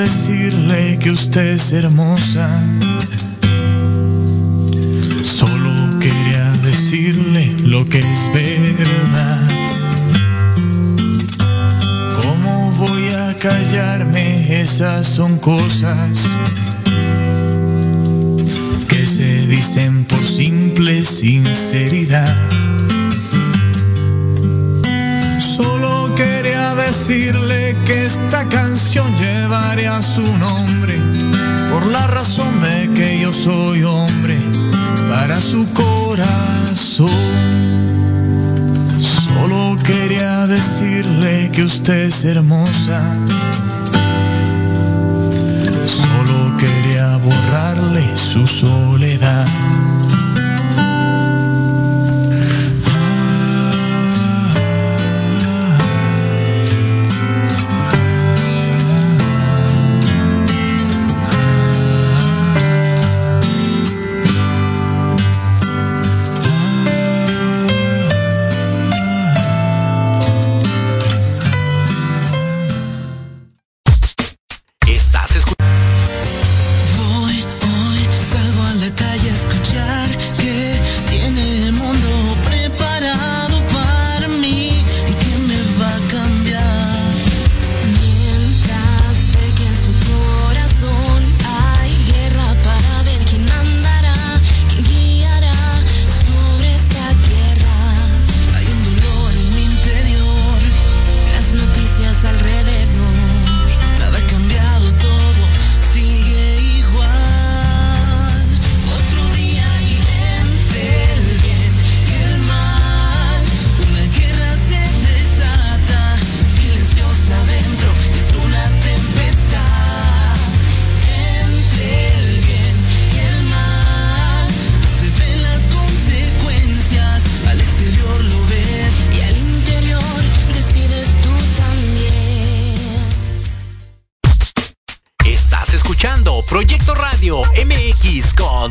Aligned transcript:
decirle 0.00 0.98
que 0.98 1.10
usted 1.10 1.46
es 1.48 1.72
hermosa. 1.72 2.48
Solo 5.22 5.98
quería 6.00 6.50
decirle 6.64 7.54
lo 7.64 7.86
que 7.86 7.98
es 7.98 8.30
verdad. 8.32 9.40
¿Cómo 12.22 12.72
voy 12.78 13.08
a 13.08 13.36
callarme? 13.36 14.62
Esas 14.62 15.06
son 15.06 15.38
cosas 15.38 16.22
que 18.88 19.06
se 19.06 19.46
dicen 19.48 20.06
por 20.06 20.20
simple 20.20 21.04
sinceridad. 21.04 22.34
Quería 26.22 26.74
decirle 26.74 27.74
que 27.86 28.04
esta 28.04 28.46
canción 28.48 29.06
llevaría 29.18 30.02
su 30.02 30.26
nombre 30.38 30.98
por 31.70 31.86
la 31.86 32.06
razón 32.08 32.52
de 32.60 32.90
que 32.94 33.20
yo 33.20 33.32
soy 33.32 33.84
hombre 33.84 34.36
para 35.08 35.40
su 35.40 35.66
corazón. 35.72 37.08
Solo 39.00 39.78
quería 39.82 40.46
decirle 40.46 41.50
que 41.52 41.64
usted 41.64 42.00
es 42.10 42.24
hermosa. 42.24 43.00
Solo 45.86 46.56
quería 46.58 47.16
borrarle 47.16 48.04
su 48.16 48.46
soledad. 48.46 49.46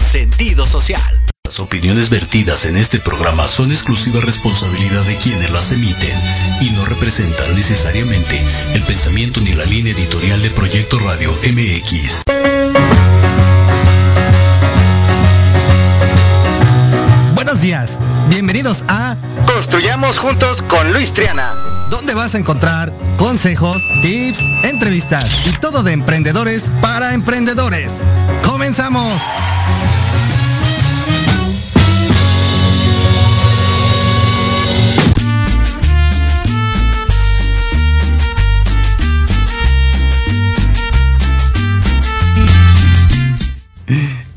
Sentido 0.10 0.66
social. 0.66 1.00
Las 1.46 1.60
opiniones 1.60 2.10
vertidas 2.10 2.66
en 2.66 2.78
este 2.78 2.98
programa 3.00 3.48
son 3.48 3.72
exclusiva 3.72 4.20
responsabilidad 4.22 5.04
de 5.04 5.16
quienes 5.18 5.52
las 5.52 5.72
emiten 5.72 6.20
y 6.62 6.72
no 6.72 6.84
representan 6.86 7.56
necesariamente 7.56 8.42
el 8.74 8.82
pensamiento 8.82 9.40
ni 9.40 9.54
la 9.54 9.66
línea 9.66 9.94
editorial 9.94 10.42
de 10.42 10.50
Proyecto 10.50 10.98
Radio 10.98 11.32
MX. 11.44 12.24
Buenos 17.36 17.62
días, 17.62 18.00
bienvenidos 18.30 18.86
a 18.88 19.16
Construyamos 19.46 20.18
juntos 20.18 20.64
con 20.64 20.92
Luis 20.92 21.14
Triana. 21.14 21.52
donde 21.92 22.16
vas 22.16 22.34
a 22.34 22.40
encontrar 22.40 22.92
consejos, 23.18 23.78
tips, 24.02 24.40
entrevistas 24.64 25.46
y 25.46 25.52
todo 25.54 25.84
de 25.84 25.92
emprendedores 25.92 26.72
para 26.82 27.14
emprendedores. 27.14 28.02
¡Comenzamos! 28.44 29.22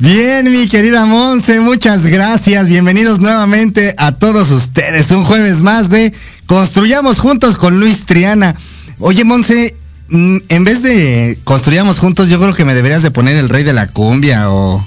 Bien, 0.02 0.50
mi 0.50 0.68
querida 0.68 1.06
Monse, 1.06 1.60
muchas 1.60 2.04
gracias. 2.04 2.66
Bienvenidos 2.66 3.20
nuevamente 3.20 3.94
a 3.98 4.10
todos 4.10 4.50
ustedes. 4.50 5.12
Un 5.12 5.24
jueves 5.24 5.62
más 5.62 5.90
de 5.90 6.12
Construyamos 6.46 7.20
Juntos 7.20 7.54
con 7.56 7.78
Luis 7.78 8.04
Triana. 8.04 8.56
Oye, 8.98 9.22
Monse, 9.22 9.76
mm, 10.08 10.38
en 10.48 10.64
vez 10.64 10.82
de 10.82 11.38
Construyamos 11.44 12.00
Juntos, 12.00 12.28
yo 12.28 12.41
creo 12.41 12.52
que 12.52 12.64
me 12.64 12.74
deberías 12.74 13.04
de 13.04 13.12
poner 13.12 13.36
el 13.36 13.48
rey 13.48 13.62
de 13.62 13.74
la 13.74 13.86
cumbia 13.86 14.50
o 14.50 14.84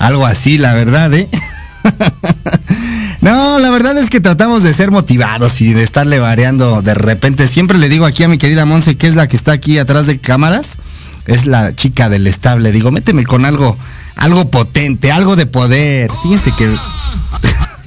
algo 0.00 0.26
así, 0.26 0.58
la 0.58 0.74
verdad, 0.74 1.14
¿eh? 1.14 1.28
No, 3.20 3.60
la 3.60 3.70
verdad 3.70 3.96
es 3.98 4.10
que 4.10 4.20
tratamos 4.20 4.64
de 4.64 4.74
ser 4.74 4.90
motivados 4.90 5.60
y 5.60 5.74
de 5.74 5.84
estarle 5.84 6.18
variando 6.18 6.82
de 6.82 6.94
repente. 6.94 7.46
Siempre 7.46 7.78
le 7.78 7.88
digo 7.88 8.04
aquí 8.04 8.24
a 8.24 8.28
mi 8.28 8.36
querida 8.36 8.66
Monse, 8.66 8.96
que 8.96 9.06
es 9.06 9.14
la 9.14 9.28
que 9.28 9.36
está 9.36 9.52
aquí 9.52 9.78
atrás 9.78 10.08
de 10.08 10.18
cámaras, 10.18 10.78
es 11.26 11.46
la 11.46 11.74
chica 11.74 12.08
del 12.08 12.26
estable. 12.26 12.72
Digo, 12.72 12.90
méteme 12.90 13.24
con 13.24 13.44
algo, 13.44 13.76
algo 14.16 14.50
potente, 14.50 15.12
algo 15.12 15.36
de 15.36 15.46
poder. 15.46 16.10
Fíjense 16.22 16.52
que. 16.56 16.68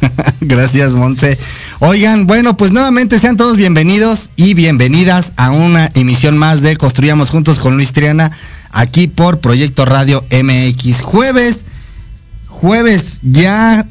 Gracias, 0.42 0.94
Monse. 0.94 1.38
Oigan, 1.80 2.28
bueno, 2.28 2.58
pues 2.58 2.72
nuevamente 2.72 3.20
sean 3.20 3.38
todos 3.38 3.58
bienvenidos 3.58 4.30
y 4.36 4.54
bienvenidas 4.54 5.34
a 5.38 5.52
una 5.52 5.92
emisión 5.94 6.38
más 6.38 6.62
de 6.62 6.78
Construyamos 6.78 7.30
Juntos 7.30 7.60
con 7.60 7.76
Luis 7.76 7.94
Triana, 7.94 8.32
aquí 8.72 9.08
por 9.08 9.40
Proyecto 9.40 9.86
Radio 9.86 10.24
MX. 10.32 11.02
Jueves, 11.02 11.66
jueves 12.48 13.20
ya 13.24 13.86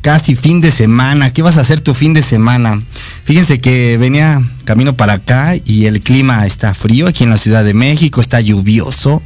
casi 0.00 0.36
fin 0.36 0.60
de 0.60 0.70
semana. 0.70 1.32
¿Qué 1.32 1.42
vas 1.42 1.58
a 1.58 1.62
hacer 1.62 1.80
tu 1.80 1.94
fin 1.94 2.14
de 2.14 2.22
semana? 2.22 2.80
Fíjense 3.28 3.60
que 3.60 3.98
venía 3.98 4.42
camino 4.64 4.96
para 4.96 5.12
acá 5.12 5.54
y 5.66 5.84
el 5.84 6.00
clima 6.00 6.46
está 6.46 6.72
frío 6.72 7.06
aquí 7.06 7.24
en 7.24 7.30
la 7.30 7.36
Ciudad 7.36 7.62
de 7.62 7.74
México, 7.74 8.22
está 8.22 8.40
lluvioso. 8.40 9.20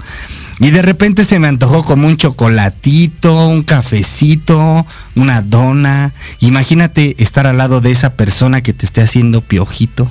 Y 0.59 0.73
de 0.73 0.83
repente 0.83 1.25
se 1.25 1.39
me 1.39 1.47
antojó 1.47 1.85
como 1.85 2.09
un 2.09 2.17
chocolatito, 2.17 3.47
un 3.47 3.63
cafecito, 3.63 4.85
una 5.15 5.41
dona. 5.41 6.11
Imagínate 6.41 7.15
estar 7.23 7.47
al 7.47 7.59
lado 7.59 7.81
de 7.81 7.93
esa 7.93 8.15
persona 8.15 8.61
que 8.61 8.73
te 8.73 8.87
esté 8.87 9.03
haciendo 9.03 9.41
piojito. 9.41 10.11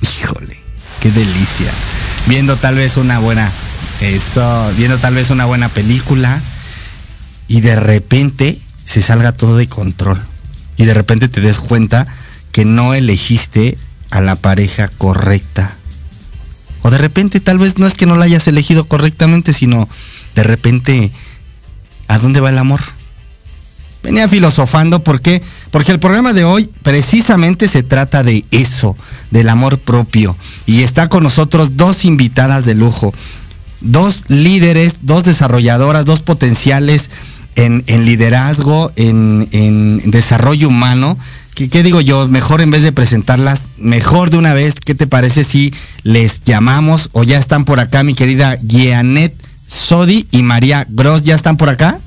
Híjole, 0.00 0.56
qué 1.00 1.10
delicia. 1.10 1.72
Viendo 2.28 2.54
tal 2.54 2.76
vez 2.76 2.96
una 2.96 3.18
buena, 3.18 3.50
eso, 4.02 4.72
viendo 4.76 4.98
tal 4.98 5.14
vez 5.16 5.30
una 5.30 5.46
buena 5.46 5.68
película 5.68 6.40
y 7.48 7.60
de 7.60 7.74
repente 7.74 8.60
se 8.86 9.02
salga 9.02 9.32
todo 9.32 9.56
de 9.56 9.66
control. 9.66 10.24
Y 10.76 10.84
de 10.84 10.94
repente 10.94 11.28
te 11.28 11.40
des 11.40 11.58
cuenta 11.58 12.06
que 12.54 12.64
no 12.64 12.94
elegiste 12.94 13.76
a 14.10 14.20
la 14.20 14.36
pareja 14.36 14.86
correcta. 14.86 15.76
O 16.82 16.90
de 16.90 16.98
repente 16.98 17.40
tal 17.40 17.58
vez 17.58 17.78
no 17.78 17.86
es 17.86 17.94
que 17.94 18.06
no 18.06 18.14
la 18.14 18.26
hayas 18.26 18.46
elegido 18.46 18.84
correctamente, 18.84 19.52
sino 19.52 19.88
de 20.36 20.44
repente, 20.44 21.10
¿a 22.06 22.18
dónde 22.20 22.38
va 22.38 22.50
el 22.50 22.58
amor? 22.58 22.80
Venía 24.04 24.28
filosofando, 24.28 25.00
¿por 25.00 25.20
qué? 25.20 25.42
Porque 25.72 25.90
el 25.90 25.98
programa 25.98 26.32
de 26.32 26.44
hoy 26.44 26.70
precisamente 26.84 27.66
se 27.66 27.82
trata 27.82 28.22
de 28.22 28.44
eso, 28.52 28.96
del 29.32 29.48
amor 29.48 29.80
propio. 29.80 30.36
Y 30.64 30.82
está 30.82 31.08
con 31.08 31.24
nosotros 31.24 31.76
dos 31.76 32.04
invitadas 32.04 32.66
de 32.66 32.76
lujo, 32.76 33.12
dos 33.80 34.22
líderes, 34.28 35.00
dos 35.02 35.24
desarrolladoras, 35.24 36.04
dos 36.04 36.20
potenciales 36.20 37.10
en, 37.56 37.82
liderazgo, 38.04 38.92
en 38.94 40.08
desarrollo 40.08 40.68
humano. 40.68 41.18
¿Qué, 41.54 41.82
digo 41.82 42.00
yo? 42.00 42.28
Mejor 42.28 42.60
en 42.60 42.70
vez 42.70 42.82
de 42.82 42.92
presentarlas, 42.92 43.70
mejor 43.78 44.30
de 44.30 44.38
una 44.38 44.54
vez, 44.54 44.80
¿qué 44.80 44.94
te 44.94 45.06
parece 45.06 45.44
si 45.44 45.72
les 46.02 46.42
llamamos 46.42 47.10
o 47.12 47.22
ya 47.22 47.38
están 47.38 47.64
por 47.64 47.80
acá 47.80 48.02
mi 48.02 48.14
querida 48.14 48.58
Gianet 48.66 49.34
Sodi 49.66 50.26
y 50.30 50.42
María 50.42 50.86
Gross? 50.88 51.22
¿Ya 51.22 51.34
están 51.34 51.56
por 51.56 51.68
acá? 51.68 51.98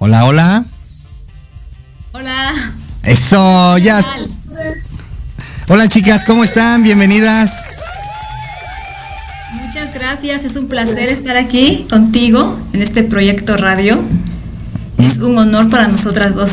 Hola, 0.00 0.24
hola. 0.24 0.64
Hola. 2.12 2.54
Eso, 3.04 3.78
ya. 3.78 4.04
Hola 5.68 5.88
chicas, 5.88 6.24
¿cómo 6.24 6.44
están? 6.44 6.82
Bienvenidas. 6.82 7.52
Muchas 9.64 9.94
gracias, 9.94 10.44
es 10.44 10.56
un 10.56 10.68
placer 10.68 11.08
estar 11.08 11.36
aquí 11.36 11.86
contigo 11.88 12.58
en 12.72 12.82
este 12.82 13.04
proyecto 13.04 13.56
radio. 13.56 14.02
Es 14.98 15.18
un 15.18 15.38
honor 15.38 15.70
para 15.70 15.88
nosotras 15.88 16.34
dos. 16.34 16.50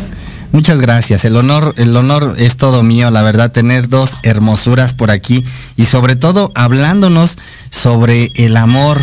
Muchas 0.52 0.80
gracias. 0.80 1.26
El 1.26 1.36
honor, 1.36 1.74
el 1.78 1.96
honor 1.98 2.36
es 2.38 2.56
todo 2.58 2.82
mío, 2.82 3.12
la 3.12 3.24
verdad, 3.24 3.52
tener 3.52 3.90
dos 3.90 4.16
hermosuras 4.24 4.94
por 4.94 5.12
aquí 5.12 5.44
y 5.76 5.86
sobre 5.86 6.16
todo 6.16 6.52
hablándonos 6.56 7.38
sobre 7.72 8.32
el 8.36 8.56
amor. 8.56 9.02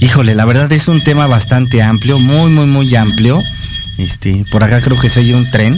Híjole, 0.00 0.34
la 0.34 0.44
verdad 0.44 0.70
es 0.72 0.88
un 0.88 1.02
tema 1.02 1.26
bastante 1.26 1.82
amplio, 1.82 2.18
muy, 2.18 2.50
muy, 2.50 2.66
muy 2.66 2.94
amplio. 2.96 3.40
Este, 3.96 4.44
por 4.50 4.64
acá 4.64 4.80
creo 4.80 4.98
que 4.98 5.08
soy 5.08 5.32
un 5.32 5.50
tren, 5.50 5.74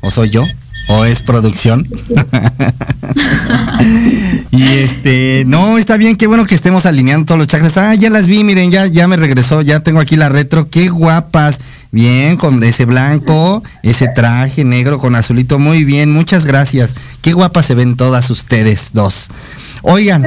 o 0.00 0.10
soy 0.10 0.30
yo, 0.30 0.44
o 0.90 1.04
es 1.04 1.22
producción. 1.22 1.86
y 4.50 4.64
este, 4.64 5.44
no, 5.46 5.78
está 5.78 5.96
bien, 5.96 6.16
qué 6.16 6.26
bueno 6.26 6.46
que 6.46 6.56
estemos 6.56 6.84
alineando 6.84 7.26
todos 7.26 7.38
los 7.38 7.46
chakras. 7.46 7.76
Ah, 7.76 7.94
ya 7.94 8.10
las 8.10 8.26
vi, 8.26 8.42
miren, 8.42 8.72
ya, 8.72 8.86
ya 8.86 9.06
me 9.06 9.16
regresó, 9.16 9.62
ya 9.62 9.80
tengo 9.80 10.00
aquí 10.00 10.16
la 10.16 10.28
retro, 10.28 10.68
qué 10.68 10.88
guapas. 10.88 11.58
Bien, 11.92 12.36
con 12.36 12.62
ese 12.62 12.84
blanco, 12.84 13.62
ese 13.82 14.08
traje 14.08 14.64
negro 14.64 14.98
con 14.98 15.14
azulito, 15.14 15.58
muy 15.58 15.84
bien, 15.84 16.12
muchas 16.12 16.44
gracias. 16.44 16.94
Qué 17.22 17.32
guapas 17.32 17.66
se 17.66 17.74
ven 17.74 17.96
todas 17.96 18.30
ustedes 18.30 18.90
dos. 18.92 19.28
Oigan, 19.82 20.24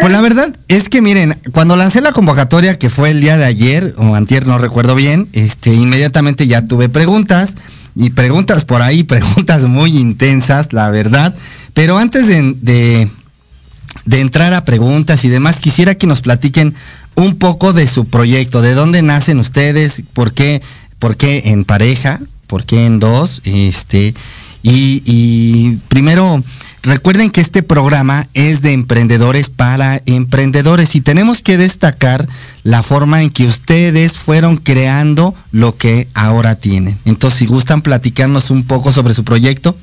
pues 0.00 0.12
la 0.12 0.20
verdad 0.20 0.54
es 0.68 0.88
que 0.88 1.00
miren, 1.00 1.38
cuando 1.52 1.76
lancé 1.76 2.00
la 2.00 2.12
convocatoria 2.12 2.78
que 2.78 2.90
fue 2.90 3.10
el 3.10 3.20
día 3.20 3.36
de 3.36 3.44
ayer 3.44 3.94
o 3.96 4.14
antier, 4.14 4.46
no 4.46 4.58
recuerdo 4.58 4.94
bien, 4.94 5.28
este, 5.34 5.72
inmediatamente 5.72 6.46
ya 6.46 6.66
tuve 6.66 6.88
preguntas 6.88 7.54
y 7.98 8.10
preguntas 8.10 8.64
por 8.64 8.80
ahí, 8.80 9.02
preguntas 9.04 9.66
muy 9.66 9.98
intensas, 9.98 10.72
la 10.72 10.88
verdad. 10.88 11.34
Pero 11.74 11.98
antes 11.98 12.28
de, 12.28 13.10
de, 14.04 14.20
entrar 14.20 14.54
a 14.54 14.64
preguntas 14.64 15.24
y 15.24 15.28
demás, 15.28 15.58
quisiera 15.58 15.96
que 15.96 16.06
nos 16.06 16.22
platiquen 16.22 16.74
un 17.16 17.36
poco 17.36 17.72
de 17.72 17.88
su 17.88 18.06
proyecto, 18.06 18.62
de 18.62 18.74
dónde 18.74 19.02
nacen 19.02 19.40
ustedes, 19.40 20.04
por 20.12 20.32
qué, 20.32 20.62
por 21.00 21.16
qué 21.16 21.42
en 21.46 21.64
pareja, 21.64 22.20
por 22.46 22.64
qué 22.64 22.86
en 22.86 23.00
dos, 23.00 23.42
este, 23.44 24.14
y, 24.62 25.02
y 25.04 25.76
primero 25.88 26.42
Recuerden 26.88 27.30
que 27.30 27.42
este 27.42 27.62
programa 27.62 28.28
es 28.32 28.62
de 28.62 28.72
emprendedores 28.72 29.50
para 29.50 30.00
emprendedores 30.06 30.94
y 30.94 31.02
tenemos 31.02 31.42
que 31.42 31.58
destacar 31.58 32.26
la 32.62 32.82
forma 32.82 33.22
en 33.22 33.28
que 33.28 33.44
ustedes 33.44 34.16
fueron 34.16 34.56
creando 34.56 35.34
lo 35.52 35.76
que 35.76 36.08
ahora 36.14 36.54
tienen. 36.54 36.96
Entonces, 37.04 37.40
si 37.40 37.46
gustan 37.46 37.82
platicarnos 37.82 38.50
un 38.50 38.64
poco 38.64 38.90
sobre 38.90 39.12
su 39.12 39.22
proyecto. 39.22 39.76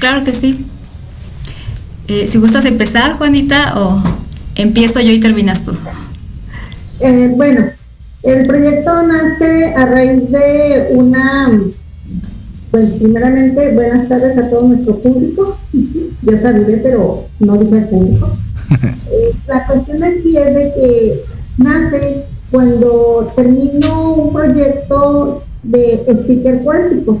Claro 0.00 0.24
que 0.24 0.32
sí. 0.32 0.64
Eh, 2.08 2.26
si 2.26 2.38
gustas 2.38 2.64
empezar, 2.64 3.18
Juanita, 3.18 3.78
o 3.78 4.02
empiezo 4.54 5.00
yo 5.00 5.12
y 5.12 5.20
terminas 5.20 5.66
tú. 5.66 5.76
Eh, 7.00 7.30
bueno, 7.36 7.66
el 8.22 8.46
proyecto 8.46 9.02
nace 9.02 9.74
a 9.74 9.84
raíz 9.84 10.30
de 10.30 10.86
una 10.92 11.50
pues 12.72 12.90
primeramente, 12.92 13.74
buenas 13.74 14.08
tardes 14.08 14.36
a 14.38 14.48
todo 14.48 14.68
nuestro 14.68 14.98
público. 14.98 15.56
Ya 16.24 16.40
sabía, 16.40 16.78
pero 16.84 17.24
no 17.40 17.56
dije 17.58 17.80
público. 17.82 18.28
Eh, 19.12 19.30
la 19.46 19.66
cuestión 19.66 20.02
aquí 20.02 20.34
es 20.38 20.54
de 20.54 20.72
que 20.74 21.22
nace 21.58 22.24
cuando 22.50 23.30
termino 23.36 24.14
un 24.14 24.32
proyecto 24.32 25.42
de 25.62 26.02
speaker 26.08 26.60
cuántico. 26.62 27.18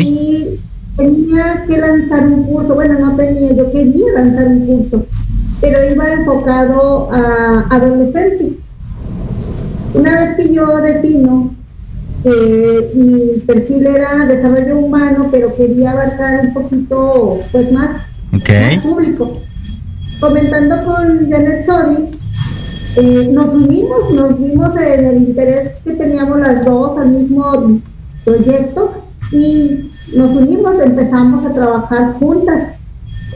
Y 0.00 0.58
tenía 0.96 1.66
que 1.68 1.76
lanzar 1.76 2.26
un 2.28 2.44
curso, 2.44 2.74
bueno, 2.74 2.98
no 2.98 3.14
tenía, 3.14 3.52
yo 3.52 3.70
quería 3.70 4.12
lanzar 4.14 4.48
un 4.48 4.66
curso, 4.66 5.04
pero 5.60 5.92
iba 5.92 6.12
enfocado 6.14 7.12
a 7.12 7.66
adolescentes. 7.68 8.52
Una 9.92 10.20
vez 10.20 10.36
que 10.36 10.54
yo 10.54 10.78
defino 10.78 11.55
mi 12.94 13.40
perfil 13.46 13.86
era 13.86 14.26
desarrollo 14.26 14.78
humano, 14.78 15.28
pero 15.30 15.54
quería 15.54 15.92
abarcar 15.92 16.46
un 16.46 16.54
poquito 16.54 17.40
pues 17.52 17.72
más, 17.72 18.02
público. 18.82 19.40
Comentando 20.20 20.84
con 20.84 21.30
Janet 21.30 21.62
Sony, 21.62 22.10
eh, 22.96 23.28
nos 23.30 23.52
unimos, 23.52 24.10
nos 24.12 24.38
vimos 24.38 24.74
en 24.76 25.04
el 25.04 25.16
interés 25.18 25.72
que 25.84 25.92
teníamos 25.92 26.40
las 26.40 26.64
dos 26.64 26.98
al 26.98 27.10
mismo 27.10 27.80
proyecto 28.24 29.02
y 29.30 29.90
nos 30.14 30.30
unimos, 30.30 30.80
empezamos 30.80 31.44
a 31.44 31.52
trabajar 31.52 32.14
juntas. 32.14 32.74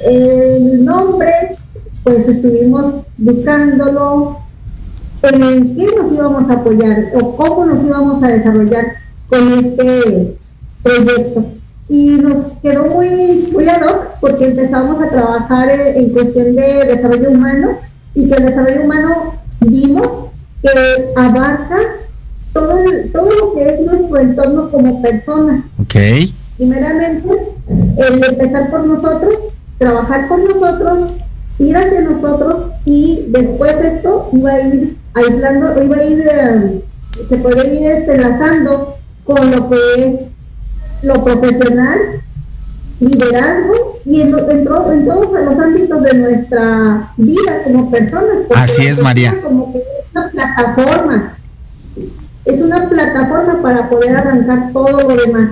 El 0.04 0.84
nombre, 0.84 1.56
pues 2.02 2.26
estuvimos 2.28 2.94
buscándolo, 3.18 4.38
en 5.22 5.76
qué 5.76 5.86
nos 5.96 6.12
íbamos 6.12 6.50
a 6.50 6.54
apoyar 6.54 7.10
o 7.14 7.36
cómo 7.36 7.66
nos 7.66 7.84
íbamos 7.84 8.22
a 8.22 8.28
desarrollar 8.28 8.84
con 9.28 9.52
este 9.52 10.36
proyecto. 10.82 11.44
Y 11.88 12.10
nos 12.10 12.46
quedó 12.62 12.86
muy, 12.86 13.48
muy 13.52 13.68
ad 13.68 13.82
hoc 13.82 14.06
porque 14.20 14.46
empezamos 14.46 15.02
a 15.02 15.10
trabajar 15.10 15.68
en, 15.70 16.10
cuestión 16.10 16.54
de 16.54 16.84
desarrollo 16.86 17.30
humano 17.30 17.70
y 18.14 18.28
que 18.28 18.34
el 18.34 18.46
desarrollo 18.46 18.84
humano 18.84 19.34
vimos 19.60 20.08
que 20.62 21.12
abarca 21.16 21.78
todo, 22.52 22.76
todo 23.12 23.30
lo 23.30 23.54
que 23.54 23.74
es 23.74 23.80
nuestro 23.80 24.18
entorno 24.18 24.70
como 24.70 25.02
personas. 25.02 25.64
Okay. 25.82 26.32
Primeramente, 26.56 27.28
el 27.96 28.24
empezar 28.24 28.70
por 28.70 28.86
nosotros, 28.86 29.34
trabajar 29.78 30.28
con 30.28 30.44
nosotros, 30.44 31.12
ir 31.60 31.76
hacia 31.76 32.00
nosotros 32.00 32.72
y 32.84 33.26
después 33.28 33.78
de 33.78 33.88
esto 33.96 34.30
iba 34.32 34.50
a 34.50 34.60
ir 34.60 34.96
aislando, 35.14 35.82
iba 35.82 35.96
a 35.96 36.04
ir, 36.04 36.26
eh, 36.26 36.84
se 37.28 37.36
puede 37.36 37.74
ir 37.74 37.86
enlazando 38.08 38.96
con 39.24 39.50
lo 39.50 39.68
que 39.68 39.76
es 39.96 40.20
lo 41.02 41.22
profesional, 41.22 41.98
liderazgo 42.98 43.98
y 44.04 44.22
en, 44.22 44.28
en, 44.28 44.64
todos 44.64 44.94
los 44.96 45.58
ámbitos 45.58 46.02
de 46.02 46.14
nuestra 46.14 47.12
vida 47.16 47.62
como 47.64 47.90
personas. 47.90 48.36
Así 48.54 48.86
es, 48.86 49.00
María. 49.00 49.34
Como 49.42 49.72
que 49.72 49.78
es 49.78 49.84
una 50.12 50.28
plataforma, 50.30 51.36
es 52.44 52.60
una 52.60 52.88
plataforma 52.88 53.62
para 53.62 53.88
poder 53.88 54.16
arrancar 54.16 54.72
todo 54.72 55.02
lo 55.02 55.16
demás. 55.16 55.50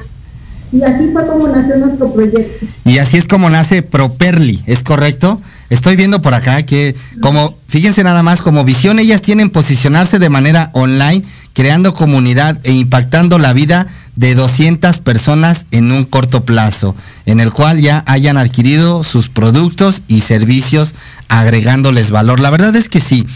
Y 0.72 0.82
así 0.82 1.10
fue 1.12 1.26
como 1.26 1.48
nació 1.48 1.76
nuestro 1.76 2.12
proyecto. 2.12 2.66
Y 2.84 2.98
así 2.98 3.16
es 3.16 3.26
como 3.26 3.48
nace 3.48 3.82
Properly, 3.82 4.62
¿es 4.66 4.82
correcto? 4.82 5.40
Estoy 5.70 5.96
viendo 5.96 6.22
por 6.22 6.34
acá 6.34 6.62
que 6.62 6.94
como, 7.20 7.54
fíjense 7.68 8.02
nada 8.02 8.22
más, 8.22 8.40
como 8.40 8.64
visión 8.64 8.98
ellas 8.98 9.20
tienen 9.20 9.50
posicionarse 9.50 10.18
de 10.18 10.30
manera 10.30 10.70
online, 10.72 11.22
creando 11.52 11.92
comunidad 11.92 12.58
e 12.64 12.72
impactando 12.72 13.38
la 13.38 13.52
vida 13.52 13.86
de 14.16 14.34
200 14.34 14.98
personas 14.98 15.66
en 15.70 15.92
un 15.92 16.04
corto 16.04 16.44
plazo, 16.44 16.94
en 17.26 17.40
el 17.40 17.52
cual 17.52 17.80
ya 17.80 18.02
hayan 18.06 18.38
adquirido 18.38 19.04
sus 19.04 19.28
productos 19.28 20.02
y 20.08 20.22
servicios 20.22 20.94
agregándoles 21.28 22.10
valor. 22.10 22.40
La 22.40 22.50
verdad 22.50 22.74
es 22.74 22.88
que 22.88 23.00
sí, 23.00 23.26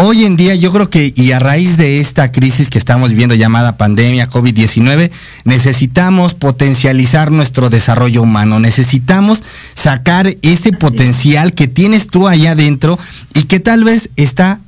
hoy 0.00 0.24
en 0.24 0.36
día 0.36 0.54
yo 0.54 0.72
creo 0.72 0.88
que, 0.88 1.12
y 1.14 1.32
a 1.32 1.40
raíz 1.40 1.76
de 1.76 1.98
esta 1.98 2.30
crisis 2.30 2.70
que 2.70 2.78
estamos 2.78 3.10
viviendo 3.10 3.34
llamada 3.34 3.76
pandemia 3.76 4.30
COVID-19, 4.30 5.10
necesitamos 5.44 6.34
potencializar 6.34 7.32
nuestro 7.32 7.68
desarrollo 7.68 8.22
humano, 8.22 8.60
necesitamos 8.60 9.42
sacar 9.74 10.36
ese 10.42 10.70
potencial 10.72 11.52
que 11.52 11.66
tienes 11.66 12.06
tú 12.06 12.28
allá 12.28 12.52
adentro 12.52 12.96
y 13.34 13.44
que 13.44 13.58
tal 13.58 13.82
vez 13.82 14.10
está 14.14 14.60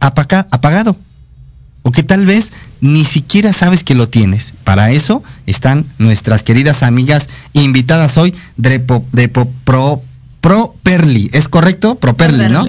apagado. 0.00 0.96
O 1.82 1.92
que 1.92 2.02
tal 2.02 2.26
vez 2.26 2.52
ni 2.80 3.04
siquiera 3.04 3.52
sabes 3.52 3.84
que 3.84 3.94
lo 3.94 4.08
tienes. 4.08 4.54
Para 4.64 4.90
eso 4.90 5.22
están 5.46 5.86
nuestras 5.98 6.42
queridas 6.42 6.82
amigas 6.82 7.28
invitadas 7.52 8.18
hoy 8.18 8.34
de, 8.56 8.80
Pro 9.64 10.02
Perli, 10.82 11.28
¿es 11.32 11.48
correcto? 11.48 11.96
Pro 11.96 12.16
Perli, 12.16 12.48
¿no? 12.48 12.64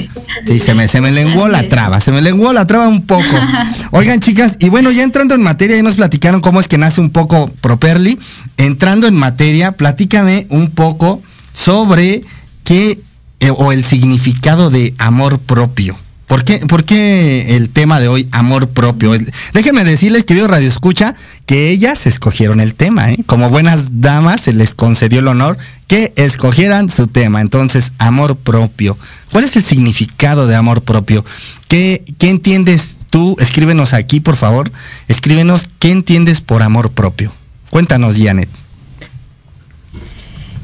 Sí, 0.46 0.60
se 0.60 0.74
me, 0.74 0.88
se 0.88 1.02
me 1.02 1.12
lenguó 1.12 1.48
la 1.48 1.68
traba, 1.70 2.00
se 2.00 2.12
me 2.12 2.22
lenguó 2.22 2.52
la 2.54 2.66
traba 2.66 2.88
un 2.88 3.06
poco. 3.06 3.24
Oigan, 3.92 4.20
chicas, 4.20 4.58
y 4.60 4.70
bueno, 4.70 4.92
ya 4.92 5.04
entrando 5.04 5.36
en 5.36 5.44
materia, 5.44 5.76
ya 5.76 5.84
nos 5.84 5.96
platicaron 5.96 6.42
cómo 6.42 6.60
es 6.60 6.68
que 6.68 6.78
nace 6.78 7.02
un 7.02 7.12
poco 7.12 7.52
Pro 7.62 7.78
Perli. 7.78 8.18
Entrando 8.58 9.08
en 9.08 9.16
materia, 9.16 9.74
platícame 9.74 10.48
un 10.50 10.72
poco 10.72 11.22
sobre 11.54 12.24
qué 12.64 13.00
eh, 13.40 13.52
o 13.52 13.72
el 13.72 13.86
significado 13.86 14.70
de 14.70 14.96
amor 14.98 15.40
propio. 15.40 15.96
¿Por 16.28 16.44
qué, 16.44 16.60
¿Por 16.60 16.84
qué, 16.84 17.56
el 17.56 17.70
tema 17.70 18.02
de 18.02 18.10
hoy, 18.10 18.28
amor 18.32 18.68
propio? 18.68 19.14
Déjenme 19.54 19.86
decirles, 19.86 20.26
querido 20.26 20.50
Radio 20.50 20.68
Escucha, 20.68 21.16
que 21.46 21.70
ellas 21.70 22.06
escogieron 22.06 22.60
el 22.60 22.74
tema. 22.74 23.14
¿eh? 23.14 23.20
Como 23.26 23.50
buenas 23.50 24.02
damas, 24.02 24.42
se 24.42 24.52
les 24.52 24.74
concedió 24.74 25.20
el 25.20 25.30
honor 25.30 25.58
que 25.88 26.12
escogieran 26.18 26.90
su 26.90 27.08
tema. 27.08 27.40
Entonces, 27.40 27.94
amor 27.98 28.36
propio. 28.36 28.98
¿Cuál 29.32 29.46
es 29.46 29.56
el 29.56 29.64
significado 29.64 30.48
de 30.48 30.58
amor 30.58 30.82
propio? 30.82 31.24
¿Qué, 31.70 32.04
qué 32.18 32.30
entiendes 32.30 33.00
tú? 33.10 33.38
Escríbenos 33.40 33.94
aquí, 33.94 34.20
por 34.20 34.36
favor. 34.36 34.70
Escríbenos 35.08 35.70
qué 35.80 35.92
entiendes 35.92 36.42
por 36.42 36.62
amor 36.62 36.92
propio. 36.92 37.32
Cuéntanos, 37.70 38.18
Janet. 38.18 38.50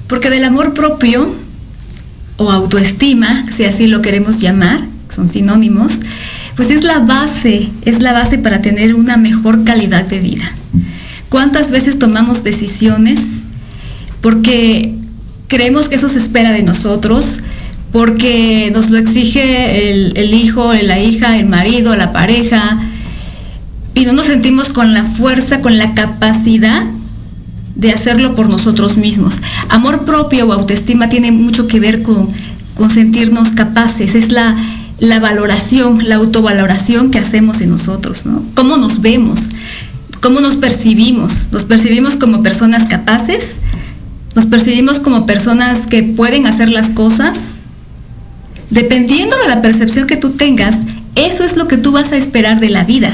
Porque 0.10 0.29
del 0.29 0.43
amor 0.43 0.74
propio 0.74 1.34
o 2.36 2.51
autoestima, 2.51 3.46
si 3.55 3.63
así 3.63 3.88
lo 3.88 4.01
queremos 4.01 4.41
llamar, 4.41 4.93
son 5.13 5.27
sinónimos, 5.27 6.00
pues 6.55 6.72
es 6.72 6.84
la 6.84 7.00
base, 7.00 7.72
es 7.84 8.01
la 8.01 8.13
base 8.13 8.38
para 8.38 8.62
tener 8.62 8.96
una 8.96 9.17
mejor 9.17 9.63
calidad 9.63 10.05
de 10.05 10.20
vida. 10.20 10.46
¿Cuántas 11.29 11.72
veces 11.72 11.98
tomamos 11.98 12.43
decisiones 12.43 13.20
porque 14.24 14.96
creemos 15.48 15.89
que 15.89 15.96
eso 15.96 16.08
se 16.08 16.17
espera 16.17 16.53
de 16.53 16.63
nosotros, 16.63 17.39
porque 17.91 18.72
nos 18.74 18.89
lo 18.89 18.98
exige 18.98 19.91
el, 19.91 20.34
hijo, 20.34 20.74
la 20.74 21.00
hija, 21.00 21.38
el 21.38 21.48
marido, 21.48 21.96
la 21.96 22.13
pareja, 22.13 22.79
y 23.93 24.05
no 24.05 24.13
nos 24.13 24.27
sentimos 24.27 24.70
con 24.70 24.93
la 24.93 25.03
fuerza, 25.03 25.62
con 25.62 25.77
la 25.77 25.93
capacidad 25.93 26.84
de 27.75 27.91
hacerlo 27.91 28.34
por 28.34 28.50
nosotros 28.50 28.96
mismos. 28.96 29.36
Amor 29.70 30.05
propio 30.05 30.48
o 30.48 30.53
autoestima 30.53 31.10
tiene 31.10 31.32
mucho 31.32 31.67
que 31.67 31.82
ver 31.82 32.01
con, 32.01 32.29
con 32.75 32.89
sentirnos 32.89 33.51
capaces, 33.51 34.15
es 34.15 34.32
la, 34.32 34.55
la 35.04 35.20
valoración, 35.20 36.08
la 36.08 36.16
autovaloración 36.16 37.12
que 37.12 37.20
hacemos 37.20 37.60
en 37.60 37.72
nosotros, 37.72 38.26
¿no? 38.26 38.42
¿Cómo 38.56 38.78
nos 38.78 39.02
vemos? 39.02 39.50
¿Cómo 40.22 40.40
nos 40.40 40.56
percibimos? 40.56 41.50
¿Nos 41.52 41.66
percibimos 41.66 42.16
como 42.16 42.42
personas 42.42 42.86
capaces? 42.86 43.58
¿Nos 44.34 44.46
percibimos 44.46 45.02
como 45.02 45.26
personas 45.26 45.88
que 45.88 46.04
pueden 46.04 46.48
hacer 46.48 46.70
las 46.70 46.88
cosas? 46.88 47.56
Dependiendo 48.70 49.36
de 49.40 49.50
la 49.50 49.62
percepción 49.62 50.08
que 50.08 50.16
tú 50.16 50.30
tengas, 50.32 50.78
eso 51.16 51.44
es 51.44 51.58
lo 51.58 51.68
que 51.68 51.76
tú 51.76 51.92
vas 51.92 52.14
a 52.14 52.18
esperar 52.18 52.62
de 52.62 52.70
la 52.70 52.86
vida. 52.86 53.12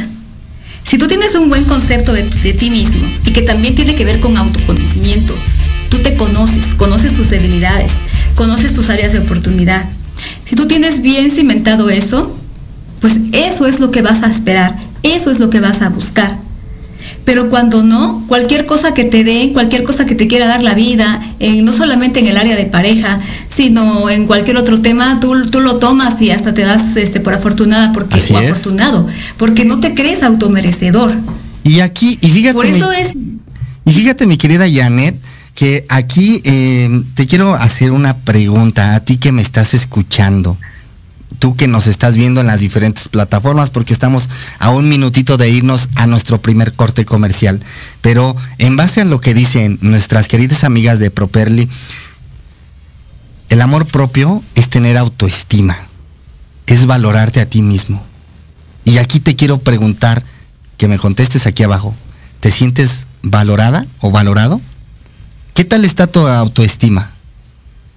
Si 0.84 1.00
tú 1.00 1.08
tienes 1.08 1.34
un 1.34 1.50
buen 1.50 1.64
concepto 1.64 2.14
de, 2.14 2.22
de 2.22 2.54
ti 2.54 2.70
mismo 2.70 3.04
y 3.26 3.34
que 3.34 3.42
también 3.42 3.74
tiene 3.74 3.96
que 3.96 4.06
ver 4.06 4.20
con 4.20 4.38
autoconocimiento, 4.38 5.34
tú 5.90 5.98
te 6.04 6.14
conoces, 6.14 6.76
conoces 6.76 7.16
tus 7.16 7.32
debilidades, 7.32 7.94
conoces 8.36 8.74
tus 8.74 8.92
áreas 8.92 9.14
de 9.14 9.20
oportunidad, 9.20 9.84
si 10.50 10.56
tú 10.56 10.68
tienes 10.68 11.04
bien 11.04 11.30
cimentado 11.30 11.92
eso, 11.92 12.36
pues 13.02 13.18
eso 13.34 13.68
es 13.68 13.80
lo 13.80 13.92
que 13.92 14.02
vas 14.02 14.24
a 14.24 14.30
esperar, 14.32 14.76
eso 15.04 15.30
es 15.30 15.40
lo 15.40 15.52
que 15.52 15.60
vas 15.60 15.84
a 15.84 15.90
buscar. 15.90 16.38
Pero 17.24 17.52
cuando 17.52 17.84
no, 17.84 18.24
cualquier 18.28 18.66
cosa 18.66 18.96
que 18.96 19.06
te 19.06 19.24
dé, 19.24 19.52
cualquier 19.54 19.84
cosa 19.84 20.08
que 20.08 20.16
te 20.16 20.28
quiera 20.28 20.48
dar 20.48 20.64
la 20.64 20.74
vida, 20.74 21.22
no 21.40 21.72
solamente 21.72 22.20
en 22.20 22.26
el 22.26 22.38
área 22.38 22.56
de 22.56 22.66
pareja, 22.66 23.20
sino 23.48 24.10
en 24.10 24.26
cualquier 24.26 24.58
otro 24.58 24.82
tema, 24.82 25.20
tú, 25.20 25.46
tú 25.46 25.62
lo 25.62 25.78
tomas 25.78 26.20
y 26.24 26.32
hasta 26.32 26.56
te 26.56 26.64
das 26.64 26.98
este, 26.98 27.20
por 27.20 27.36
afortunada 27.36 27.94
porque, 27.94 28.20
o 28.34 28.38
afortunado, 28.38 29.06
porque 29.38 29.66
no 29.66 29.80
te 29.80 29.94
crees 29.94 30.24
automerecedor. 30.24 31.14
Y 31.64 31.82
aquí, 31.82 32.18
y 32.22 32.30
fíjate. 32.32 32.56
Por 32.56 32.66
eso 32.66 32.92
es. 32.92 33.12
Y 33.86 33.94
fíjate, 33.94 34.26
mi 34.26 34.38
querida 34.38 34.66
Janet, 34.68 35.16
que 35.60 35.86
aquí 35.90 36.42
eh, 36.46 37.04
te 37.16 37.28
quiero 37.28 37.54
hacer 37.54 37.92
una 37.92 38.16
pregunta 38.16 38.96
a 38.96 39.02
ti 39.02 39.18
que 39.18 39.34
me 39.34 39.42
estás 39.42 39.74
escuchando. 39.74 40.56
Tú 41.40 41.58
que 41.58 41.68
nos 41.68 41.86
estás 41.86 42.16
viendo 42.16 42.40
en 42.40 42.48
las 42.48 42.62
diferentes 42.62 43.10
plataformas, 43.10 43.70
porque 43.70 43.92
estamos 43.92 44.30
a 44.60 44.70
un 44.70 44.88
minutito 44.88 45.36
de 45.36 45.50
irnos 45.50 45.90
a 45.96 46.08
nuestro 46.08 46.42
primer 46.42 46.72
corte 46.72 47.04
comercial. 47.04 47.60
Pero 48.00 48.38
en 48.58 48.78
base 48.78 49.02
a 49.02 49.06
lo 49.06 49.20
que 49.20 49.34
dicen 49.34 49.78
nuestras 49.82 50.30
queridas 50.30 50.64
amigas 50.64 51.00
de 51.00 51.12
Properly, 51.12 51.68
el 53.50 53.60
amor 53.60 53.86
propio 53.86 54.42
es 54.56 54.70
tener 54.70 54.96
autoestima, 54.96 55.78
es 56.68 56.86
valorarte 56.86 57.42
a 57.42 57.50
ti 57.50 57.62
mismo. 57.62 58.02
Y 58.86 59.00
aquí 59.00 59.20
te 59.20 59.36
quiero 59.36 59.58
preguntar, 59.58 60.24
que 60.78 60.88
me 60.88 61.00
contestes 61.00 61.48
aquí 61.48 61.64
abajo, 61.64 61.94
¿te 62.40 62.50
sientes 62.50 63.08
valorada 63.24 63.86
o 64.00 64.10
valorado? 64.10 64.62
¿Qué 65.60 65.66
tal 65.66 65.84
está 65.84 66.08
tu 66.08 66.26
autoestima? 66.26 67.12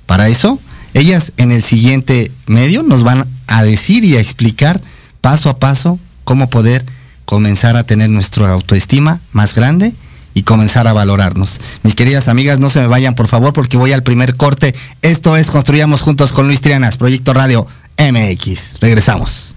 Para 0.06 0.26
eso, 0.26 0.58
ellas 0.94 1.32
en 1.36 1.52
el 1.52 1.62
siguiente 1.62 2.32
medio 2.48 2.82
nos 2.82 3.04
van 3.04 3.24
a 3.46 3.62
decir 3.62 4.02
y 4.02 4.16
a 4.16 4.20
explicar 4.20 4.80
paso 5.20 5.48
a 5.48 5.60
paso 5.60 6.00
cómo 6.24 6.50
poder 6.50 6.84
comenzar 7.24 7.76
a 7.76 7.84
tener 7.84 8.10
nuestra 8.10 8.50
autoestima 8.50 9.20
más 9.30 9.54
grande 9.54 9.94
y 10.34 10.42
comenzar 10.42 10.88
a 10.88 10.92
valorarnos. 10.92 11.60
Mis 11.84 11.94
queridas 11.94 12.26
amigas, 12.26 12.58
no 12.58 12.68
se 12.68 12.80
me 12.80 12.88
vayan 12.88 13.14
por 13.14 13.28
favor 13.28 13.52
porque 13.52 13.76
voy 13.76 13.92
al 13.92 14.02
primer 14.02 14.34
corte. 14.34 14.74
Esto 15.02 15.36
es 15.36 15.48
Construyamos 15.48 16.00
Juntos 16.00 16.32
con 16.32 16.48
Luis 16.48 16.62
Trianas, 16.62 16.96
Proyecto 16.96 17.32
Radio 17.32 17.68
MX. 17.96 18.80
Regresamos. 18.80 19.54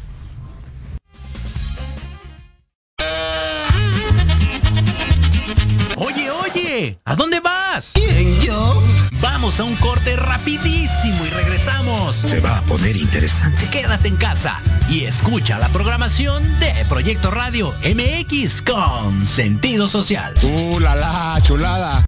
¿A 7.04 7.16
dónde 7.16 7.40
vas? 7.40 7.92
¿Quién, 7.94 8.40
yo? 8.42 8.84
Vamos 9.22 9.60
a 9.60 9.64
un 9.64 9.76
corte 9.76 10.16
rapidísimo 10.16 11.26
y 11.26 11.30
regresamos. 11.30 12.16
Se 12.16 12.40
va 12.40 12.60
a 12.60 12.62
poner 12.64 12.96
interesante. 12.96 13.68
Quédate 13.70 14.08
en 14.08 14.16
casa 14.16 14.60
y 14.90 15.06
escucha 15.06 15.58
la 15.60 15.68
programación 15.70 16.44
de 16.60 16.74
Proyecto 16.88 17.32
Radio 17.32 17.74
MX 17.84 18.62
con 18.62 19.26
sentido 19.26 19.88
social. 19.88 20.34
¡Uh, 20.44 20.80
la, 20.80 20.96
la 20.96 21.40
chulada! 21.42 22.06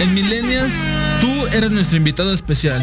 En 0.00 0.14
Millennials, 0.14 0.72
tú 1.20 1.46
eres 1.48 1.70
nuestro 1.70 1.96
invitado 1.96 2.32
especial. 2.32 2.82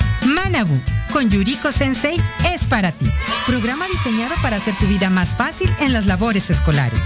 Manabu 0.25 0.79
con 1.11 1.29
Yuriko 1.29 1.71
Sensei 1.71 2.17
es 2.53 2.65
para 2.65 2.91
ti. 2.91 3.09
Programa 3.47 3.85
diseñado 3.87 4.33
para 4.41 4.57
hacer 4.57 4.75
tu 4.77 4.87
vida 4.87 5.09
más 5.09 5.35
fácil 5.35 5.69
en 5.79 5.93
las 5.93 6.05
labores 6.05 6.49
escolares. 6.49 6.99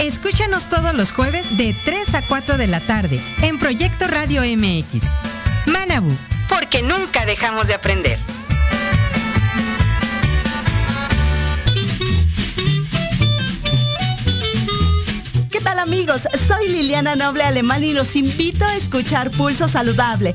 Escúchanos 0.00 0.68
todos 0.68 0.94
los 0.94 1.12
jueves 1.12 1.56
de 1.56 1.74
3 1.84 2.14
a 2.14 2.22
4 2.26 2.56
de 2.56 2.66
la 2.66 2.80
tarde 2.80 3.20
en 3.42 3.58
Proyecto 3.58 4.06
Radio 4.08 4.42
MX. 4.42 5.04
Manabu, 5.66 6.10
porque 6.48 6.82
nunca 6.82 7.24
dejamos 7.26 7.66
de 7.66 7.74
aprender. 7.74 8.18
¿Qué 15.50 15.60
tal 15.60 15.78
amigos? 15.78 16.22
Soy 16.48 16.68
Liliana 16.68 17.14
Noble 17.14 17.44
Alemán 17.44 17.84
y 17.84 17.92
los 17.92 18.16
invito 18.16 18.64
a 18.64 18.74
escuchar 18.74 19.30
Pulso 19.30 19.68
Saludable 19.68 20.34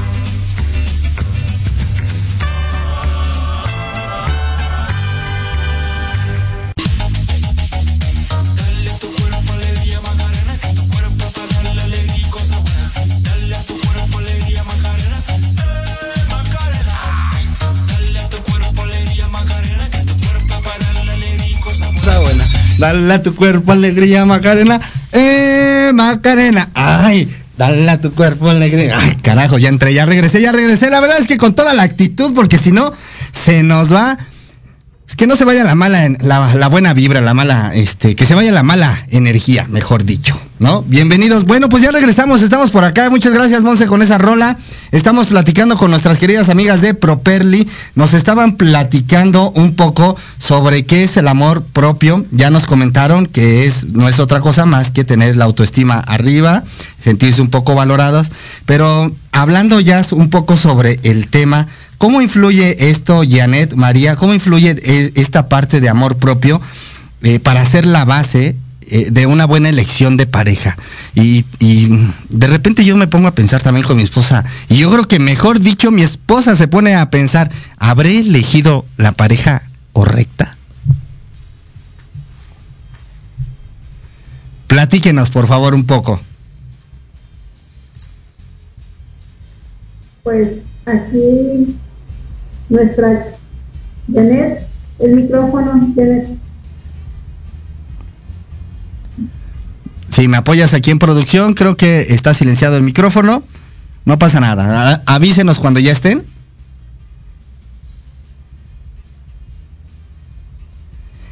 Dale 22.81 23.13
a 23.13 23.21
tu 23.21 23.35
cuerpo 23.35 23.73
alegría, 23.73 24.25
Macarena. 24.25 24.81
Eh, 25.11 25.91
Macarena. 25.93 26.67
Ay, 26.73 27.29
dale 27.55 27.87
a 27.91 28.01
tu 28.01 28.11
cuerpo 28.11 28.49
alegría. 28.49 28.97
Ay, 28.99 29.17
carajo, 29.21 29.59
ya 29.59 29.69
entré, 29.69 29.93
ya 29.93 30.07
regresé, 30.07 30.41
ya 30.41 30.51
regresé. 30.51 30.89
La 30.89 30.99
verdad 30.99 31.19
es 31.19 31.27
que 31.27 31.37
con 31.37 31.53
toda 31.53 31.75
la 31.75 31.83
actitud, 31.83 32.33
porque 32.33 32.57
si 32.57 32.71
no, 32.71 32.91
se 33.31 33.61
nos 33.61 33.93
va. 33.93 34.17
Es 35.07 35.15
que 35.15 35.27
no 35.27 35.35
se 35.35 35.45
vaya 35.45 35.63
la 35.63 35.75
mala, 35.75 36.09
la, 36.21 36.55
la 36.55 36.67
buena 36.69 36.95
vibra, 36.95 37.21
la 37.21 37.35
mala, 37.35 37.71
este, 37.75 38.15
que 38.15 38.25
se 38.25 38.33
vaya 38.33 38.51
la 38.51 38.63
mala 38.63 39.05
energía, 39.11 39.67
mejor 39.69 40.03
dicho. 40.03 40.41
¿No? 40.61 40.83
Bienvenidos. 40.83 41.45
Bueno, 41.45 41.69
pues 41.69 41.81
ya 41.81 41.91
regresamos, 41.91 42.43
estamos 42.43 42.69
por 42.69 42.83
acá. 42.83 43.09
Muchas 43.09 43.33
gracias, 43.33 43.63
Monse, 43.63 43.87
con 43.87 44.03
esa 44.03 44.19
rola. 44.19 44.55
Estamos 44.91 45.25
platicando 45.25 45.75
con 45.75 45.89
nuestras 45.89 46.19
queridas 46.19 46.49
amigas 46.49 46.81
de 46.81 46.93
Properly. 46.93 47.67
Nos 47.95 48.13
estaban 48.13 48.57
platicando 48.57 49.49
un 49.55 49.73
poco 49.73 50.15
sobre 50.37 50.85
qué 50.85 51.03
es 51.03 51.17
el 51.17 51.27
amor 51.27 51.63
propio. 51.63 52.27
Ya 52.29 52.51
nos 52.51 52.67
comentaron 52.67 53.25
que 53.25 53.65
es, 53.65 53.85
no 53.85 54.07
es 54.07 54.19
otra 54.19 54.39
cosa 54.39 54.67
más 54.67 54.91
que 54.91 55.03
tener 55.03 55.35
la 55.35 55.45
autoestima 55.45 55.95
arriba, 55.99 56.63
sentirse 56.99 57.41
un 57.41 57.49
poco 57.49 57.73
valorados. 57.73 58.31
Pero 58.67 59.11
hablando 59.31 59.79
ya 59.79 60.05
un 60.11 60.29
poco 60.29 60.57
sobre 60.57 60.99
el 61.01 61.27
tema, 61.27 61.65
¿cómo 61.97 62.21
influye 62.21 62.91
esto, 62.91 63.23
Janet, 63.27 63.73
María? 63.73 64.15
¿Cómo 64.15 64.35
influye 64.35 64.75
e, 64.83 65.11
esta 65.15 65.49
parte 65.49 65.81
de 65.81 65.89
amor 65.89 66.17
propio 66.17 66.61
eh, 67.23 67.39
para 67.39 67.61
hacer 67.61 67.87
la 67.87 68.05
base 68.05 68.55
eh, 68.93 69.09
de 69.09 69.25
una 69.25 69.45
buena 69.45 69.69
elección 69.69 70.17
de 70.17 70.27
pareja. 70.27 70.77
Y, 71.15 71.45
de 72.27 72.47
repente 72.47 72.83
yo 72.83 72.97
me 72.97 73.07
pongo 73.07 73.29
a 73.29 73.33
pensar 73.33 73.61
también 73.61 73.85
con 73.87 73.95
mi 73.95 74.03
esposa, 74.03 74.43
y 74.67 74.79
yo 74.79 74.91
creo 74.91 75.07
que 75.07 75.17
mejor 75.17 75.61
dicho, 75.61 75.91
mi 75.91 76.01
esposa 76.01 76.57
se 76.57 76.67
pone 76.67 76.95
a 76.95 77.09
pensar, 77.09 77.49
¿habré 77.77 78.19
elegido 78.19 78.83
la 78.97 79.13
pareja 79.13 79.61
correcta? 79.93 80.57
Platíquenos, 84.67 85.29
por 85.29 85.47
favor, 85.47 85.73
un 85.73 85.85
poco. 85.85 86.19
Pues 90.23 90.49
aquí 90.85 91.77
nuestra 92.67 93.23
Janet, 94.13 94.67
el 94.99 95.15
micrófono, 95.15 95.79
Janet. 95.95 96.40
Si 100.11 100.27
me 100.27 100.37
apoyas 100.37 100.73
aquí 100.73 100.91
en 100.91 100.99
producción, 100.99 101.53
creo 101.53 101.77
que 101.77 102.01
está 102.09 102.33
silenciado 102.33 102.77
el 102.77 102.83
micrófono. 102.83 103.43
No 104.05 104.19
pasa 104.19 104.39
nada. 104.39 105.01
Avísenos 105.05 105.59
cuando 105.59 105.79
ya 105.79 105.91
estén. 105.91 106.23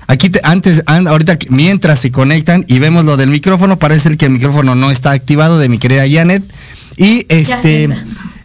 Aquí 0.08 0.32
antes, 0.44 0.84
ahorita 0.88 1.38
mientras 1.50 2.00
se 2.00 2.12
conectan 2.12 2.66
y 2.68 2.80
vemos 2.80 3.06
lo 3.06 3.16
del 3.16 3.30
micrófono, 3.30 3.78
parece 3.78 4.18
que 4.18 4.26
el 4.26 4.32
micrófono 4.32 4.74
no 4.74 4.90
está 4.90 5.12
activado 5.12 5.60
de 5.60 5.70
mi 5.70 5.78
querida 5.78 6.06
Janet. 6.10 6.44
Y 6.98 7.26
este 7.30 7.90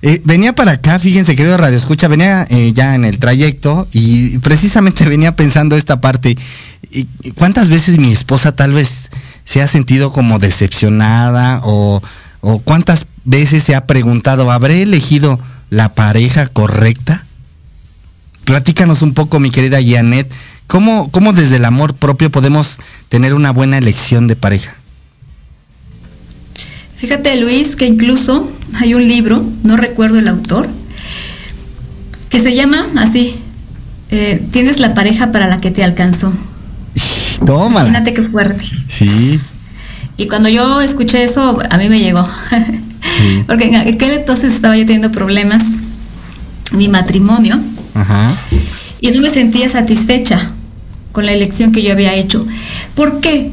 eh, 0.03 0.21
venía 0.25 0.55
para 0.55 0.73
acá, 0.73 0.99
fíjense, 0.99 1.35
querido 1.35 1.57
Radio 1.57 1.79
Escucha, 1.79 2.09
venía 2.09 2.47
eh, 2.51 2.73
ya 2.75 2.95
en 2.95 3.07
el 3.07 3.19
trayecto 3.19 3.89
y 3.93 4.37
precisamente 4.39 5.05
venía 5.09 5.35
pensando 5.37 5.77
esta 5.77 6.01
parte. 6.03 6.37
¿Cuántas 7.35 7.71
veces 7.71 7.97
mi 7.97 8.13
esposa 8.13 8.55
tal 8.55 8.75
vez 8.75 9.11
se 9.45 9.63
ha 9.63 9.67
sentido 9.67 10.13
como 10.13 10.39
decepcionada 10.39 11.61
o, 11.65 12.03
cuántas 12.65 13.07
veces 13.25 13.63
se 13.63 13.75
ha 13.75 13.87
preguntado, 13.87 14.51
¿habré 14.51 14.83
elegido 14.83 15.39
la 15.71 15.95
pareja 15.95 16.47
correcta? 16.47 17.25
Platícanos 18.45 19.01
un 19.01 19.15
poco, 19.15 19.41
mi 19.41 19.51
querida 19.51 19.79
Janet, 19.83 20.31
¿cómo, 20.67 21.11
¿cómo 21.11 21.33
desde 21.33 21.57
el 21.57 21.65
amor 21.65 21.95
propio 21.95 22.31
podemos 22.31 22.79
tener 23.09 23.33
una 23.33 23.51
buena 23.51 23.79
elección 23.79 24.27
de 24.27 24.37
pareja? 24.37 24.75
Fíjate, 26.97 27.37
Luis, 27.37 27.77
que 27.77 27.87
incluso 27.87 28.51
hay 28.77 28.95
un 28.95 29.09
libro, 29.09 29.45
no 29.63 29.77
recuerdo 29.77 30.19
el 30.19 30.29
autor, 30.29 30.69
que 32.29 32.41
se 32.41 32.55
llama 32.55 32.87
así, 32.99 33.39
eh, 34.11 34.47
Tienes 34.53 34.81
la 34.81 34.95
pareja 34.95 35.33
para 35.33 35.49
la 35.49 35.61
que 35.61 35.71
te 35.71 35.83
alcanzó. 35.83 36.33
Tómala. 37.39 37.89
Imagínate 37.89 38.15
qué 38.15 38.23
fuerte. 38.23 38.65
Sí. 38.89 39.41
Y 40.17 40.29
cuando 40.29 40.49
yo 40.49 40.81
escuché 40.81 41.25
eso, 41.25 41.59
a 41.69 41.77
mí 41.77 41.89
me 41.89 41.99
llegó. 41.99 42.29
Porque 43.47 43.67
en 43.67 43.77
aquel 43.77 44.13
entonces 44.13 44.55
estaba 44.55 44.77
yo 44.77 44.85
teniendo 44.87 45.13
problemas, 45.13 45.65
mi 46.73 46.89
matrimonio, 46.89 47.61
Ajá. 47.95 48.31
y 49.01 49.11
no 49.11 49.21
me 49.21 49.31
sentía 49.31 49.69
satisfecha 49.69 50.51
con 51.13 51.27
la 51.27 51.33
elección 51.33 51.73
que 51.73 51.83
yo 51.83 51.93
había 51.93 52.15
hecho. 52.15 52.45
¿Por 52.95 53.21
qué? 53.21 53.53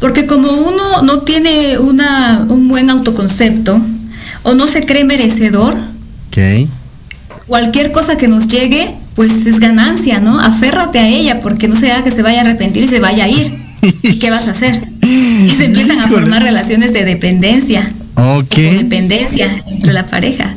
Porque 0.00 0.26
como 0.26 0.50
uno 0.52 1.02
no 1.02 1.22
tiene 1.22 1.78
una, 1.78 2.46
un 2.48 2.68
buen 2.68 2.90
autoconcepto 2.90 3.80
o 4.42 4.54
no 4.54 4.66
se 4.66 4.82
cree 4.82 5.04
merecedor, 5.04 5.74
okay. 6.28 6.68
cualquier 7.46 7.92
cosa 7.92 8.16
que 8.16 8.28
nos 8.28 8.48
llegue 8.48 8.94
pues 9.18 9.46
es 9.46 9.58
ganancia, 9.58 10.20
¿no? 10.20 10.38
Aférrate 10.38 11.00
a 11.00 11.08
ella 11.08 11.40
porque 11.40 11.66
no 11.66 11.74
sea 11.74 12.04
que 12.04 12.12
se 12.12 12.22
vaya 12.22 12.38
a 12.38 12.40
arrepentir 12.42 12.84
y 12.84 12.86
se 12.86 13.00
vaya 13.00 13.24
a 13.24 13.28
ir. 13.28 13.52
¿Y 14.04 14.20
qué 14.20 14.30
vas 14.30 14.46
a 14.46 14.52
hacer? 14.52 14.80
Y 15.02 15.50
se 15.50 15.64
empiezan 15.64 15.98
a 15.98 16.06
formar 16.06 16.40
relaciones 16.40 16.92
de 16.92 17.04
dependencia. 17.04 17.92
Ok. 18.14 18.54
dependencia 18.54 19.64
entre 19.66 19.92
la 19.92 20.04
pareja. 20.06 20.54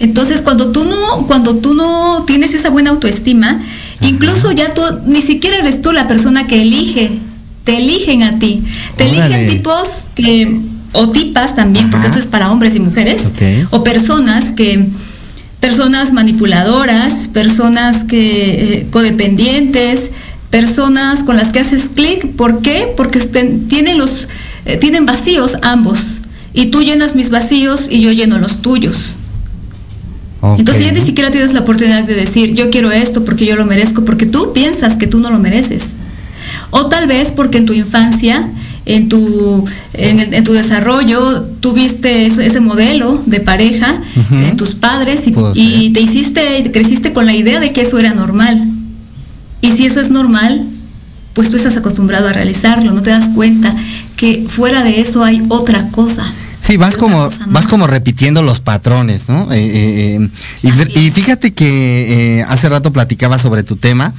Entonces, 0.00 0.42
cuando 0.42 0.72
tú 0.72 0.86
no, 0.86 1.28
cuando 1.28 1.58
tú 1.58 1.74
no 1.74 2.24
tienes 2.26 2.52
esa 2.52 2.68
buena 2.68 2.90
autoestima, 2.90 3.62
incluso 4.00 4.50
ya 4.50 4.74
tú, 4.74 4.82
ni 5.06 5.22
siquiera 5.22 5.58
eres 5.58 5.82
tú 5.82 5.92
la 5.92 6.08
persona 6.08 6.48
que 6.48 6.62
elige, 6.62 7.12
te 7.62 7.76
eligen 7.76 8.24
a 8.24 8.40
ti. 8.40 8.64
Te 8.96 9.04
eligen 9.04 9.48
tipos 9.48 10.08
que, 10.16 10.62
o 10.90 11.10
tipas 11.10 11.54
también, 11.54 11.92
porque 11.92 12.08
esto 12.08 12.18
es 12.18 12.26
para 12.26 12.50
hombres 12.50 12.74
y 12.74 12.80
mujeres, 12.80 13.34
o 13.70 13.84
personas 13.84 14.50
que 14.50 14.88
personas 15.66 16.12
manipuladoras, 16.12 17.28
personas 17.32 18.04
que 18.04 18.20
eh, 18.78 18.86
codependientes, 18.92 20.12
personas 20.48 21.24
con 21.24 21.36
las 21.36 21.50
que 21.50 21.58
haces 21.58 21.90
clic. 21.92 22.36
¿Por 22.36 22.62
qué? 22.62 22.94
Porque 22.96 23.18
tienen, 23.18 23.98
los, 23.98 24.28
eh, 24.64 24.76
tienen 24.76 25.06
vacíos 25.06 25.56
ambos. 25.62 26.20
Y 26.52 26.66
tú 26.66 26.82
llenas 26.82 27.16
mis 27.16 27.30
vacíos 27.30 27.88
y 27.90 28.00
yo 28.00 28.12
lleno 28.12 28.38
los 28.38 28.62
tuyos. 28.62 29.16
Entonces 30.56 30.86
ya 30.86 30.92
ni 30.92 31.00
siquiera 31.00 31.32
tienes 31.32 31.52
la 31.52 31.62
oportunidad 31.62 32.04
de 32.04 32.14
decir, 32.14 32.54
yo 32.54 32.70
quiero 32.70 32.92
esto 32.92 33.24
porque 33.24 33.44
yo 33.44 33.56
lo 33.56 33.66
merezco, 33.66 34.04
porque 34.04 34.26
tú 34.26 34.52
piensas 34.52 34.94
que 34.94 35.08
tú 35.08 35.18
no 35.18 35.30
lo 35.30 35.40
mereces. 35.40 35.94
O 36.70 36.86
tal 36.86 37.08
vez 37.08 37.32
porque 37.34 37.58
en 37.58 37.66
tu 37.66 37.72
infancia 37.72 38.48
en 38.86 39.08
tu, 39.08 39.64
en, 39.92 40.44
tu 40.44 40.52
desarrollo 40.52 41.42
tuviste 41.60 42.26
ese 42.26 42.60
modelo 42.60 43.20
de 43.26 43.40
pareja 43.40 44.00
en 44.30 44.56
tus 44.56 44.74
padres 44.74 45.24
y, 45.54 45.90
te 45.90 46.00
hiciste, 46.00 46.70
creciste 46.72 47.12
con 47.12 47.26
la 47.26 47.34
idea 47.34 47.60
de 47.60 47.72
que 47.72 47.82
eso 47.82 47.98
era 47.98 48.14
normal. 48.14 48.62
Y 49.60 49.72
si 49.72 49.86
eso 49.86 50.00
es 50.00 50.10
normal, 50.10 50.64
pues 51.34 51.50
tú 51.50 51.56
estás 51.56 51.76
acostumbrado 51.76 52.28
a 52.28 52.32
realizarlo, 52.32 52.92
no 52.92 53.02
te 53.02 53.10
das 53.10 53.28
cuenta 53.34 53.74
que 54.16 54.46
fuera 54.48 54.84
de 54.84 55.00
eso 55.00 55.24
hay 55.24 55.42
otra 55.48 55.88
cosa. 55.90 56.32
Sí, 56.60 56.76
vas 56.76 56.96
como, 56.96 57.28
vas 57.48 57.66
como 57.66 57.86
repitiendo 57.86 58.42
los 58.42 58.60
patrones, 58.60 59.28
¿no? 59.28 59.52
Eh, 59.52 59.58
eh, 59.58 60.28
eh, 60.62 60.90
y, 60.94 61.10
fíjate 61.10 61.52
que 61.52 62.44
hace 62.48 62.68
rato 62.68 62.92
platicaba 62.92 63.38
sobre 63.38 63.62
tu 63.64 63.76
tema 63.76 64.14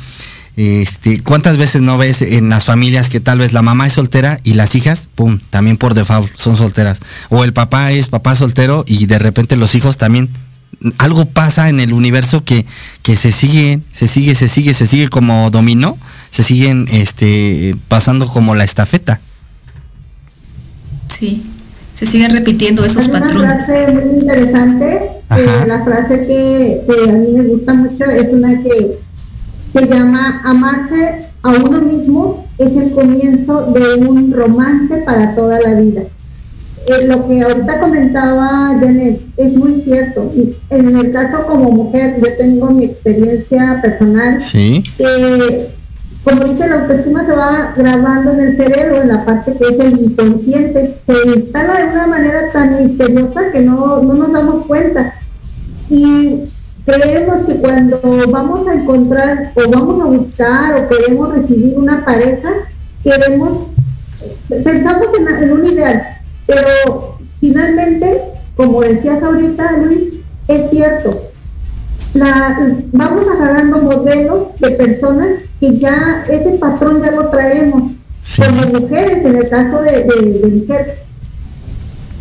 este, 0.58 1.22
¿Cuántas 1.22 1.58
veces 1.58 1.84
no 1.84 2.00
ves 2.00 2.24
en 2.24 2.50
las 2.50 2.66
familias 2.66 3.12
que 3.12 3.20
tal 3.20 3.38
vez 3.38 3.54
la 3.54 3.62
mamá 3.62 3.86
es 3.86 3.94
soltera 3.94 4.40
y 4.44 4.56
las 4.56 4.74
hijas, 4.74 5.08
pum, 5.14 5.40
también 5.52 5.78
por 5.78 5.94
default 5.94 6.36
son 6.36 6.58
solteras? 6.58 7.00
O 7.30 7.44
el 7.44 7.54
papá 7.54 7.92
es 7.92 8.08
papá 8.08 8.36
soltero 8.36 8.84
y 8.88 9.06
de 9.06 9.20
repente 9.20 9.56
los 9.56 9.76
hijos 9.76 9.98
también. 9.98 10.30
Algo 10.98 11.26
pasa 11.26 11.70
en 11.70 11.80
el 11.80 11.94
universo 11.94 12.44
que, 12.44 12.66
que 13.04 13.16
se 13.16 13.32
sigue, 13.32 13.82
se 13.92 14.08
sigue, 14.08 14.34
se 14.34 14.48
sigue, 14.48 14.74
se 14.74 14.88
sigue 14.88 15.10
como 15.10 15.52
dominó, 15.52 15.96
se 16.32 16.42
siguen 16.42 16.88
este, 16.92 17.76
pasando 17.88 18.28
como 18.28 18.56
la 18.56 18.64
estafeta. 18.64 19.20
Sí, 21.08 21.42
se 21.94 22.08
siguen 22.08 22.32
repitiendo 22.32 22.84
esos 22.84 23.08
patrones. 23.10 23.44
Una 23.44 23.64
frase 23.64 23.88
muy 23.92 24.22
interesante, 24.22 25.02
la 25.68 25.84
frase 25.84 26.22
que, 26.22 26.82
que 26.88 27.10
a 27.10 27.14
mí 27.14 27.28
me 27.32 27.44
gusta 27.44 27.74
mucho 27.76 28.06
es 28.06 28.34
una 28.34 28.64
que 28.64 29.07
se 29.78 29.88
llama 29.88 30.42
amarse 30.44 31.28
a 31.44 31.50
uno 31.50 31.82
mismo 31.82 32.46
es 32.58 32.76
el 32.76 32.92
comienzo 32.94 33.72
de 33.72 33.96
un 33.96 34.34
romance 34.34 34.98
para 35.06 35.36
toda 35.36 35.60
la 35.62 35.80
vida. 35.80 36.02
Eh, 36.88 37.06
lo 37.06 37.28
que 37.28 37.42
ahorita 37.42 37.80
comentaba 37.80 38.76
Janet 38.80 39.22
es 39.36 39.56
muy 39.56 39.76
cierto. 39.76 40.32
En 40.70 40.96
el 40.96 41.12
caso 41.12 41.46
como 41.46 41.72
mujer, 41.72 42.16
yo 42.18 42.36
tengo 42.38 42.72
mi 42.72 42.86
experiencia 42.86 43.80
personal. 43.82 44.42
Sí. 44.42 44.84
Eh, 44.98 45.70
como 46.24 46.46
dice, 46.46 46.68
la 46.68 46.82
autoestima 46.82 47.26
se 47.26 47.34
va 47.34 47.74
grabando 47.76 48.32
en 48.32 48.40
el 48.40 48.58
cerebro, 48.58 49.02
en 49.02 49.10
la 49.10 49.26
parte 49.26 49.54
que 49.58 49.66
es 49.66 49.80
el 49.80 50.00
inconsciente. 50.00 50.96
Se 51.06 51.40
instala 51.40 51.86
de 51.86 51.92
una 51.92 52.08
manera 52.08 52.52
tan 52.52 52.84
misteriosa 52.84 53.52
que 53.52 53.60
no, 53.60 54.02
no 54.02 54.14
nos 54.14 54.32
damos 54.32 54.66
cuenta. 54.66 55.14
Y 55.90 56.44
creemos 56.88 57.46
que 57.46 57.56
cuando 57.58 58.00
vamos 58.30 58.66
a 58.66 58.74
encontrar 58.74 59.52
o 59.56 59.70
vamos 59.70 60.00
a 60.00 60.06
buscar 60.06 60.80
o 60.80 60.88
queremos 60.88 61.36
recibir 61.36 61.78
una 61.78 62.06
pareja, 62.06 62.50
queremos, 63.04 63.64
pensamos 64.48 65.08
en, 65.20 65.52
un 65.52 65.68
ideal, 65.68 66.02
pero 66.46 67.18
finalmente, 67.42 68.22
como 68.56 68.80
decías 68.82 69.22
ahorita, 69.22 69.74
Luis, 69.84 70.20
es 70.48 70.70
cierto, 70.70 71.10
vamos 72.94 73.28
agarrando 73.28 73.80
modelos 73.80 74.58
de 74.58 74.72
personas 74.72 75.28
que 75.60 75.78
ya 75.78 76.26
ese 76.30 76.52
patrón 76.52 77.02
ya 77.02 77.12
lo 77.12 77.28
traemos. 77.30 77.92
Como 78.38 78.80
mujeres, 78.80 79.26
en 79.26 79.36
el 79.36 79.50
caso 79.50 79.82
de, 79.82 80.04
de, 80.04 80.48
mujeres, 80.48 80.96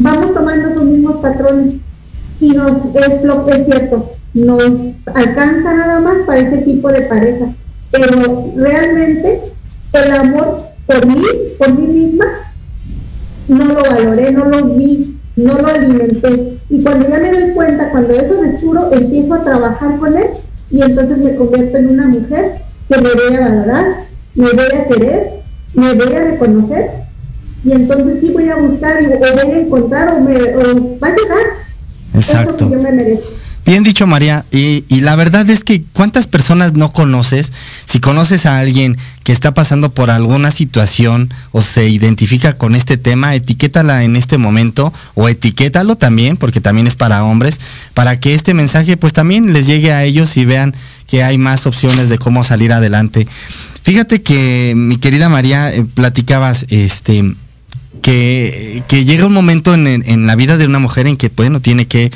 vamos 0.00 0.34
tomando 0.34 0.70
esos 0.70 0.84
mismos 0.84 1.16
patrones 1.16 1.74
y 2.40 2.50
nos 2.50 2.84
es 2.94 3.22
lo 3.22 3.44
que 3.44 3.52
es 3.52 3.66
cierto, 3.66 4.10
nos 4.36 4.62
alcanza 5.14 5.74
nada 5.74 6.00
más 6.00 6.18
para 6.26 6.40
ese 6.40 6.58
tipo 6.58 6.88
de 6.88 7.02
pareja. 7.02 7.46
Pero 7.90 8.52
realmente 8.56 9.42
el 9.92 10.12
amor 10.12 10.66
por 10.86 11.06
mí, 11.06 11.22
por 11.58 11.72
mí 11.72 11.86
misma, 11.86 12.26
no 13.48 13.64
lo 13.64 13.82
valoré, 13.82 14.32
no 14.32 14.44
lo 14.44 14.64
vi, 14.74 15.18
no 15.36 15.58
lo 15.58 15.68
alimenté. 15.68 16.58
Y 16.68 16.82
cuando 16.82 17.08
ya 17.08 17.18
me 17.18 17.32
doy 17.32 17.50
cuenta, 17.52 17.90
cuando 17.90 18.12
eso 18.12 18.40
me 18.40 18.58
puro, 18.58 18.92
empiezo 18.92 19.34
a 19.34 19.44
trabajar 19.44 19.98
con 19.98 20.16
él 20.16 20.28
y 20.70 20.82
entonces 20.82 21.18
me 21.18 21.36
convierto 21.36 21.76
en 21.78 21.90
una 21.90 22.06
mujer 22.08 22.56
que 22.88 23.00
me 23.00 23.10
voy 23.14 23.36
a 23.36 23.40
valorar, 23.40 23.86
me 24.34 24.52
voy 24.52 24.64
a 24.64 24.88
querer, 24.88 25.30
me 25.74 25.94
voy 25.94 26.14
a 26.14 26.24
reconocer 26.24 26.90
y 27.64 27.72
entonces 27.72 28.20
sí 28.20 28.30
voy 28.32 28.48
a 28.48 28.56
buscar 28.56 29.02
y, 29.02 29.06
o 29.06 29.18
voy 29.18 29.52
a 29.52 29.58
encontrar 29.60 30.14
o, 30.14 30.20
me, 30.20 30.36
o 30.56 30.98
va 30.98 31.08
a 31.08 31.16
llegar 31.16 31.46
Exacto. 32.14 32.50
eso 32.50 32.68
que 32.68 32.76
yo 32.76 32.82
me 32.82 32.92
merezco. 32.92 33.28
Bien 33.66 33.82
dicho, 33.82 34.06
María. 34.06 34.44
Y, 34.52 34.84
la 35.00 35.16
verdad 35.16 35.50
es 35.50 35.64
que 35.64 35.82
cuántas 35.92 36.28
personas 36.28 36.74
no 36.74 36.92
conoces, 36.92 37.52
si 37.84 37.98
conoces 37.98 38.46
a 38.46 38.60
alguien 38.60 38.96
que 39.24 39.32
está 39.32 39.54
pasando 39.54 39.90
por 39.90 40.08
alguna 40.08 40.52
situación 40.52 41.34
o 41.50 41.60
se 41.60 41.88
identifica 41.88 42.52
con 42.52 42.76
este 42.76 42.96
tema, 42.96 43.34
etiquétala 43.34 44.04
en 44.04 44.14
este 44.14 44.38
momento 44.38 44.92
o 45.14 45.28
etiquétalo 45.28 45.96
también, 45.96 46.36
porque 46.36 46.60
también 46.60 46.86
es 46.86 46.94
para 46.94 47.24
hombres, 47.24 47.58
para 47.92 48.20
que 48.20 48.34
este 48.34 48.54
mensaje 48.54 48.96
pues 48.96 49.12
también 49.12 49.52
les 49.52 49.66
llegue 49.66 49.92
a 49.92 50.04
ellos 50.04 50.36
y 50.36 50.44
vean 50.44 50.72
que 51.08 51.24
hay 51.24 51.36
más 51.36 51.66
opciones 51.66 52.08
de 52.08 52.18
cómo 52.18 52.44
salir 52.44 52.72
adelante. 52.72 53.26
Fíjate 53.82 54.22
que 54.22 54.74
mi 54.76 54.98
querida 54.98 55.28
María, 55.28 55.74
eh, 55.74 55.84
platicabas, 55.94 56.66
este, 56.70 57.34
que, 58.06 59.04
llega 59.04 59.26
un 59.26 59.32
momento 59.32 59.74
en, 59.74 60.26
la 60.26 60.36
vida 60.36 60.56
de 60.56 60.66
una 60.66 60.78
mujer 60.78 61.06
en 61.06 61.16
que, 61.16 61.28
bueno, 61.34 61.60
tiene 61.60 61.86
que, 61.86 62.12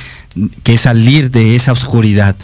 salir 0.76 1.30
de 1.30 1.56
esa 1.56 1.72
oscuridad. 1.72 2.36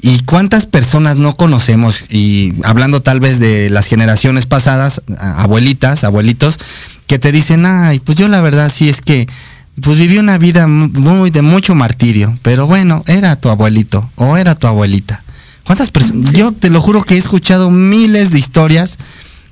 ¿Y 0.00 0.20
cuántas 0.24 0.66
personas 0.66 1.16
no 1.16 1.36
conocemos? 1.36 2.04
Y 2.10 2.54
hablando 2.64 3.02
tal 3.02 3.20
vez 3.20 3.38
de 3.38 3.70
las 3.70 3.86
generaciones 3.86 4.46
pasadas, 4.46 5.02
abuelitas, 5.16 6.02
abuelitos, 6.02 6.58
que 7.06 7.20
te 7.20 7.30
dicen, 7.30 7.66
ay, 7.66 8.00
pues 8.00 8.18
yo 8.18 8.26
la 8.26 8.40
verdad 8.40 8.70
sí 8.72 8.88
es 8.88 9.00
que, 9.00 9.28
pues 9.80 9.98
viví 9.98 10.18
una 10.18 10.38
vida 10.38 10.66
muy 10.66 11.30
de 11.30 11.42
mucho 11.42 11.74
martirio, 11.74 12.36
pero 12.42 12.66
bueno, 12.66 13.04
era 13.06 13.36
tu 13.36 13.48
abuelito 13.48 14.10
o 14.16 14.36
era 14.36 14.54
tu 14.54 14.66
abuelita. 14.66 15.22
¿Cuántas 15.64 15.90
personas? 15.90 16.32
Yo 16.32 16.50
te 16.50 16.68
lo 16.68 16.80
juro 16.80 17.04
que 17.04 17.14
he 17.14 17.18
escuchado 17.18 17.70
miles 17.70 18.32
de 18.32 18.38
historias 18.38 18.98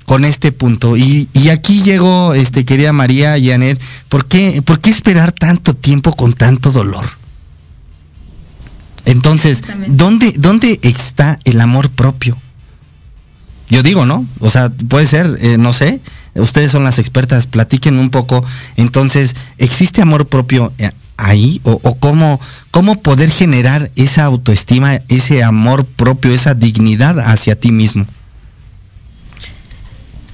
con 0.05 0.25
este 0.25 0.51
punto. 0.51 0.97
Y, 0.97 1.29
aquí 1.49 1.81
llegó, 1.81 2.33
este, 2.33 2.65
querida 2.65 2.91
María 2.91 3.37
y 3.37 3.49
Janet, 3.49 3.81
¿por 4.09 4.25
qué, 4.25 4.61
¿por 4.61 4.81
qué 4.81 4.89
esperar 4.89 5.31
tanto 5.31 5.73
tiempo 5.73 6.11
con 6.11 6.33
tanto 6.33 6.71
dolor? 6.71 7.20
Entonces, 9.05 9.63
¿dónde, 9.87 10.33
¿dónde 10.37 10.79
está 10.83 11.37
el 11.43 11.61
amor 11.61 11.89
propio? 11.89 12.37
Yo 13.69 13.83
digo, 13.83 14.05
¿no? 14.05 14.25
O 14.39 14.49
sea, 14.49 14.69
puede 14.69 15.07
ser, 15.07 15.37
eh, 15.41 15.57
no 15.57 15.73
sé, 15.73 16.01
ustedes 16.35 16.71
son 16.71 16.83
las 16.83 16.99
expertas, 16.99 17.47
platiquen 17.47 17.97
un 17.97 18.09
poco. 18.09 18.43
Entonces, 18.75 19.35
¿existe 19.57 20.01
amor 20.01 20.27
propio 20.27 20.73
eh, 20.77 20.91
ahí? 21.17 21.61
¿O, 21.63 21.79
o 21.81 21.95
cómo, 21.95 22.39
cómo 22.71 23.01
poder 23.01 23.31
generar 23.31 23.89
esa 23.95 24.25
autoestima, 24.25 24.95
ese 25.07 25.43
amor 25.43 25.85
propio, 25.85 26.31
esa 26.31 26.53
dignidad 26.53 27.19
hacia 27.19 27.55
ti 27.55 27.71
mismo? 27.71 28.05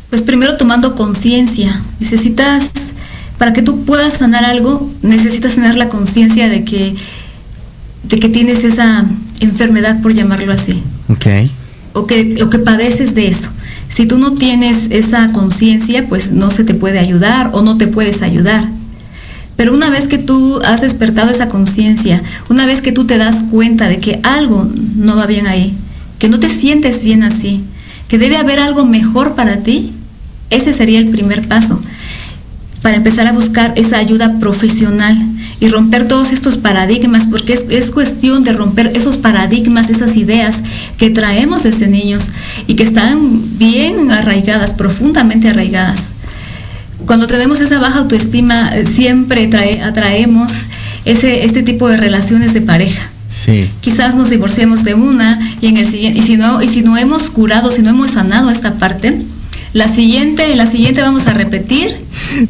Pues 0.10 0.22
primero 0.22 0.58
tomando 0.58 0.96
conciencia. 0.96 1.84
Necesitas, 2.00 2.72
para 3.38 3.54
que 3.54 3.62
tú 3.62 3.84
puedas 3.84 4.14
sanar 4.14 4.46
algo, 4.46 4.90
necesitas 5.02 5.56
tener 5.56 5.76
la 5.76 5.90
conciencia 5.90 6.48
de 6.48 6.64
que, 6.64 6.96
de 8.10 8.20
que 8.20 8.30
tienes 8.30 8.64
esa 8.64 9.06
enfermedad, 9.40 10.02
por 10.02 10.14
llamarlo 10.14 10.54
así. 10.54 10.84
Ok. 11.10 11.26
O 11.94 12.06
que, 12.06 12.42
o 12.44 12.50
que 12.50 12.60
padeces 12.60 13.16
de 13.16 13.28
eso. 13.28 13.50
Si 13.90 14.06
tú 14.06 14.18
no 14.18 14.34
tienes 14.34 14.88
esa 14.90 15.32
conciencia, 15.32 16.08
pues 16.08 16.32
no 16.32 16.52
se 16.52 16.64
te 16.64 16.74
puede 16.74 17.00
ayudar 17.00 17.52
o 17.54 17.62
no 17.62 17.78
te 17.78 17.88
puedes 17.88 18.22
ayudar. 18.22 18.68
Pero 19.56 19.74
una 19.74 19.90
vez 19.90 20.08
que 20.08 20.20
tú 20.20 20.62
has 20.64 20.82
despertado 20.82 21.32
esa 21.32 21.50
conciencia, 21.50 22.22
una 22.50 22.66
vez 22.66 22.82
que 22.82 22.92
tú 22.92 23.06
te 23.06 23.18
das 23.18 23.44
cuenta 23.50 23.88
de 23.90 23.98
que 23.98 24.20
algo 24.24 24.70
no 24.96 25.16
va 25.16 25.26
bien 25.26 25.48
ahí, 25.48 25.76
que 26.20 26.30
no 26.30 26.40
te 26.40 26.50
sientes 26.50 27.04
bien 27.04 27.24
así, 27.24 27.64
que 28.08 28.20
debe 28.20 28.38
haber 28.38 28.60
algo 28.60 28.86
mejor 28.86 29.34
para 29.34 29.58
ti, 29.58 29.94
ese 30.52 30.74
sería 30.74 31.00
el 31.00 31.10
primer 31.10 31.48
paso 31.48 31.82
para 32.82 32.98
empezar 32.98 33.28
a 33.28 33.34
buscar 33.34 33.74
esa 33.76 33.98
ayuda 33.98 34.40
profesional 34.40 35.18
y 35.60 35.70
romper 35.70 36.08
todos 36.08 36.32
estos 36.32 36.58
paradigmas, 36.58 37.28
porque 37.28 37.58
es, 37.70 37.90
cuestión 37.90 38.44
de 38.44 38.54
romper 38.54 38.92
esos 38.96 39.18
paradigmas, 39.18 39.90
esas 39.90 40.16
ideas 40.16 40.62
que 40.98 41.10
traemos 41.10 41.64
desde 41.64 41.88
niños 41.88 42.30
y 42.68 42.76
que 42.76 42.84
están 42.84 43.58
bien 43.58 44.12
arraigadas, 44.12 44.74
profundamente 44.74 45.50
arraigadas. 45.50 46.14
Cuando 47.06 47.28
tenemos 47.28 47.60
esa 47.60 47.80
baja 47.80 48.00
autoestima, 48.00 48.70
eh, 48.76 48.86
siempre 48.86 49.50
atraemos 49.84 50.52
ese, 51.06 51.46
este 51.46 51.64
tipo 51.64 51.88
de 51.88 51.98
relaciones 51.98 52.54
de 52.54 52.62
pareja. 52.62 53.10
Sí. 53.30 53.70
Quizás 53.82 54.16
nos 54.16 54.30
divorciemos 54.30 54.84
de 54.84 54.94
una 54.94 55.40
y 55.62 55.68
en 55.68 55.78
el 55.78 55.88
siguiente, 55.88 56.20
y 56.20 56.22
si 56.22 56.38
no, 56.38 56.62
y 56.62 56.68
si 56.68 56.82
no 56.82 56.98
hemos 56.98 57.30
curado, 57.30 57.72
si 57.72 57.82
no 57.82 57.90
hemos 57.90 58.12
sanado 58.12 58.50
esta 58.50 58.76
parte, 58.76 59.22
la 59.74 59.88
siguiente, 59.88 60.56
la 60.56 60.66
siguiente 60.66 61.02
vamos 61.02 61.28
a 61.28 61.34
repetir. 61.34 61.96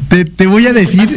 Te, 0.08 0.46
voy 0.46 0.66
a 0.66 0.72
decir. 0.72 1.08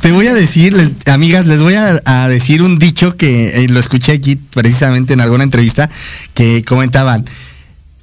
Te 0.00 0.12
voy 0.12 0.26
a 0.26 0.34
decir, 0.34 0.76
amigas, 1.06 1.46
les 1.46 1.62
voy 1.62 1.74
a, 1.74 2.28
decir 2.28 2.62
un 2.62 2.78
dicho 2.78 3.16
que 3.16 3.64
eh, 3.64 3.68
lo 3.68 3.80
escuché 3.80 4.12
aquí 4.12 4.36
precisamente 4.36 5.12
en 5.12 5.20
alguna 5.20 5.44
entrevista 5.44 5.88
que 6.34 6.64
comentaban: 6.64 7.24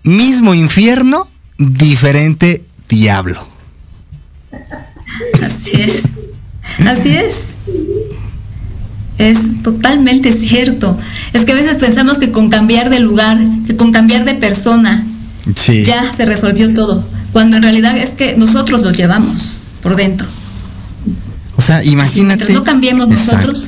mismo 0.03 0.53
infierno, 0.53 1.27
diferente 1.57 2.63
diablo. 2.89 3.47
Así 5.41 5.81
es. 5.81 6.03
Así 6.85 7.15
es. 7.15 7.55
Es 9.17 9.61
totalmente 9.61 10.33
cierto. 10.33 10.97
Es 11.33 11.45
que 11.45 11.51
a 11.51 11.55
veces 11.55 11.77
pensamos 11.77 12.17
que 12.17 12.31
con 12.31 12.49
cambiar 12.49 12.89
de 12.89 12.99
lugar, 12.99 13.37
que 13.67 13.75
con 13.75 13.91
cambiar 13.91 14.25
de 14.25 14.33
persona, 14.33 15.05
ya 15.85 16.13
se 16.13 16.25
resolvió 16.25 16.73
todo. 16.73 17.03
Cuando 17.31 17.57
en 17.57 17.63
realidad 17.63 17.97
es 17.97 18.11
que 18.11 18.35
nosotros 18.35 18.81
los 18.81 18.95
llevamos 18.95 19.57
por 19.81 19.95
dentro. 19.95 20.27
O 21.55 21.61
sea, 21.61 21.83
imagínate. 21.83 22.51
no 22.53 22.63
cambiemos 22.63 23.07
nosotros. 23.07 23.67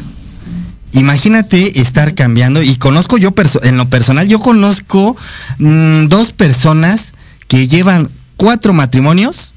Imagínate 0.93 1.79
estar 1.79 2.13
cambiando 2.13 2.61
y 2.61 2.75
conozco 2.75 3.17
yo 3.17 3.33
en 3.63 3.77
lo 3.77 3.89
personal, 3.89 4.27
yo 4.27 4.39
conozco 4.39 5.17
mm, 5.57 6.05
dos 6.07 6.33
personas 6.33 7.15
que 7.47 7.67
llevan 7.67 8.09
cuatro 8.37 8.73
matrimonios 8.73 9.55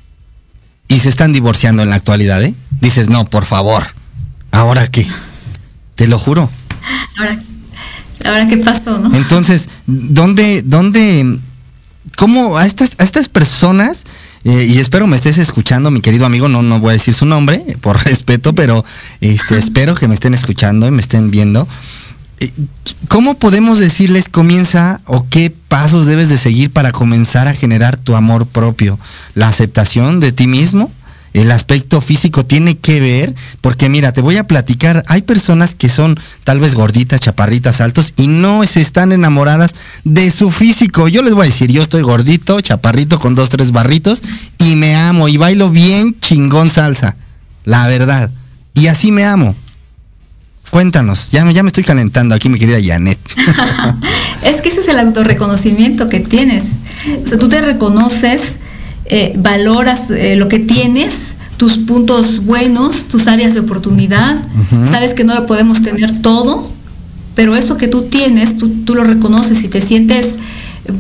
y 0.89 1.01
se 1.01 1.11
están 1.11 1.35
divorciando 1.35 1.83
en 1.83 1.91
la 1.91 1.97
actualidad, 1.97 2.43
¿eh? 2.43 2.55
Dices, 2.81 3.11
no, 3.11 3.27
por 3.27 3.45
favor, 3.45 3.85
¿ahora 4.51 4.87
qué? 4.87 5.07
Te 5.95 6.09
lo 6.09 6.19
juro. 6.19 6.49
Ahora, 7.19 7.41
ahora 8.25 8.47
qué 8.47 8.59
pasó, 8.59 8.99
¿no? 8.99 9.15
Entonces, 9.17 9.69
¿dónde, 9.87 10.63
dónde 10.63 11.39
cómo 12.17 12.59
a 12.59 12.67
estas, 12.67 12.93
a 12.99 13.05
estas 13.05 13.29
personas, 13.29 14.05
eh, 14.45 14.65
y 14.69 14.79
espero 14.79 15.07
me 15.07 15.17
estés 15.17 15.39
escuchando, 15.39 15.91
mi 15.91 16.01
querido 16.01 16.27
amigo, 16.27 16.49
no, 16.49 16.63
no 16.63 16.81
voy 16.81 16.91
a 16.91 16.93
decir 16.95 17.15
su 17.15 17.27
nombre, 17.27 17.63
por 17.81 18.03
respeto, 18.05 18.55
pero 18.55 18.85
este, 19.21 19.59
espero 19.59 19.95
que 19.95 20.09
me 20.09 20.15
estén 20.15 20.35
escuchando 20.35 20.89
y 20.89 20.91
me 20.91 21.03
estén 21.03 21.31
viendo. 21.31 21.69
eh, 22.41 22.53
¿cómo 23.09 23.35
podemos 23.35 23.79
decirles 23.79 24.29
comienza 24.29 25.01
o 25.05 25.27
qué 25.29 25.53
pasos 25.69 26.07
debes 26.07 26.29
de 26.29 26.39
seguir 26.39 26.71
para 26.71 26.93
comenzar 26.93 27.49
a 27.49 27.55
generar 27.55 27.97
tu 27.97 28.17
amor 28.17 28.47
propio? 28.47 28.99
La 29.35 29.49
aceptación 29.49 30.21
de 30.21 30.33
ti 30.33 30.47
mismo, 30.47 30.91
el 31.37 31.51
aspecto 31.51 32.01
físico 32.01 32.47
tiene 32.47 32.79
que 32.79 32.99
ver, 32.99 33.35
porque 33.61 33.91
mira, 33.91 34.13
te 34.13 34.23
voy 34.23 34.39
a 34.39 34.47
platicar, 34.47 35.05
hay 35.07 35.21
personas 35.21 35.75
que 35.75 35.91
son 35.91 36.19
tal 36.45 36.61
vez 36.61 36.75
gorditas, 36.75 37.21
chaparritas, 37.21 37.83
altos 37.83 38.15
y 38.17 38.27
no 38.27 38.65
se 38.65 38.81
están 38.81 39.13
enamoradas 39.13 39.75
de 40.05 40.31
su 40.31 40.51
físico. 40.51 41.09
Yo 41.09 41.23
les 41.23 41.35
voy 41.35 41.47
a 41.47 41.51
decir, 41.51 41.71
yo 41.71 41.83
estoy 41.83 42.01
gordito, 42.01 42.59
chaparrito 42.63 43.19
con 43.19 43.35
dos, 43.35 43.51
tres 43.51 43.71
barritos 43.71 44.23
y 44.59 44.77
me 44.77 44.97
amo 44.97 45.29
y 45.29 45.37
bailo 45.37 45.69
bien 45.69 46.19
chingón 46.21 46.71
salsa, 46.71 47.17
la 47.65 47.87
verdad. 47.87 48.31
Y 48.73 48.87
así 48.87 49.13
me 49.13 49.27
amo. 49.27 49.55
Cuéntanos, 50.71 51.31
ya 51.31 51.49
ya 51.51 51.63
me 51.63 51.69
estoy 51.69 51.85
calentando 51.85 52.35
aquí, 52.35 52.49
mi 52.49 52.59
querida 52.59 52.79
Janet. 52.83 53.19
es 54.43 54.63
que 54.63 54.71
ese 54.71 54.81
es 54.81 54.89
el 54.89 54.99
autorreconocimiento 54.99 56.09
que 56.09 56.21
tienes. 56.21 56.65
O 57.25 57.29
sea, 57.29 57.39
tú 57.39 57.51
te 57.51 57.61
reconoces 57.61 58.59
eh, 59.09 59.35
valoras 59.39 60.11
eh, 60.11 60.37
lo 60.37 60.49
que 60.49 60.59
tienes, 60.59 61.35
tus 61.57 61.79
puntos 61.79 62.45
buenos, 62.45 63.07
tus 63.07 63.27
áreas 63.27 63.55
de 63.55 63.61
oportunidad. 63.61 64.39
Sabes 64.91 65.15
que 65.15 65.25
no 65.25 65.35
lo 65.35 65.47
podemos 65.47 65.83
tener 65.83 66.21
todo, 66.23 66.71
pero 67.35 67.57
eso 67.57 67.77
que 67.77 67.89
tú 67.89 68.03
tienes, 68.03 68.59
tú, 68.59 68.69
tú, 68.85 68.95
lo 68.95 69.05
reconoces 69.05 69.63
y 69.63 69.69
te 69.69 69.81
sientes 69.81 70.37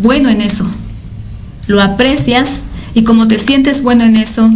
bueno 0.03 0.29
en 0.29 0.41
eso. 0.41 0.67
Lo 1.67 1.83
aprecias 1.83 2.65
y 2.95 3.05
como 3.05 3.29
te 3.29 3.39
sientes 3.39 3.83
bueno 3.83 4.05
en 4.05 4.17
eso, 4.17 4.51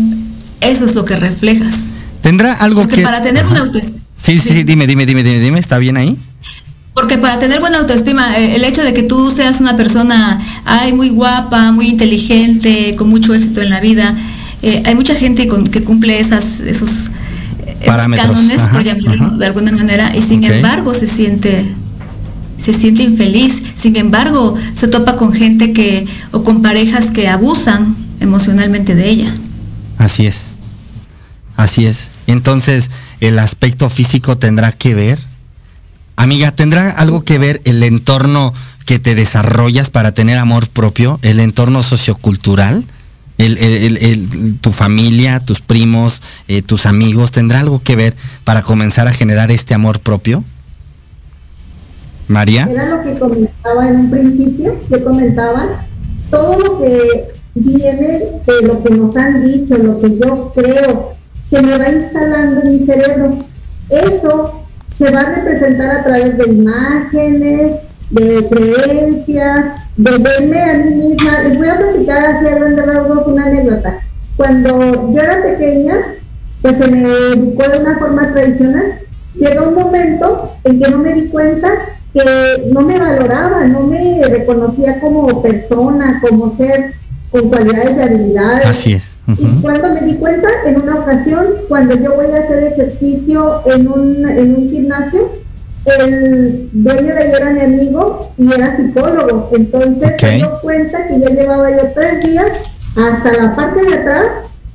eso 0.60 0.84
es 0.84 0.94
lo 0.94 1.04
que 1.04 1.16
reflejas. 1.16 1.88
¿Tendrá 2.22 2.54
algo 2.54 2.82
Porque 2.82 2.96
que... 2.96 3.02
para 3.02 3.22
tener 3.22 3.46
una 3.46 3.60
autoestima... 3.60 3.98
Sí, 4.16 4.38
sí, 4.38 4.50
sí, 4.50 4.62
dime, 4.64 4.86
dime, 4.86 5.06
dime, 5.06 5.22
dime, 5.22 5.40
dime, 5.40 5.58
¿está 5.58 5.78
bien 5.78 5.96
ahí? 5.96 6.18
Porque 7.00 7.16
para 7.16 7.38
tener 7.38 7.60
buena 7.60 7.78
autoestima, 7.78 8.36
eh, 8.36 8.56
el 8.56 8.64
hecho 8.64 8.82
de 8.82 8.92
que 8.92 9.02
tú 9.02 9.30
seas 9.30 9.58
una 9.58 9.74
persona 9.74 10.38
ay, 10.66 10.92
muy 10.92 11.08
guapa, 11.08 11.72
muy 11.72 11.88
inteligente, 11.88 12.94
con 12.94 13.08
mucho 13.08 13.32
éxito 13.32 13.62
en 13.62 13.70
la 13.70 13.80
vida, 13.80 14.14
eh, 14.60 14.82
hay 14.84 14.94
mucha 14.94 15.14
gente 15.14 15.48
con, 15.48 15.66
que 15.66 15.82
cumple 15.82 16.20
esas, 16.20 16.60
esos, 16.60 17.10
esos 17.80 18.08
cánones, 18.16 18.60
por 18.70 18.82
llamarlo 18.82 19.30
de 19.30 19.46
alguna 19.46 19.72
manera, 19.72 20.14
y 20.14 20.20
sin 20.20 20.44
okay. 20.44 20.56
embargo 20.56 20.92
se 20.92 21.06
siente 21.06 21.64
se 22.58 22.74
siente 22.74 23.02
infeliz, 23.02 23.62
sin 23.76 23.96
embargo 23.96 24.54
se 24.74 24.86
topa 24.86 25.16
con 25.16 25.32
gente 25.32 25.72
que 25.72 26.06
o 26.32 26.44
con 26.44 26.60
parejas 26.60 27.06
que 27.06 27.28
abusan 27.28 27.96
emocionalmente 28.20 28.94
de 28.94 29.08
ella. 29.08 29.34
Así 29.96 30.26
es. 30.26 30.42
Así 31.56 31.86
es. 31.86 32.10
Entonces, 32.26 32.90
el 33.20 33.38
aspecto 33.38 33.88
físico 33.88 34.36
tendrá 34.36 34.72
que 34.72 34.94
ver 34.94 35.29
Amiga, 36.20 36.52
¿tendrá 36.52 36.90
algo 36.90 37.24
que 37.24 37.38
ver 37.38 37.62
el 37.64 37.82
entorno 37.82 38.52
que 38.84 38.98
te 38.98 39.14
desarrollas 39.14 39.88
para 39.88 40.12
tener 40.12 40.36
amor 40.36 40.68
propio? 40.68 41.18
¿El 41.22 41.40
entorno 41.40 41.82
sociocultural? 41.82 42.84
El, 43.38 44.58
tu 44.60 44.70
familia, 44.70 45.40
tus 45.40 45.62
primos, 45.62 46.20
eh, 46.46 46.60
tus 46.60 46.84
amigos, 46.84 47.32
¿tendrá 47.32 47.60
algo 47.60 47.82
que 47.82 47.96
ver 47.96 48.14
para 48.44 48.60
comenzar 48.60 49.08
a 49.08 49.14
generar 49.14 49.50
este 49.50 49.72
amor 49.72 49.98
propio? 50.00 50.44
María. 52.28 52.68
Era 52.70 52.96
lo 52.96 53.02
que 53.02 53.18
comentaba 53.18 53.88
en 53.88 53.96
un 53.96 54.10
principio, 54.10 54.78
que 54.90 55.02
comentaba 55.02 55.86
todo 56.30 56.58
lo 56.58 56.82
que 56.82 57.32
viene 57.54 58.24
de 58.44 58.62
lo 58.66 58.82
que 58.82 58.90
nos 58.90 59.16
han 59.16 59.46
dicho, 59.46 59.74
lo 59.78 59.98
que 59.98 60.18
yo 60.18 60.52
creo, 60.54 61.14
que 61.48 61.62
me 61.62 61.78
va 61.78 61.88
instalando 61.88 62.60
en 62.60 62.78
mi 62.78 62.84
cerebro. 62.84 63.38
Eso 63.88 64.59
se 65.00 65.10
va 65.10 65.20
a 65.20 65.34
representar 65.34 65.96
a 65.96 66.02
través 66.02 66.36
de 66.36 66.44
imágenes, 66.44 67.72
de 68.10 68.46
creencias, 68.50 69.64
de 69.96 70.18
verme 70.18 70.60
a 70.60 70.74
mí 70.74 70.94
misma. 70.94 71.42
Les 71.42 71.56
voy 71.56 71.68
a 71.68 71.78
platicar 71.78 72.26
así 72.26 72.46
a 72.46 72.54
grandes 72.54 72.84
rasgos 72.86 73.26
una 73.26 73.46
anécdota. 73.46 73.98
Cuando 74.36 75.10
yo 75.10 75.22
era 75.22 75.42
pequeña, 75.42 75.94
pues 76.60 76.76
se 76.76 76.86
me 76.88 77.02
educó 77.02 77.66
de 77.66 77.78
una 77.78 77.98
forma 77.98 78.30
tradicional. 78.30 79.00
Llegó 79.36 79.68
un 79.68 79.74
momento 79.74 80.52
en 80.64 80.80
que 80.82 80.90
no 80.90 80.98
me 80.98 81.14
di 81.14 81.28
cuenta 81.28 81.68
que 82.12 82.68
no 82.70 82.82
me 82.82 82.98
valoraba, 82.98 83.64
no 83.64 83.84
me 83.84 84.22
reconocía 84.22 85.00
como 85.00 85.40
persona, 85.40 86.20
como 86.20 86.54
ser 86.54 86.92
con 87.30 87.48
cualidades 87.48 87.96
y 87.96 88.00
habilidades. 88.02 88.66
Así 88.66 88.92
es. 88.94 89.09
Y 89.28 89.62
cuando 89.62 89.94
me 89.94 90.00
di 90.00 90.14
cuenta, 90.14 90.48
en 90.66 90.80
una 90.80 90.96
ocasión, 90.96 91.44
cuando 91.68 91.94
yo 91.94 92.16
voy 92.16 92.26
a 92.32 92.38
hacer 92.38 92.64
ejercicio 92.64 93.62
en 93.66 93.88
un, 93.88 94.28
en 94.28 94.56
un 94.56 94.68
gimnasio, 94.68 95.30
el 95.84 96.68
dueño 96.72 97.14
de 97.14 97.18
ahí 97.18 97.32
era 97.32 97.50
mi 97.50 97.60
amigo 97.60 98.32
y 98.36 98.52
era 98.52 98.76
psicólogo. 98.76 99.50
Entonces 99.52 100.14
okay. 100.14 100.30
me 100.30 100.36
dio 100.38 100.60
cuenta 100.60 101.06
que 101.06 101.20
ya 101.20 101.28
llevaba 101.28 101.70
yo 101.70 101.82
tres 101.94 102.20
días 102.24 102.46
hasta 102.96 103.32
la 103.32 103.54
parte 103.54 103.82
de 103.84 103.94
atrás 103.94 104.26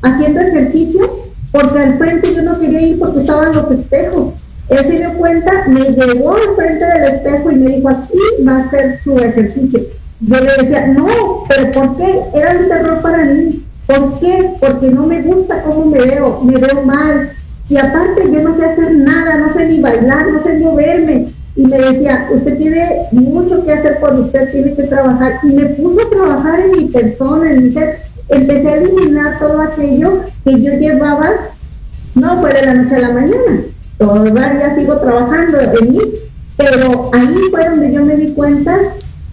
haciendo 0.02 0.40
ejercicio, 0.42 1.10
porque 1.52 1.80
al 1.80 1.98
frente 1.98 2.34
yo 2.34 2.42
no 2.44 2.60
quería 2.60 2.82
ir 2.82 3.00
porque 3.00 3.22
estaban 3.22 3.54
los 3.54 3.72
espejos. 3.72 4.34
Él 4.70 4.80
se 4.80 4.98
dio 4.98 5.14
cuenta, 5.14 5.66
me 5.68 5.82
llevó 5.82 6.36
al 6.36 6.56
frente 6.56 6.86
del 6.86 7.16
espejo 7.16 7.52
y 7.52 7.56
me 7.56 7.76
dijo, 7.76 7.90
aquí 7.90 8.20
va 8.48 8.54
a 8.54 8.58
hacer 8.60 9.00
su 9.04 9.18
ejercicio. 9.20 9.80
Yo 10.22 10.36
le 10.40 10.52
decía, 10.58 10.88
no, 10.88 11.08
pero 11.48 11.72
¿por 11.72 11.98
qué? 11.98 12.22
Era 12.34 12.58
un 12.58 12.68
terror 12.68 13.02
para 13.02 13.26
mí. 13.26 13.65
¿Por 13.88 14.20
qué? 14.20 14.54
Porque 14.60 14.90
no 14.90 15.06
me 15.06 15.22
gusta 15.22 15.64
cómo 15.64 15.86
me 15.86 16.00
veo, 16.00 16.42
me 16.42 16.58
veo 16.58 16.84
mal. 16.84 17.30
Y 17.70 17.78
aparte 17.78 18.32
yo 18.32 18.42
no 18.42 18.56
sé 18.56 18.66
hacer 18.66 18.96
nada, 18.96 19.38
no 19.38 19.54
sé 19.54 19.68
ni 19.68 19.80
bailar, 19.80 20.28
no 20.32 20.42
sé 20.42 20.60
moverme. 20.60 21.28
Y 21.56 21.68
me 21.68 21.78
decía, 21.78 22.28
usted 22.34 22.58
tiene 22.58 23.08
mucho 23.12 23.64
que 23.64 23.74
hacer 23.74 24.00
por 24.00 24.14
usted, 24.14 24.52
tiene 24.52 24.76
que 24.76 24.84
trabajar. 24.84 25.40
Y 25.44 25.48
me 25.48 25.66
puso 25.68 26.02
a 26.02 26.10
trabajar 26.10 26.60
en 26.62 26.72
mi 26.72 26.86
persona, 26.86 27.52
en 27.52 27.64
mi 27.64 27.72
ser. 27.72 28.00
Empecé 28.28 28.68
a 28.68 28.76
eliminar 28.78 29.40
todo 29.40 29.62
aquello 29.62 30.22
que 30.44 30.62
yo 30.62 30.74
llevaba, 30.74 31.30
no 32.16 32.42
fue 32.42 32.54
de 32.54 32.66
la 32.66 32.74
noche 32.74 32.96
a 32.96 33.00
la 33.00 33.12
mañana. 33.12 33.64
Todavía 33.98 34.76
sigo 34.76 34.98
trabajando 34.98 35.60
en 35.60 35.94
mí. 35.94 36.02
Pero 36.58 37.12
ahí 37.14 37.38
fue 37.52 37.70
donde 37.70 37.94
yo 37.94 38.06
me 38.06 38.16
di 38.16 38.34
cuenta 38.34 38.78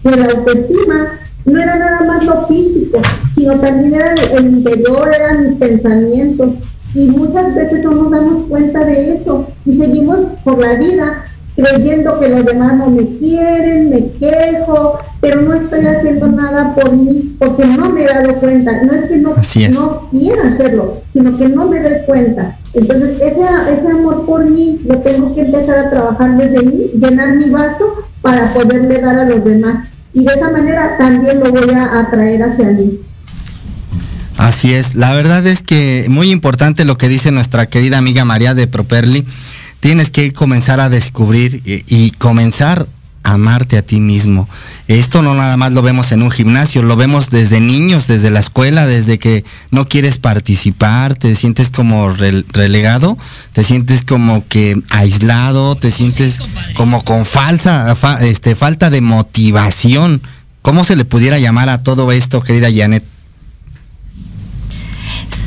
que 0.02 0.10
la 0.10 0.26
autoestima 0.26 1.18
no 1.44 1.60
era 1.60 1.76
nada 1.76 2.02
más 2.02 2.24
lo 2.24 2.46
físico, 2.46 3.00
sino 3.34 3.58
también 3.58 3.94
era 3.94 4.14
el 4.14 4.46
interior, 4.46 5.10
eran 5.14 5.48
mis 5.48 5.58
pensamientos. 5.58 6.50
Y 6.94 7.06
muchas 7.06 7.54
veces 7.54 7.82
no 7.82 7.92
nos 7.92 8.10
damos 8.10 8.42
cuenta 8.44 8.84
de 8.84 9.14
eso 9.14 9.48
y 9.64 9.74
seguimos 9.74 10.20
por 10.44 10.58
la 10.58 10.74
vida 10.74 11.24
creyendo 11.54 12.18
que 12.18 12.28
los 12.28 12.44
demás 12.44 12.76
no 12.76 12.90
me 12.90 13.06
quieren, 13.18 13.90
me 13.90 14.10
quejo, 14.12 14.98
pero 15.20 15.42
no 15.42 15.54
estoy 15.54 15.86
haciendo 15.86 16.26
nada 16.28 16.74
por 16.74 16.92
mí 16.92 17.36
porque 17.38 17.66
no 17.66 17.90
me 17.90 18.04
he 18.04 18.06
dado 18.06 18.34
cuenta. 18.36 18.82
No 18.82 18.92
es 18.92 19.04
que 19.06 19.16
no, 19.16 19.34
es. 19.36 19.70
no 19.70 20.08
quiera 20.10 20.48
hacerlo, 20.48 20.98
sino 21.12 21.36
que 21.36 21.48
no 21.48 21.66
me 21.66 21.80
doy 21.80 21.98
cuenta. 22.06 22.56
Entonces, 22.74 23.20
ese, 23.20 23.40
ese 23.40 23.88
amor 23.90 24.24
por 24.24 24.44
mí 24.44 24.80
lo 24.86 24.98
tengo 24.98 25.34
que 25.34 25.42
empezar 25.42 25.78
a 25.78 25.90
trabajar 25.90 26.36
desde 26.36 26.62
mí, 26.62 26.90
llenar 26.94 27.36
mi 27.36 27.50
vaso 27.50 27.84
para 28.22 28.52
poderle 28.54 29.00
dar 29.00 29.18
a 29.18 29.24
los 29.24 29.44
demás 29.44 29.88
y 30.14 30.24
de 30.24 30.32
esa 30.32 30.50
manera 30.50 30.96
también 30.98 31.40
lo 31.40 31.50
voy 31.50 31.70
a 31.74 32.00
atraer 32.00 32.42
hacia 32.42 32.70
mí. 32.70 33.00
Así 34.38 34.72
es, 34.72 34.94
la 34.94 35.14
verdad 35.14 35.46
es 35.46 35.62
que 35.62 36.06
muy 36.08 36.30
importante 36.30 36.84
lo 36.84 36.98
que 36.98 37.08
dice 37.08 37.30
nuestra 37.30 37.66
querida 37.66 37.98
amiga 37.98 38.24
María 38.24 38.54
de 38.54 38.66
Properly. 38.66 39.24
Tienes 39.80 40.10
que 40.10 40.32
comenzar 40.32 40.80
a 40.80 40.88
descubrir 40.88 41.60
y, 41.64 41.84
y 41.86 42.10
comenzar 42.12 42.86
amarte 43.22 43.76
a 43.76 43.82
ti 43.82 44.00
mismo. 44.00 44.48
Esto 44.88 45.22
no 45.22 45.34
nada 45.34 45.56
más 45.56 45.72
lo 45.72 45.82
vemos 45.82 46.12
en 46.12 46.22
un 46.22 46.30
gimnasio, 46.30 46.82
lo 46.82 46.96
vemos 46.96 47.30
desde 47.30 47.60
niños, 47.60 48.06
desde 48.06 48.30
la 48.30 48.40
escuela, 48.40 48.86
desde 48.86 49.18
que 49.18 49.44
no 49.70 49.88
quieres 49.88 50.18
participar, 50.18 51.14
te 51.14 51.34
sientes 51.34 51.70
como 51.70 52.10
relegado, 52.10 53.16
te 53.52 53.62
sientes 53.62 54.02
como 54.02 54.46
que 54.48 54.80
aislado, 54.90 55.74
te 55.76 55.90
sientes 55.90 56.38
como 56.74 57.02
con 57.04 57.24
falsa, 57.24 57.94
fa, 57.94 58.22
este, 58.24 58.56
falta 58.56 58.90
de 58.90 59.00
motivación. 59.00 60.20
¿Cómo 60.62 60.84
se 60.84 60.96
le 60.96 61.04
pudiera 61.04 61.38
llamar 61.38 61.68
a 61.68 61.82
todo 61.82 62.12
esto, 62.12 62.40
querida 62.40 62.68
Janet? 62.74 63.04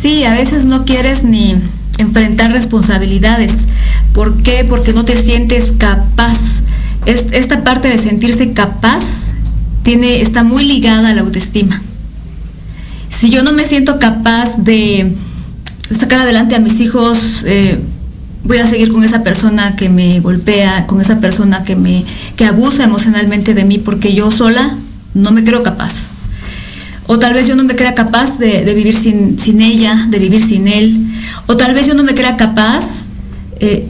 Sí, 0.01 0.23
a 0.23 0.33
veces 0.33 0.65
no 0.65 0.85
quieres 0.85 1.23
ni 1.23 1.55
enfrentar 1.97 2.51
responsabilidades. 2.51 3.53
¿Por 4.13 4.43
qué? 4.43 4.65
Porque 4.67 4.93
no 4.93 5.05
te 5.05 5.21
sientes 5.21 5.73
capaz. 5.77 6.37
Es, 7.05 7.25
esta 7.31 7.63
parte 7.63 7.87
de 7.87 7.97
sentirse 7.97 8.53
capaz 8.53 9.03
tiene, 9.83 10.21
está 10.21 10.43
muy 10.43 10.65
ligada 10.65 11.09
a 11.09 11.13
la 11.13 11.21
autoestima. 11.21 11.81
Si 13.09 13.29
yo 13.29 13.43
no 13.43 13.53
me 13.53 13.65
siento 13.65 13.99
capaz 13.99 14.57
de 14.57 15.13
sacar 15.91 16.19
adelante 16.19 16.55
a 16.55 16.59
mis 16.59 16.79
hijos, 16.79 17.43
eh, 17.45 17.79
voy 18.43 18.57
a 18.57 18.67
seguir 18.67 18.91
con 18.91 19.03
esa 19.03 19.23
persona 19.23 19.75
que 19.75 19.89
me 19.89 20.19
golpea, 20.19 20.87
con 20.87 21.01
esa 21.01 21.19
persona 21.19 21.63
que 21.63 21.75
me 21.75 22.03
que 22.35 22.45
abusa 22.45 22.83
emocionalmente 22.83 23.53
de 23.53 23.65
mí 23.65 23.77
porque 23.77 24.13
yo 24.13 24.31
sola 24.31 24.77
no 25.13 25.31
me 25.31 25.43
creo 25.43 25.63
capaz. 25.63 26.07
O 27.07 27.19
tal 27.19 27.33
vez 27.33 27.47
yo 27.47 27.55
no 27.55 27.63
me 27.63 27.75
crea 27.75 27.93
capaz 27.93 28.39
de, 28.39 28.65
de 28.65 28.73
vivir 28.73 28.95
sin, 28.95 29.39
sin, 29.39 29.61
ella, 29.61 30.07
de 30.09 30.17
vivir 30.17 30.43
sin 30.43 30.67
él. 30.67 30.97
O 31.45 31.55
tal 31.55 31.75
vez 31.75 31.85
yo 31.85 31.93
no 31.93 32.03
me 32.03 32.15
crea 32.15 32.35
capaz 32.35 33.05
eh, 33.59 33.87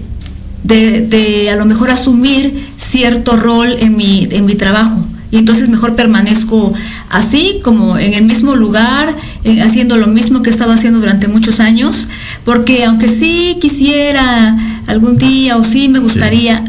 de, 0.66 1.50
a 1.52 1.56
lo 1.56 1.66
mejor 1.66 1.92
asumir 1.92 2.70
cierto 2.78 3.38
rol 3.38 3.76
en 3.80 3.96
mi, 3.96 4.28
en 4.32 4.46
mi 4.46 4.56
trabajo. 4.56 4.98
Y 5.32 5.38
entonces 5.38 5.70
mejor 5.70 5.96
permanezco 5.96 6.74
así, 7.10 7.60
como 7.64 7.98
en 7.98 8.14
el 8.14 8.24
mismo 8.24 8.56
lugar, 8.56 9.14
eh, 9.44 9.62
haciendo 9.62 9.98
lo 9.98 10.08
mismo 10.08 10.42
que 10.42 10.50
he 10.50 10.54
estado 10.54 10.72
haciendo 10.72 11.00
durante 11.00 11.28
muchos 11.28 11.60
años, 11.60 12.08
porque 12.46 12.86
aunque 12.86 13.08
sí 13.08 13.58
quisiera 13.60 14.58
algún 14.88 15.18
día 15.18 15.58
o 15.58 15.64
sí 15.64 15.90
me 15.90 16.00
gustaría, 16.00 16.64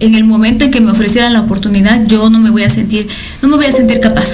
en 0.00 0.14
el 0.16 0.24
momento 0.24 0.64
en 0.64 0.72
que 0.72 0.80
me 0.80 0.90
ofrecieran 0.90 1.32
la 1.32 1.40
oportunidad, 1.40 2.06
yo 2.06 2.28
no 2.28 2.40
me 2.40 2.50
voy 2.50 2.64
a 2.64 2.70
sentir, 2.70 3.08
no 3.40 3.48
me 3.48 3.56
voy 3.56 3.66
a 3.66 3.72
sentir 3.72 4.00
capaz. 4.00 4.28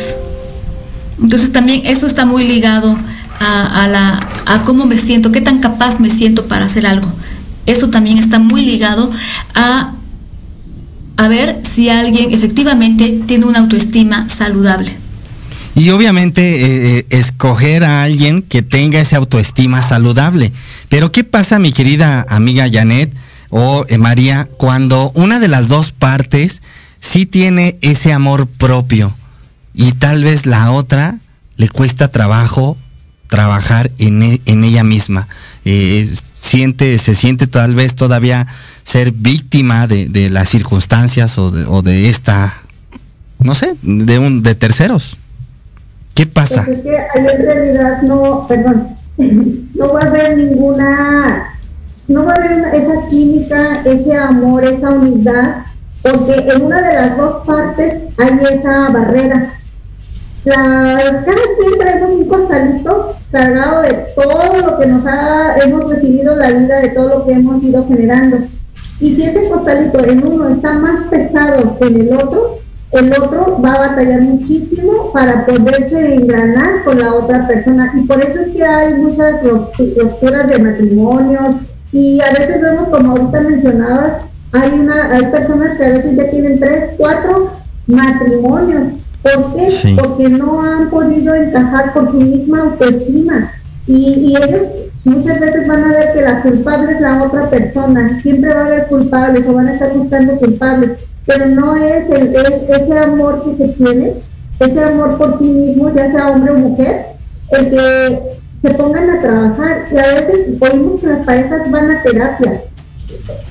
Entonces 1.23 1.53
también 1.53 1.83
eso 1.85 2.07
está 2.07 2.25
muy 2.25 2.49
ligado 2.49 2.97
a, 3.39 3.87
la, 3.87 4.27
a 4.47 4.65
cómo 4.65 4.87
me 4.87 4.99
siento, 4.99 5.31
qué 5.31 5.41
tan 5.41 5.59
capaz 5.59 6.01
me 6.01 6.11
siento 6.11 6.47
para 6.47 6.65
hacer 6.65 6.87
algo. 6.87 7.07
Eso 7.69 7.91
también 7.91 8.19
está 8.19 8.39
muy 8.39 8.63
ligado 8.63 9.11
a, 9.55 9.93
a 11.17 11.29
ver 11.29 11.61
si 11.63 11.89
alguien 11.91 12.33
efectivamente 12.33 13.21
tiene 13.27 13.45
una 13.45 13.61
autoestima 13.61 14.29
saludable. 14.29 14.97
Y 15.75 15.91
obviamente 15.91 16.43
eh, 16.43 16.99
eh, 16.99 17.07
escoger 17.11 17.85
a 17.85 18.03
alguien 18.03 18.43
que 18.43 18.63
tenga 18.63 19.01
esa 19.01 19.19
autoestima 19.19 19.81
saludable. 19.81 20.51
Pero 20.89 21.13
¿qué 21.13 21.23
pasa, 21.23 21.61
mi 21.61 21.71
querida 21.71 22.27
amiga 22.29 22.67
Janet 22.73 23.15
o 23.51 23.85
eh, 23.89 23.99
María, 23.99 24.49
cuando 24.57 25.13
una 25.15 25.39
de 25.39 25.47
las 25.47 25.69
dos 25.69 25.93
partes 25.93 26.63
sí 27.01 27.27
tiene 27.27 27.79
ese 27.81 28.13
amor 28.13 28.49
propio 28.49 29.15
y 29.73 29.93
tal 29.93 30.25
vez 30.25 30.47
la 30.47 30.73
otra 30.73 31.19
le 31.57 31.69
cuesta 31.69 32.09
trabajo 32.09 32.77
trabajar 33.29 33.91
en, 33.99 34.23
e, 34.23 34.41
ella 34.47 34.83
misma. 34.83 35.29
Eh, 35.71 36.09
siente, 36.33 36.97
se 36.97 37.15
siente 37.15 37.47
tal 37.47 37.75
vez 37.75 37.95
todavía 37.95 38.47
ser 38.85 39.13
víctima 39.13 39.87
de, 39.87 40.31
las 40.31 40.49
circunstancias 40.49 41.37
o 41.37 41.83
de, 41.83 42.09
esta, 42.09 42.55
no 43.41 43.55
sé, 43.55 43.75
de 43.83 44.19
un 44.19 44.43
de 44.43 44.55
terceros. 44.55 45.19
¿Qué 46.15 46.25
pasa? 46.25 46.65
Pues 46.65 46.79
es 46.79 46.85
que 46.85 46.97
en 47.19 47.43
realidad 47.43 48.01
no, 48.01 48.47
perdón, 48.49 48.97
no 49.75 49.93
va 49.93 50.01
a 50.01 50.07
haber 50.07 50.39
ninguna, 50.39 51.55
no 52.09 52.25
va 52.25 52.33
a 52.33 52.37
haber 52.37 52.75
esa 52.75 53.07
química, 53.11 53.83
ese 53.85 54.17
amor, 54.17 54.65
esa 54.65 54.89
unidad, 54.89 55.67
porque 56.01 56.49
en 56.51 56.63
una 56.63 56.81
de 56.81 56.95
las 56.95 57.17
dos 57.19 57.47
partes 57.47 58.05
hay 58.17 58.57
esa 58.57 58.89
barrera 58.89 59.53
la, 60.45 61.23
cada 61.27 61.43
quien 61.59 61.79
traemos 61.79 62.11
un 62.11 62.29
costalito 62.29 63.18
cargado 63.31 63.83
de 63.83 63.93
todo 64.15 64.59
lo 64.59 64.79
que 64.79 64.87
nos 64.87 65.05
ha, 65.07 65.59
hemos 65.59 65.91
recibido 65.91 66.37
la 66.37 66.51
vida, 66.51 66.81
de 66.81 66.91
todo 66.91 67.19
lo 67.19 67.27
que 67.27 67.33
hemos 67.33 67.63
ido 67.63 67.87
generando. 67.87 68.39
Y 69.01 69.15
si 69.15 69.23
ese 69.23 69.49
costalito 69.49 70.05
en 70.05 70.27
uno 70.27 70.49
está 70.49 70.75
más 70.75 71.09
pesado 71.09 71.79
que 71.79 71.87
en 71.87 72.01
el 72.01 72.13
otro, 72.15 72.59
el 72.93 73.13
otro 73.13 73.61
va 73.63 73.75
a 73.75 73.89
batallar 73.89 74.23
muchísimo 74.23 75.13
para 75.13 75.45
poderse 75.45 76.15
engranar 76.15 76.83
con 76.85 76.99
la 76.99 77.15
otra 77.15 77.47
persona. 77.47 77.93
Y 77.95 78.07
por 78.07 78.21
eso 78.23 78.41
es 78.41 78.49
que 78.49 78.65
hay 78.65 78.95
muchas 78.95 79.43
rupturas 79.43 80.49
de 80.49 80.59
matrimonios 80.59 81.57
y 81.93 82.21
a 82.21 82.33
veces 82.33 82.61
vemos, 82.61 82.89
como 82.89 83.13
ahorita 83.13 83.41
mencionabas, 83.41 84.23
hay, 84.53 84.71
una, 84.71 85.13
hay 85.13 85.27
personas 85.27 85.77
que 85.77 85.85
a 85.85 85.89
veces 85.91 86.17
ya 86.17 86.31
tienen 86.31 86.59
tres, 86.59 86.91
cuatro 86.97 87.51
matrimonios 87.87 89.08
¿Por 89.23 89.57
qué? 89.57 89.97
Porque 89.97 90.29
no 90.29 90.63
han 90.63 90.91
podido 90.91 91.35
encajar 91.35 91.93
por 91.93 92.11
su 92.11 92.19
misma 92.19 92.61
autoestima. 92.61 93.53
Y, 93.87 94.37
ellos 94.37 94.63
muchas 95.05 95.41
veces 95.41 95.67
van 95.67 95.85
a 95.85 95.89
ver 95.89 96.13
que 96.13 96.23
la 96.23 96.43
culpable 96.43 96.93
es 96.93 97.01
la 97.01 97.23
otra 97.23 97.51
persona. 97.51 98.21
Siempre 98.23 98.55
va 98.55 98.61
a 98.61 98.67
haber 98.67 98.87
culpables 98.87 99.47
o 99.47 99.53
van 99.55 99.69
a 99.69 99.73
estar 99.73 99.93
buscando 99.93 100.37
culpables. 100.37 100.99
Pero 101.27 101.47
no 101.47 101.77
es, 101.77 102.09
el, 102.11 102.37
ese 102.37 102.99
amor 102.99 103.45
que 103.45 103.57
se 103.57 103.73
tiene, 103.75 104.15
ese 104.61 104.85
amor 104.85 105.19
por 105.19 105.37
sí 105.39 105.51
mismo, 105.51 105.93
ya 105.95 106.11
sea 106.11 106.31
hombre 106.31 106.53
o 106.53 106.59
mujer, 106.59 107.07
el 107.51 107.71
que 107.71 108.21
se 108.63 108.75
pongan 108.75 109.11
a 109.11 109.21
trabajar. 109.21 109.89
Y 109.91 109.99
a 109.99 110.15
veces 110.15 110.57
oímos 110.61 111.01
que 111.01 111.07
las 111.09 111.27
parejas 111.27 111.71
van 111.71 111.91
a 111.91 112.03
terapia. 112.03 112.63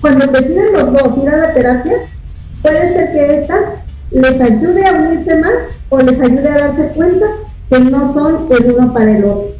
Cuando 0.01 0.27
deciden 0.27 0.73
los 0.73 0.93
dos 0.93 1.17
ir 1.23 1.29
a 1.29 1.37
la 1.37 1.53
terapia, 1.53 1.93
puede 2.61 2.93
ser 2.93 3.11
que 3.11 3.39
esta 3.41 3.59
les 4.11 4.41
ayude 4.41 4.85
a 4.85 4.93
unirse 4.93 5.35
más 5.35 5.53
o 5.89 5.99
les 6.01 6.19
ayude 6.19 6.49
a 6.49 6.57
darse 6.57 6.87
cuenta 6.95 7.25
que 7.69 7.79
no 7.79 8.13
son 8.13 8.47
el 8.51 8.71
uno 8.71 8.93
para 8.93 9.17
el 9.17 9.23
otro. 9.23 9.57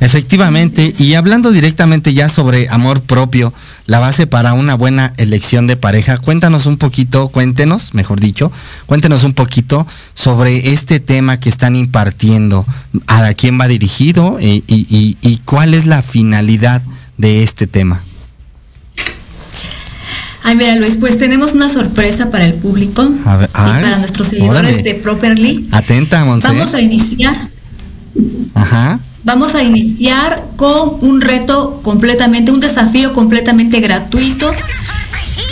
Efectivamente, 0.00 0.94
y 0.98 1.12
hablando 1.12 1.50
directamente 1.50 2.14
ya 2.14 2.30
sobre 2.30 2.70
amor 2.70 3.02
propio, 3.02 3.52
la 3.84 3.98
base 3.98 4.26
para 4.26 4.54
una 4.54 4.74
buena 4.74 5.12
elección 5.18 5.66
de 5.66 5.76
pareja, 5.76 6.16
cuéntanos 6.16 6.64
un 6.64 6.78
poquito, 6.78 7.28
cuéntenos, 7.28 7.92
mejor 7.92 8.18
dicho, 8.18 8.50
cuéntenos 8.86 9.24
un 9.24 9.34
poquito 9.34 9.86
sobre 10.14 10.70
este 10.70 11.00
tema 11.00 11.38
que 11.38 11.50
están 11.50 11.76
impartiendo, 11.76 12.64
a 13.08 13.34
quién 13.34 13.60
va 13.60 13.68
dirigido 13.68 14.38
y, 14.40 14.64
y 14.66 15.36
cuál 15.44 15.74
es 15.74 15.84
la 15.84 16.00
finalidad 16.00 16.80
de 17.18 17.42
este 17.42 17.66
tema. 17.66 18.00
Ay, 20.42 20.56
mira 20.56 20.76
Luis, 20.76 20.96
pues 20.96 21.18
tenemos 21.18 21.52
una 21.52 21.68
sorpresa 21.68 22.30
para 22.30 22.46
el 22.46 22.54
público 22.54 23.02
y 23.04 23.24
para 23.52 23.98
nuestros 23.98 24.28
seguidores 24.28 24.82
de 24.82 24.94
Properly. 24.94 25.68
Atenta, 25.70 26.24
Monse. 26.24 26.48
Vamos 26.48 26.74
a 26.74 26.80
iniciar. 26.80 27.48
Ajá. 28.54 29.00
Vamos 29.22 29.54
a 29.54 29.62
iniciar 29.62 30.42
con 30.56 30.96
un 31.02 31.20
reto 31.20 31.80
completamente, 31.82 32.50
un 32.50 32.60
desafío 32.60 33.12
completamente 33.12 33.80
gratuito 33.80 34.50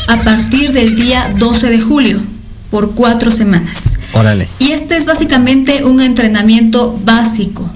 a 0.08 0.16
partir 0.16 0.72
del 0.72 0.96
día 0.96 1.34
12 1.38 1.68
de 1.68 1.80
julio 1.80 2.18
por 2.70 2.94
cuatro 2.94 3.30
semanas. 3.30 3.98
Órale. 4.12 4.48
Y 4.58 4.72
este 4.72 4.96
es 4.96 5.04
básicamente 5.04 5.84
un 5.84 6.00
entrenamiento 6.00 6.98
básico 7.04 7.68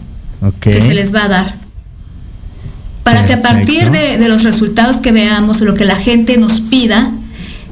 que 0.61 0.81
se 0.81 0.95
les 0.95 1.15
va 1.15 1.25
a 1.25 1.29
dar 1.29 1.62
para 3.03 3.27
que 3.27 3.33
a 3.33 3.43
partir 3.43 3.91
de, 3.91 4.19
los 4.29 4.45
resultados 4.45 4.99
que 4.99 5.13
veamos, 5.13 5.61
lo 5.61 5.75
que 5.75 5.85
la 5.85 5.97
gente 5.97 6.37
nos 6.37 6.61
pida, 6.61 7.11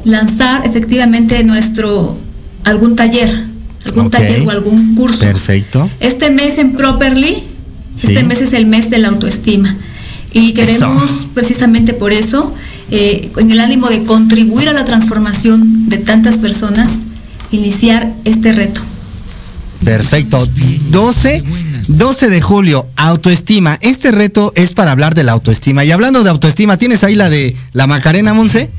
lanzar 0.04 0.66
efectivamente 0.66 1.42
nuestro 1.44 2.16
algún 2.64 2.96
taller, 2.96 3.44
algún 3.86 4.10
taller 4.10 4.46
o 4.46 4.50
algún 4.50 4.94
curso. 4.94 5.20
Perfecto. 5.20 5.88
Este 6.00 6.30
mes 6.30 6.58
en 6.58 6.72
Properly, 6.72 7.44
este 7.96 8.22
mes 8.22 8.42
es 8.42 8.52
el 8.52 8.66
mes 8.66 8.90
de 8.90 8.98
la 8.98 9.08
autoestima. 9.08 9.76
Y 10.32 10.52
queremos 10.52 11.26
precisamente 11.34 11.92
por 11.92 12.12
eso, 12.12 12.54
eh, 12.90 13.30
en 13.36 13.50
el 13.50 13.60
ánimo 13.60 13.88
de 13.88 14.04
contribuir 14.04 14.68
a 14.68 14.72
la 14.72 14.84
transformación 14.84 15.88
de 15.88 15.98
tantas 15.98 16.38
personas, 16.38 17.00
iniciar 17.52 18.12
este 18.24 18.52
reto. 18.52 18.80
Perfecto. 19.84 20.46
12, 20.90 21.44
12 21.88 22.30
de 22.30 22.40
julio, 22.40 22.86
autoestima. 22.96 23.78
Este 23.80 24.12
reto 24.12 24.52
es 24.54 24.72
para 24.72 24.92
hablar 24.92 25.14
de 25.14 25.24
la 25.24 25.32
autoestima. 25.32 25.84
Y 25.84 25.90
hablando 25.90 26.22
de 26.22 26.30
autoestima, 26.30 26.76
¿tienes 26.76 27.04
ahí 27.04 27.14
la 27.14 27.30
de 27.30 27.56
la 27.72 27.86
Macarena, 27.86 28.34
Monse? 28.34 28.70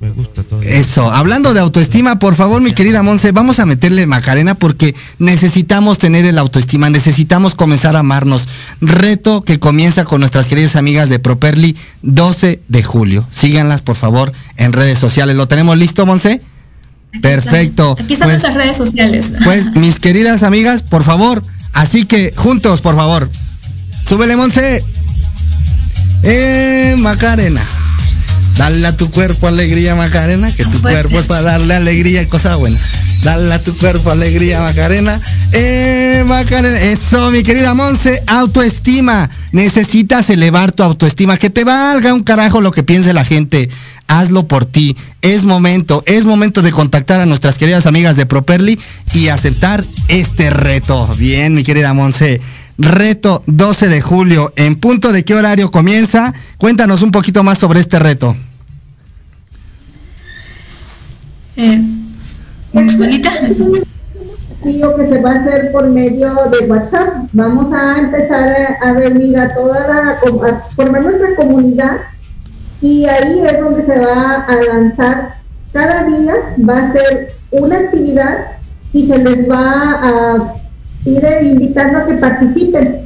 Me 0.00 0.08
gusta 0.08 0.42
todo. 0.42 0.62
Eso, 0.62 1.12
hablando 1.12 1.52
de 1.52 1.60
autoestima, 1.60 2.18
por 2.18 2.34
favor, 2.34 2.62
mi 2.62 2.72
querida 2.72 3.02
Monse, 3.02 3.32
vamos 3.32 3.58
a 3.58 3.66
meterle 3.66 4.06
Macarena 4.06 4.54
porque 4.54 4.94
necesitamos 5.18 5.98
tener 5.98 6.24
el 6.24 6.38
autoestima, 6.38 6.88
necesitamos 6.88 7.54
comenzar 7.54 7.96
a 7.96 7.98
amarnos. 7.98 8.48
Reto 8.80 9.42
que 9.44 9.58
comienza 9.58 10.06
con 10.06 10.20
nuestras 10.20 10.48
queridas 10.48 10.74
amigas 10.76 11.10
de 11.10 11.18
Properly, 11.18 11.76
12 12.00 12.62
de 12.66 12.82
julio. 12.82 13.26
Síganlas, 13.30 13.82
por 13.82 13.94
favor, 13.94 14.32
en 14.56 14.72
redes 14.72 14.98
sociales. 14.98 15.36
¿Lo 15.36 15.48
tenemos 15.48 15.76
listo, 15.76 16.06
Monse? 16.06 16.40
Perfecto. 17.20 17.96
Aquí 17.98 18.14
están 18.14 18.28
pues, 18.28 18.42
nuestras 18.42 18.54
redes 18.54 18.76
sociales. 18.76 19.32
Pues 19.44 19.70
mis 19.74 19.98
queridas 19.98 20.42
amigas, 20.42 20.82
por 20.82 21.04
favor, 21.04 21.42
así 21.72 22.04
que 22.06 22.32
juntos, 22.36 22.80
por 22.80 22.96
favor. 22.96 23.28
Súbele, 24.08 24.36
Monse. 24.36 24.82
Eh, 26.22 26.96
Macarena. 26.98 27.62
Dale 28.56 28.86
a 28.86 28.96
tu 28.96 29.10
cuerpo 29.10 29.46
alegría, 29.46 29.94
Macarena, 29.94 30.54
que 30.54 30.64
tu 30.64 30.82
cuerpo 30.82 31.18
es 31.18 31.26
para 31.26 31.42
darle 31.42 31.74
alegría 31.74 32.22
y 32.22 32.26
cosa 32.26 32.56
buena. 32.56 32.78
Dale 33.22 33.52
a 33.52 33.62
tu 33.62 33.76
cuerpo 33.76 34.10
alegría, 34.10 34.60
Macarena. 34.62 35.20
Eh, 35.52 36.24
Macarena. 36.26 36.80
Eso, 36.80 37.30
mi 37.30 37.42
querida 37.42 37.74
Monse, 37.74 38.22
autoestima. 38.26 39.28
Necesitas 39.52 40.30
elevar 40.30 40.72
tu 40.72 40.82
autoestima. 40.82 41.36
Que 41.36 41.50
te 41.50 41.64
valga 41.64 42.14
un 42.14 42.24
carajo 42.24 42.62
lo 42.62 42.70
que 42.70 42.82
piense 42.82 43.12
la 43.12 43.24
gente. 43.24 43.68
Hazlo 44.06 44.48
por 44.48 44.64
ti. 44.64 44.96
Es 45.20 45.44
momento, 45.44 46.02
es 46.06 46.24
momento 46.24 46.62
de 46.62 46.72
contactar 46.72 47.20
a 47.20 47.26
nuestras 47.26 47.58
queridas 47.58 47.84
amigas 47.84 48.16
de 48.16 48.24
Properly 48.24 48.80
y 49.12 49.28
aceptar 49.28 49.84
este 50.08 50.48
reto. 50.48 51.06
Bien, 51.18 51.54
mi 51.54 51.62
querida 51.62 51.92
Monse. 51.92 52.40
Reto 52.78 53.42
12 53.46 53.88
de 53.88 54.00
julio. 54.00 54.50
¿En 54.56 54.76
punto 54.76 55.12
de 55.12 55.26
qué 55.26 55.34
horario 55.34 55.70
comienza? 55.70 56.32
Cuéntanos 56.56 57.02
un 57.02 57.10
poquito 57.10 57.42
más 57.44 57.58
sobre 57.58 57.80
este 57.80 57.98
reto. 57.98 58.34
Eh, 61.56 61.82
Digo 64.64 64.96
que 64.96 65.06
se 65.06 65.22
va 65.22 65.32
a 65.32 65.40
hacer 65.40 65.72
por 65.72 65.88
medio 65.88 66.34
de 66.50 66.66
WhatsApp. 66.66 67.08
Vamos 67.32 67.72
a 67.72 67.98
empezar 67.98 68.48
a, 68.48 68.88
a 68.88 68.92
reunir 68.92 69.38
a 69.38 69.54
toda 69.54 69.88
la, 69.88 70.18
formar 70.76 71.02
nuestra 71.02 71.34
comunidad 71.34 71.96
y 72.82 73.06
ahí 73.06 73.42
es 73.46 73.60
donde 73.60 73.84
se 73.84 73.98
va 73.98 74.42
a 74.42 74.56
lanzar 74.56 75.34
cada 75.72 76.04
día, 76.04 76.34
va 76.68 76.78
a 76.78 76.92
ser 76.92 77.32
una 77.50 77.78
actividad 77.78 78.38
y 78.92 79.06
se 79.06 79.18
les 79.18 79.48
va 79.48 80.00
a 80.02 80.54
ir 81.04 81.24
invitando 81.42 81.98
a 81.98 82.06
que 82.06 82.14
participen. 82.14 83.04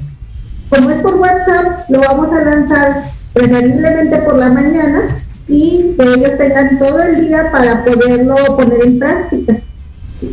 Como 0.71 0.91
es 0.91 1.03
por 1.03 1.15
WhatsApp, 1.17 1.89
lo 1.89 2.01
vamos 2.01 2.33
a 2.33 2.41
lanzar 2.43 3.03
preferiblemente 3.33 4.17
por 4.19 4.39
la 4.39 4.49
mañana 4.49 5.24
y 5.49 5.95
que 5.99 6.03
ellos 6.03 6.38
tengan 6.38 6.78
todo 6.78 7.03
el 7.03 7.26
día 7.26 7.51
para 7.51 7.84
poderlo 7.84 8.36
poner 8.57 8.84
en 8.84 8.99
práctica. 8.99 9.57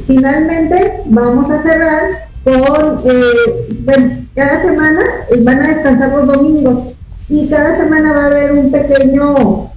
Finalmente, 0.08 1.02
vamos 1.08 1.52
a 1.52 1.62
cerrar 1.62 2.02
con, 2.44 3.00
eh, 3.06 4.26
cada 4.36 4.62
semana 4.62 5.02
van 5.44 5.62
a 5.62 5.68
descansar 5.68 6.10
los 6.10 6.28
domingos 6.28 6.84
y 7.30 7.48
cada 7.48 7.78
semana 7.78 8.14
va 8.14 8.24
a 8.24 8.26
haber 8.28 8.54
un 8.54 8.72
pequeño, 8.72 9.70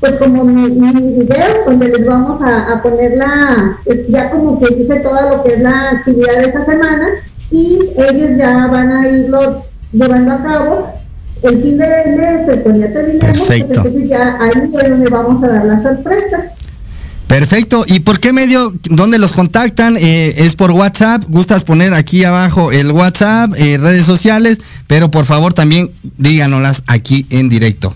pues 0.00 0.12
como 0.14 0.44
mi, 0.44 0.68
video 0.68 1.64
donde 1.64 1.88
les 1.88 2.06
vamos 2.06 2.42
a, 2.42 2.82
poner 2.82 3.16
la, 3.16 3.78
pues 3.84 4.08
ya 4.08 4.30
como 4.30 4.58
que 4.58 4.74
dice 4.74 5.00
todo 5.00 5.36
lo 5.36 5.42
que 5.42 5.54
es 5.54 5.60
la 5.60 5.90
actividad 5.90 6.38
de 6.38 6.48
esa 6.48 6.64
semana 6.64 7.08
y 7.50 7.78
ellos 7.96 8.30
ya 8.36 8.66
van 8.66 8.92
a 8.92 9.08
irlo 9.08 9.62
llevando 9.92 10.32
a 10.32 10.42
cabo 10.42 11.01
el 11.42 11.62
fin 11.62 11.78
de 11.78 11.86
mes, 11.86 12.60
pues 12.62 12.78
ya 12.78 12.92
terminamos, 12.92 13.46
pues, 13.46 13.60
entonces 13.60 14.08
ya 14.08 14.38
ahí 14.40 14.50
es 14.64 14.72
donde 14.72 15.10
vamos 15.10 15.42
a 15.42 15.46
dar 15.48 15.64
la 15.64 15.82
sorpresa. 15.82 16.52
Perfecto. 17.26 17.84
¿Y 17.86 18.00
por 18.00 18.20
qué 18.20 18.32
medio? 18.32 18.74
¿Dónde 18.90 19.18
los 19.18 19.32
contactan? 19.32 19.96
Eh, 19.96 20.34
¿Es 20.36 20.54
por 20.54 20.70
WhatsApp? 20.70 21.24
¿Gustas 21.28 21.64
poner 21.64 21.94
aquí 21.94 22.24
abajo 22.24 22.72
el 22.72 22.92
WhatsApp, 22.92 23.54
eh, 23.56 23.78
redes 23.78 24.04
sociales? 24.04 24.60
Pero 24.86 25.10
por 25.10 25.24
favor 25.24 25.54
también 25.54 25.90
díganoslas 26.18 26.82
aquí 26.86 27.26
en 27.30 27.48
directo. 27.48 27.94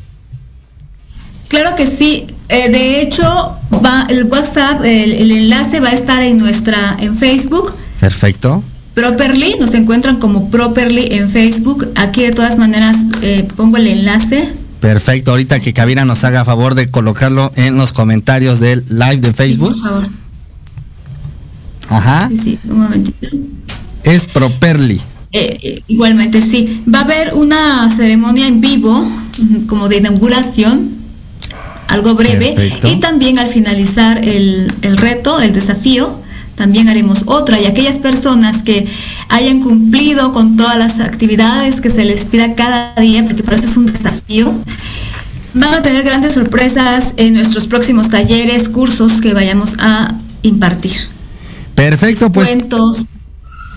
Claro 1.49 1.77
que 1.77 1.87
sí. 1.87 2.29
Eh, 2.49 2.71
de 2.71 3.03
hecho, 3.03 3.57
va, 3.85 4.07
el 4.09 4.25
WhatsApp, 4.25 4.83
el, 4.85 5.13
el, 5.13 5.31
enlace 5.31 5.81
va 5.81 5.91
a 5.91 5.93
estar 5.93 6.23
en 6.23 6.39
nuestra, 6.39 6.97
en 6.99 7.15
Facebook. 7.15 7.75
Perfecto. 8.01 8.65
Properly, 8.97 9.57
nos 9.61 9.75
encuentran 9.75 10.17
como 10.17 10.51
Properly 10.51 11.09
en 11.13 11.31
Facebook. 11.31 11.93
Aquí 11.95 12.23
de 12.23 12.33
todas 12.33 12.59
maneras 12.59 12.97
pongo 13.57 13.77
el 13.77 13.87
enlace 13.87 14.53
Perfecto, 14.81 15.33
ahorita 15.33 15.61
que 15.61 15.73
Cabina 15.73 16.05
nos 16.05 16.23
haga 16.25 16.45
favor 16.45 16.75
de 16.75 16.91
colocarlo 16.91 17.53
en 17.57 17.77
los 17.77 17.93
comentarios 17.93 18.61
del 18.61 18.85
live 18.89 19.17
de 19.17 19.33
Facebook. 19.33 19.75
por 19.75 19.83
favor. 19.83 20.09
Ajá. 21.89 22.29
Sí, 22.29 22.39
sí, 22.39 22.59
un 22.69 22.81
momentito. 22.81 23.29
Es 24.05 24.27
Properly. 24.27 25.01
Eh, 25.33 25.59
eh, 25.63 25.83
igualmente, 25.89 26.41
sí. 26.43 26.83
Va 26.93 27.01
a 27.01 27.03
haber 27.03 27.35
una 27.35 27.89
ceremonia 27.95 28.47
en 28.47 28.61
vivo, 28.61 29.07
como 29.67 29.89
de 29.89 29.97
inauguración, 29.97 30.91
algo 31.89 32.15
breve, 32.15 32.55
y 32.85 32.97
también 32.97 33.39
al 33.39 33.49
finalizar 33.49 34.25
el, 34.25 34.73
el 34.83 34.97
reto, 34.97 35.41
el 35.41 35.53
desafío, 35.53 36.21
también 36.57 36.89
haremos 36.89 37.23
otra 37.27 37.61
y 37.61 37.67
aquellas 37.67 37.99
personas 37.99 38.63
que 38.63 38.89
hayan 39.29 39.61
cumplido 39.61 40.33
con 40.33 40.57
todas 40.57 40.77
las 40.77 41.01
actividades 41.01 41.81
que 41.81 41.91
se 41.91 42.05
les 42.05 42.25
pida 42.25 42.55
cada 42.55 42.95
día, 42.97 43.25
porque 43.25 43.43
por 43.43 43.55
eso 43.55 43.67
es 43.67 43.77
un 43.77 43.87
desafío, 43.87 44.53
van 45.55 45.75
a 45.75 45.83
tener 45.83 46.03
grandes 46.03 46.33
sorpresas 46.33 47.13
en 47.17 47.35
nuestros 47.35 47.67
próximos 47.67 48.09
talleres, 48.09 48.69
cursos 48.69 49.21
que 49.21 49.35
vayamos 49.35 49.75
a 49.79 50.15
impartir. 50.43 50.93
Perfecto, 51.75 52.33
pues. 52.33 52.47
Cuentos, 52.49 53.07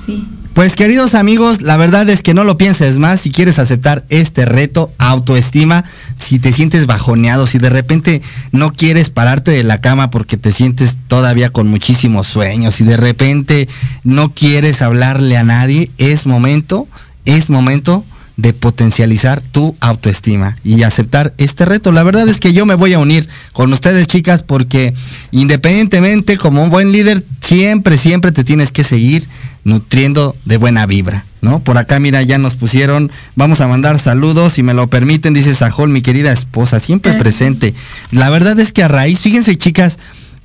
sí. 0.06 0.26
Pues 0.60 0.76
queridos 0.76 1.16
amigos, 1.16 1.62
la 1.62 1.78
verdad 1.78 2.10
es 2.10 2.22
que 2.22 2.34
no 2.34 2.44
lo 2.44 2.58
pienses 2.58 2.98
más 2.98 3.22
si 3.22 3.32
quieres 3.32 3.60
aceptar 3.60 4.04
este 4.10 4.44
reto, 4.44 4.92
autoestima, 4.98 5.86
si 6.20 6.38
te 6.38 6.52
sientes 6.52 6.86
bajoneado, 6.86 7.48
si 7.48 7.60
de 7.60 7.70
repente 7.70 8.22
no 8.52 8.74
quieres 8.74 9.10
pararte 9.10 9.52
de 9.52 9.64
la 9.64 9.80
cama 9.80 10.12
porque 10.12 10.36
te 10.36 10.52
sientes 10.52 10.98
todavía 11.08 11.50
con 11.50 11.70
muchísimos 11.70 12.28
sueños, 12.28 12.76
si 12.76 12.84
de 12.84 12.98
repente 12.98 13.70
no 14.04 14.34
quieres 14.34 14.82
hablarle 14.82 15.38
a 15.38 15.46
nadie, 15.46 15.90
es 15.98 16.26
momento, 16.26 16.90
es 17.24 17.50
momento 17.50 18.04
de 18.36 18.52
potencializar 18.52 19.42
tu 19.42 19.78
autoestima 19.80 20.58
y 20.66 20.84
aceptar 20.84 21.34
este 21.38 21.64
reto. 21.64 21.94
La 21.94 22.04
verdad 22.04 22.28
es 22.28 22.42
que 22.42 22.52
yo 22.52 22.66
me 22.66 22.76
voy 22.76 22.92
a 22.94 23.00
unir 23.00 23.30
con 23.54 23.72
ustedes, 23.72 24.08
chicas, 24.08 24.44
porque 24.44 24.94
independientemente, 25.32 26.38
como 26.38 26.64
un 26.64 26.70
buen 26.70 26.92
líder, 26.92 27.24
siempre, 27.42 27.98
siempre 27.98 28.32
te 28.32 28.44
tienes 28.44 28.72
que 28.72 28.84
seguir 28.84 29.28
nutriendo 29.70 30.36
de 30.46 30.58
buena 30.58 30.86
vibra, 30.86 31.24
¿no? 31.42 31.60
Por 31.60 31.78
acá, 31.78 32.00
mira, 32.00 32.22
ya 32.24 32.38
nos 32.38 32.56
pusieron, 32.56 33.12
vamos 33.36 33.62
a 33.62 33.68
mandar 33.68 34.00
saludos, 34.00 34.54
si 34.54 34.64
me 34.64 34.74
lo 34.74 34.88
permiten, 34.88 35.34
dice 35.34 35.56
Sajol, 35.56 35.90
mi 35.90 36.02
querida 36.02 36.32
esposa, 36.32 36.80
siempre 36.80 37.14
presente. 37.14 37.74
La 38.12 38.30
verdad 38.30 38.60
es 38.60 38.74
que 38.74 38.84
a 38.84 38.88
raíz, 38.88 39.20
fíjense, 39.20 39.58
chicas, 39.58 39.98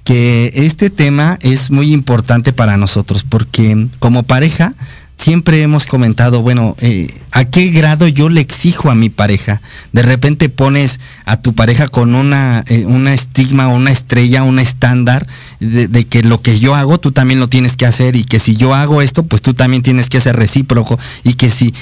que 0.04 0.50
este 0.54 0.90
tema 0.90 1.38
es 1.40 1.70
muy 1.70 1.92
importante 1.92 2.52
para 2.52 2.76
nosotros, 2.76 3.24
porque 3.26 3.88
como 3.98 4.22
pareja, 4.22 4.74
siempre 5.18 5.62
hemos 5.62 5.86
comentado, 5.86 6.42
bueno, 6.42 6.76
eh, 6.80 7.08
¿a 7.32 7.44
qué 7.44 7.68
grado 7.68 8.08
yo 8.08 8.28
le 8.28 8.40
exijo 8.40 8.90
a 8.90 8.94
mi 8.94 9.08
pareja? 9.08 9.60
De 9.92 10.02
repente 10.02 10.48
pones 10.48 11.00
a 11.24 11.38
tu 11.38 11.54
pareja 11.54 11.88
con 11.88 12.14
una, 12.14 12.64
eh, 12.68 12.84
una 12.86 13.14
estigma, 13.14 13.68
una 13.68 13.90
estrella, 13.90 14.42
un 14.42 14.58
estándar 14.58 15.26
de, 15.60 16.04
que 16.06 16.22
lo 16.22 16.40
que 16.40 16.58
yo 16.58 16.74
hago, 16.74 16.98
tú 16.98 17.12
también 17.12 17.40
lo 17.40 17.48
tienes 17.48 17.76
que 17.76 17.86
hacer 17.86 18.16
y 18.16 18.24
que 18.24 18.38
si 18.38 18.56
yo 18.56 18.74
hago 18.74 19.02
esto, 19.02 19.24
pues 19.24 19.40
tú 19.40 19.54
también 19.54 19.82
tienes 19.82 20.08
que 20.08 20.20
ser 20.20 20.36
recíproco 20.36 20.98
y 21.22 21.34
que 21.34 21.50
si, 21.50 21.72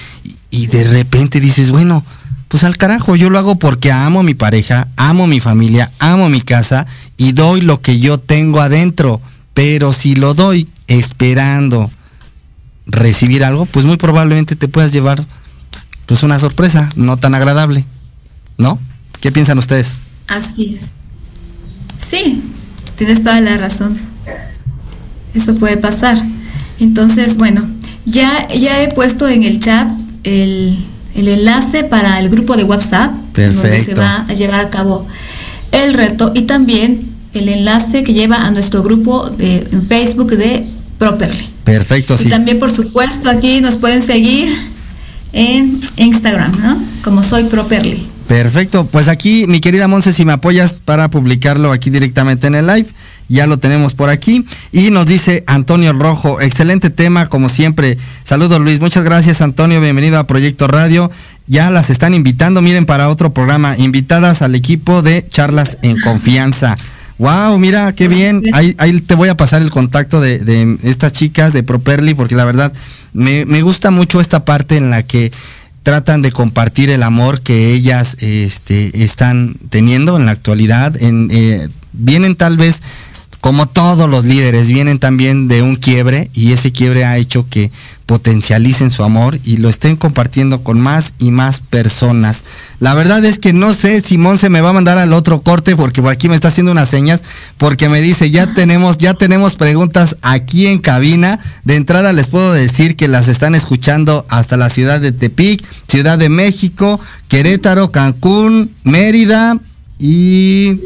y 0.50 0.66
de 0.66 0.84
repente 0.84 1.40
dices, 1.40 1.70
bueno, 1.70 2.04
pues 2.48 2.64
al 2.64 2.76
carajo, 2.76 3.16
yo 3.16 3.30
lo 3.30 3.38
hago 3.38 3.56
porque 3.56 3.90
amo 3.90 4.20
a 4.20 4.24
mi 4.24 4.34
pareja, 4.34 4.86
amo 4.96 5.24
a 5.24 5.26
mi 5.26 5.40
familia, 5.40 5.90
amo 5.98 6.26
a 6.26 6.28
mi 6.28 6.42
casa 6.42 6.86
y 7.16 7.32
doy 7.32 7.62
lo 7.62 7.80
que 7.80 7.98
yo 7.98 8.18
tengo 8.18 8.60
adentro, 8.60 9.20
pero 9.54 9.92
si 9.92 10.14
lo 10.14 10.34
doy 10.34 10.68
esperando, 10.86 11.90
recibir 12.86 13.44
algo, 13.44 13.66
pues 13.66 13.84
muy 13.84 13.96
probablemente 13.96 14.56
te 14.56 14.68
puedas 14.68 14.92
llevar 14.92 15.24
pues 16.06 16.22
una 16.22 16.38
sorpresa 16.38 16.88
no 16.96 17.16
tan 17.16 17.34
agradable, 17.34 17.84
¿no? 18.58 18.78
¿Qué 19.20 19.30
piensan 19.30 19.58
ustedes? 19.58 19.98
Así 20.26 20.78
es. 20.78 20.88
Sí, 22.06 22.42
tienes 22.96 23.22
toda 23.22 23.40
la 23.40 23.56
razón. 23.56 23.98
Eso 25.34 25.54
puede 25.54 25.76
pasar. 25.76 26.20
Entonces, 26.80 27.36
bueno, 27.36 27.62
ya, 28.04 28.48
ya 28.48 28.82
he 28.82 28.92
puesto 28.92 29.28
en 29.28 29.44
el 29.44 29.60
chat 29.60 29.88
el, 30.24 30.76
enlace 31.14 31.84
para 31.84 32.18
el 32.18 32.28
grupo 32.28 32.56
de 32.56 32.64
WhatsApp, 32.64 33.12
donde 33.34 33.84
se 33.84 33.94
va 33.94 34.26
a 34.28 34.34
llevar 34.34 34.60
a 34.60 34.70
cabo 34.70 35.06
el 35.70 35.94
reto, 35.94 36.32
y 36.34 36.42
también 36.42 37.08
el 37.32 37.48
enlace 37.48 38.02
que 38.02 38.12
lleva 38.12 38.44
a 38.44 38.50
nuestro 38.50 38.82
grupo 38.82 39.30
de, 39.30 39.66
en 39.72 39.82
Facebook 39.82 40.32
de 40.32 40.66
Properly. 41.02 41.48
Perfecto, 41.64 42.16
sí. 42.16 42.28
Y 42.28 42.30
también, 42.30 42.60
por 42.60 42.70
supuesto, 42.70 43.28
aquí 43.28 43.60
nos 43.60 43.74
pueden 43.74 44.02
seguir 44.02 44.56
en 45.32 45.80
Instagram, 45.96 46.52
¿no? 46.62 46.80
Como 47.02 47.24
soy 47.24 47.42
Properly. 47.42 48.06
Perfecto, 48.28 48.86
pues 48.86 49.08
aquí 49.08 49.46
mi 49.48 49.60
querida 49.60 49.88
Monse, 49.88 50.12
si 50.12 50.24
me 50.24 50.32
apoyas 50.32 50.80
para 50.82 51.10
publicarlo 51.10 51.72
aquí 51.72 51.90
directamente 51.90 52.46
en 52.46 52.54
el 52.54 52.68
live, 52.68 52.86
ya 53.28 53.48
lo 53.48 53.58
tenemos 53.58 53.94
por 53.94 54.10
aquí. 54.10 54.46
Y 54.70 54.90
nos 54.90 55.06
dice 55.06 55.42
Antonio 55.48 55.92
Rojo, 55.92 56.40
excelente 56.40 56.88
tema 56.88 57.28
como 57.28 57.48
siempre. 57.48 57.98
Saludos 58.22 58.60
Luis, 58.60 58.80
muchas 58.80 59.02
gracias 59.02 59.42
Antonio, 59.42 59.80
bienvenido 59.80 60.20
a 60.20 60.28
Proyecto 60.28 60.68
Radio. 60.68 61.10
Ya 61.48 61.70
las 61.72 61.90
están 61.90 62.14
invitando, 62.14 62.62
miren, 62.62 62.86
para 62.86 63.08
otro 63.08 63.34
programa, 63.34 63.76
invitadas 63.76 64.40
al 64.40 64.54
equipo 64.54 65.02
de 65.02 65.26
Charlas 65.28 65.78
en 65.82 66.00
Confianza. 66.00 66.78
Wow, 67.22 67.56
mira, 67.60 67.92
qué 67.92 68.08
bien. 68.08 68.42
Ahí, 68.52 68.74
ahí 68.78 69.00
te 69.00 69.14
voy 69.14 69.28
a 69.28 69.36
pasar 69.36 69.62
el 69.62 69.70
contacto 69.70 70.20
de, 70.20 70.76
estas 70.82 71.12
chicas 71.12 71.52
de 71.52 71.62
Properly, 71.62 72.14
porque 72.14 72.34
la 72.34 72.44
verdad 72.44 72.72
me, 73.12 73.62
gusta 73.62 73.92
mucho 73.92 74.20
esta 74.20 74.44
parte 74.44 74.76
en 74.76 74.90
la 74.90 75.04
que 75.04 75.30
tratan 75.84 76.20
de 76.20 76.32
compartir 76.32 76.90
el 76.90 77.04
amor 77.04 77.40
que 77.40 77.74
ellas 77.74 78.16
este, 78.22 79.04
están 79.04 79.54
teniendo 79.70 80.16
en 80.16 80.26
la 80.26 80.32
actualidad. 80.32 81.00
En, 81.00 81.28
eh, 81.30 81.68
vienen 81.92 82.34
tal 82.34 82.56
vez, 82.56 82.82
como 83.42 83.66
todos 83.66 84.08
los 84.08 84.24
líderes, 84.24 84.68
vienen 84.68 85.00
también 85.00 85.48
de 85.48 85.62
un 85.62 85.74
quiebre 85.74 86.30
y 86.32 86.52
ese 86.52 86.70
quiebre 86.70 87.04
ha 87.04 87.18
hecho 87.18 87.44
que 87.50 87.72
potencialicen 88.06 88.92
su 88.92 89.02
amor 89.02 89.36
y 89.42 89.56
lo 89.56 89.68
estén 89.68 89.96
compartiendo 89.96 90.62
con 90.62 90.80
más 90.80 91.12
y 91.18 91.32
más 91.32 91.58
personas. 91.58 92.44
La 92.78 92.94
verdad 92.94 93.24
es 93.24 93.40
que 93.40 93.52
no 93.52 93.74
sé 93.74 94.00
si 94.00 94.16
se 94.38 94.48
me 94.48 94.60
va 94.60 94.68
a 94.68 94.74
mandar 94.74 94.96
al 94.96 95.12
otro 95.12 95.42
corte 95.42 95.74
porque 95.74 96.00
por 96.00 96.12
aquí 96.12 96.28
me 96.28 96.36
está 96.36 96.48
haciendo 96.48 96.70
unas 96.70 96.88
señas 96.88 97.24
porque 97.58 97.88
me 97.88 98.00
dice 98.00 98.30
ya 98.30 98.46
tenemos 98.46 98.96
ya 98.98 99.14
tenemos 99.14 99.56
preguntas 99.56 100.16
aquí 100.22 100.68
en 100.68 100.78
cabina. 100.78 101.40
De 101.64 101.74
entrada 101.74 102.12
les 102.12 102.28
puedo 102.28 102.52
decir 102.52 102.94
que 102.94 103.08
las 103.08 103.26
están 103.26 103.56
escuchando 103.56 104.24
hasta 104.28 104.56
la 104.56 104.70
ciudad 104.70 105.00
de 105.00 105.10
Tepic, 105.10 105.64
Ciudad 105.88 106.16
de 106.16 106.28
México, 106.28 107.00
Querétaro, 107.26 107.90
Cancún, 107.90 108.70
Mérida 108.84 109.58
y 109.98 110.78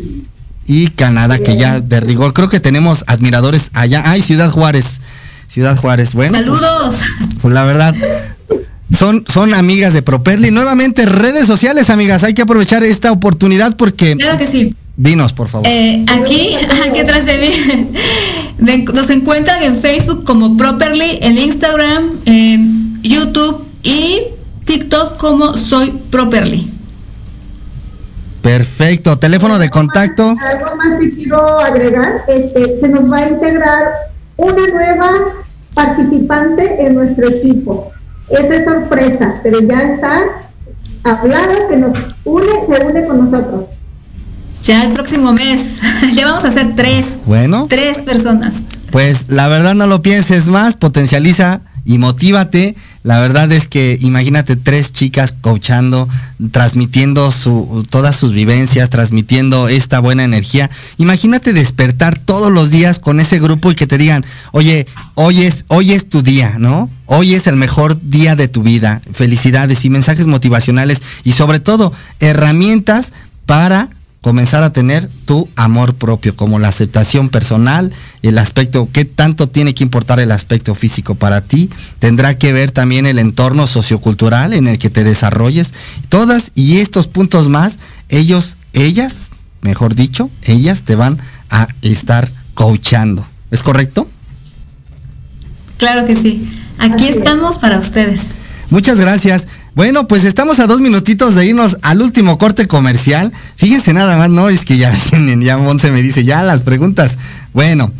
y 0.66 0.88
Canadá 0.88 1.38
que 1.38 1.56
ya 1.56 1.80
de 1.80 2.00
rigor 2.00 2.32
creo 2.32 2.48
que 2.48 2.60
tenemos 2.60 3.04
admiradores 3.06 3.70
allá. 3.72 4.02
Ay, 4.04 4.22
Ciudad 4.22 4.50
Juárez. 4.50 5.00
Ciudad 5.46 5.76
Juárez. 5.76 6.14
Bueno. 6.14 6.32
Pues, 6.32 6.44
Saludos. 6.44 6.96
Pues, 7.40 7.54
la 7.54 7.64
verdad, 7.64 7.94
son, 8.92 9.24
son 9.32 9.54
amigas 9.54 9.92
de 9.92 10.02
Properly. 10.02 10.50
Nuevamente, 10.50 11.06
redes 11.06 11.46
sociales, 11.46 11.90
amigas. 11.90 12.24
Hay 12.24 12.34
que 12.34 12.42
aprovechar 12.42 12.82
esta 12.82 13.12
oportunidad 13.12 13.76
porque. 13.76 14.16
Claro 14.16 14.38
que 14.38 14.46
sí. 14.46 14.74
Dinos, 14.96 15.32
por 15.34 15.48
favor. 15.48 15.66
Eh, 15.68 16.04
aquí, 16.08 16.54
aquí 16.88 17.00
atrás 17.00 17.26
de 17.26 17.38
mí, 17.38 18.84
nos 18.94 19.10
encuentran 19.10 19.62
en 19.62 19.76
Facebook 19.76 20.24
como 20.24 20.56
Properly, 20.56 21.18
en 21.20 21.38
Instagram, 21.38 22.10
en 22.24 23.02
YouTube 23.02 23.62
y 23.82 24.20
TikTok 24.64 25.18
como 25.18 25.56
Soy 25.58 25.92
Properly. 26.10 26.75
Perfecto. 28.46 29.18
Teléfono 29.18 29.58
de 29.58 29.68
contacto. 29.70 30.36
Algo 30.40 30.76
más 30.76 31.00
que 31.00 31.10
quiero 31.10 31.58
agregar, 31.58 32.22
este, 32.28 32.78
se 32.80 32.88
nos 32.88 33.10
va 33.10 33.18
a 33.18 33.28
integrar 33.28 33.92
una 34.36 34.68
nueva 34.68 35.10
participante 35.74 36.86
en 36.86 36.94
nuestro 36.94 37.28
equipo. 37.28 37.90
Esa 38.30 38.54
es 38.54 38.64
sorpresa, 38.64 39.40
pero 39.42 39.60
ya 39.60 39.82
está 39.82 40.20
hablado 41.02 41.68
que 41.68 41.76
nos 41.76 41.96
une, 42.24 42.52
se 42.68 42.84
une 42.84 43.04
con 43.04 43.28
nosotros. 43.28 43.64
Ya 44.62 44.84
el 44.84 44.92
próximo 44.92 45.32
mes, 45.32 45.78
ya 46.14 46.26
vamos 46.26 46.44
a 46.44 46.52
ser 46.52 46.76
tres. 46.76 47.18
Bueno. 47.26 47.66
Tres 47.68 48.02
personas. 48.04 48.62
Pues 48.92 49.26
la 49.28 49.48
verdad 49.48 49.74
no 49.74 49.88
lo 49.88 50.02
pienses 50.02 50.48
más, 50.48 50.76
potencializa 50.76 51.62
y 51.86 51.98
motívate. 51.98 52.74
La 53.04 53.20
verdad 53.20 53.50
es 53.52 53.68
que 53.68 53.96
imagínate 54.02 54.56
tres 54.56 54.92
chicas 54.92 55.32
coachando, 55.40 56.08
transmitiendo 56.50 57.30
su, 57.30 57.86
todas 57.88 58.16
sus 58.16 58.32
vivencias, 58.32 58.90
transmitiendo 58.90 59.68
esta 59.68 60.00
buena 60.00 60.24
energía. 60.24 60.68
Imagínate 60.98 61.52
despertar 61.52 62.18
todos 62.18 62.52
los 62.52 62.70
días 62.70 62.98
con 62.98 63.20
ese 63.20 63.38
grupo 63.38 63.70
y 63.70 63.76
que 63.76 63.86
te 63.86 63.96
digan, 63.96 64.24
oye, 64.50 64.86
hoy 65.14 65.42
es, 65.42 65.64
hoy 65.68 65.92
es 65.92 66.08
tu 66.08 66.22
día, 66.22 66.56
¿no? 66.58 66.90
Hoy 67.06 67.34
es 67.34 67.46
el 67.46 67.54
mejor 67.54 67.98
día 68.02 68.34
de 68.34 68.48
tu 68.48 68.64
vida. 68.64 69.00
Felicidades 69.12 69.84
y 69.84 69.90
mensajes 69.90 70.26
motivacionales 70.26 71.00
y 71.22 71.32
sobre 71.32 71.60
todo 71.60 71.92
herramientas 72.18 73.12
para 73.46 73.88
comenzar 74.20 74.62
a 74.62 74.72
tener 74.72 75.08
tu 75.24 75.48
amor 75.54 75.94
propio, 75.94 76.34
como 76.34 76.58
la 76.58 76.68
aceptación 76.68 77.28
personal, 77.28 77.92
el 78.22 78.38
aspecto, 78.38 78.88
qué 78.92 79.04
tanto 79.04 79.48
tiene 79.48 79.74
que 79.74 79.84
importar 79.84 80.18
el 80.18 80.32
aspecto 80.32 80.74
físico 80.74 81.14
para 81.14 81.42
ti, 81.42 81.70
tendrá 81.98 82.36
que 82.36 82.52
ver 82.52 82.70
también 82.70 83.06
el 83.06 83.18
entorno 83.18 83.66
sociocultural 83.66 84.52
en 84.52 84.66
el 84.66 84.78
que 84.78 84.90
te 84.90 85.04
desarrolles, 85.04 85.74
todas 86.08 86.50
y 86.54 86.78
estos 86.78 87.06
puntos 87.06 87.48
más, 87.48 87.78
ellos, 88.08 88.56
ellas, 88.72 89.30
mejor 89.60 89.94
dicho, 89.94 90.30
ellas 90.42 90.82
te 90.82 90.96
van 90.96 91.18
a 91.50 91.68
estar 91.82 92.30
coachando. 92.54 93.26
¿Es 93.50 93.62
correcto? 93.62 94.08
Claro 95.78 96.04
que 96.04 96.16
sí. 96.16 96.48
Aquí 96.78 97.06
estamos 97.08 97.58
para 97.58 97.78
ustedes. 97.78 98.32
Muchas 98.70 98.98
gracias. 98.98 99.46
Bueno, 99.76 100.08
pues 100.08 100.24
estamos 100.24 100.58
a 100.58 100.66
dos 100.66 100.80
minutitos 100.80 101.34
de 101.34 101.44
irnos 101.44 101.76
al 101.82 102.00
último 102.00 102.38
corte 102.38 102.66
comercial. 102.66 103.30
Fíjense 103.56 103.92
nada 103.92 104.16
más, 104.16 104.30
¿no? 104.30 104.48
Es 104.48 104.64
que 104.64 104.78
ya, 104.78 104.90
ya 105.40 105.58
Monse 105.58 105.90
me 105.90 106.00
dice, 106.00 106.24
ya 106.24 106.42
las 106.42 106.62
preguntas. 106.62 107.18
Bueno, 107.52 107.92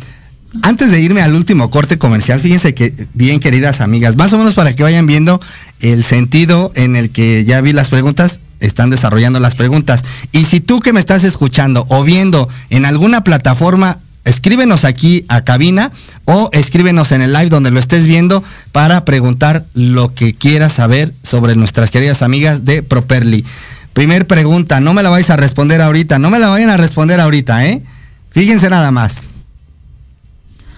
antes 0.63 0.89
de 0.89 0.99
irme 0.99 1.21
al 1.21 1.35
último 1.35 1.69
corte 1.69 1.99
comercial, 1.99 2.39
fíjense 2.39 2.73
que, 2.73 3.05
bien 3.13 3.39
queridas 3.39 3.79
amigas, 3.79 4.15
más 4.15 4.33
o 4.33 4.39
menos 4.39 4.55
para 4.55 4.75
que 4.75 4.81
vayan 4.81 5.05
viendo 5.05 5.39
el 5.79 6.03
sentido 6.03 6.71
en 6.73 6.95
el 6.95 7.11
que 7.11 7.45
ya 7.45 7.61
vi 7.61 7.73
las 7.73 7.89
preguntas, 7.89 8.41
están 8.59 8.89
desarrollando 8.89 9.39
las 9.39 9.53
preguntas. 9.53 10.03
Y 10.31 10.45
si 10.45 10.61
tú 10.61 10.79
que 10.79 10.93
me 10.93 10.99
estás 10.99 11.23
escuchando 11.25 11.85
o 11.89 12.03
viendo 12.03 12.49
en 12.71 12.85
alguna 12.85 13.23
plataforma 13.23 13.99
escríbenos 14.27 14.85
aquí 14.85 15.25
a 15.27 15.43
cabina 15.43 15.91
o 16.25 16.49
escríbenos 16.51 17.11
en 17.11 17.21
el 17.21 17.33
live 17.33 17.49
donde 17.49 17.71
lo 17.71 17.79
estés 17.79 18.05
viendo 18.05 18.43
para 18.71 19.05
preguntar 19.05 19.65
lo 19.73 20.13
que 20.13 20.33
quieras 20.33 20.73
saber 20.73 21.13
sobre 21.23 21.55
nuestras 21.55 21.91
queridas 21.91 22.21
amigas 22.21 22.65
de 22.65 22.83
Properly. 22.83 23.45
Primer 23.93 24.27
pregunta, 24.27 24.79
no 24.79 24.93
me 24.93 25.01
la 25.01 25.09
vais 25.09 25.29
a 25.29 25.37
responder 25.37 25.81
ahorita, 25.81 26.19
no 26.19 26.29
me 26.29 26.39
la 26.39 26.49
vayan 26.49 26.69
a 26.69 26.77
responder 26.77 27.19
ahorita, 27.19 27.65
¿eh? 27.65 27.81
Fíjense 28.29 28.69
nada 28.69 28.91
más. 28.91 29.31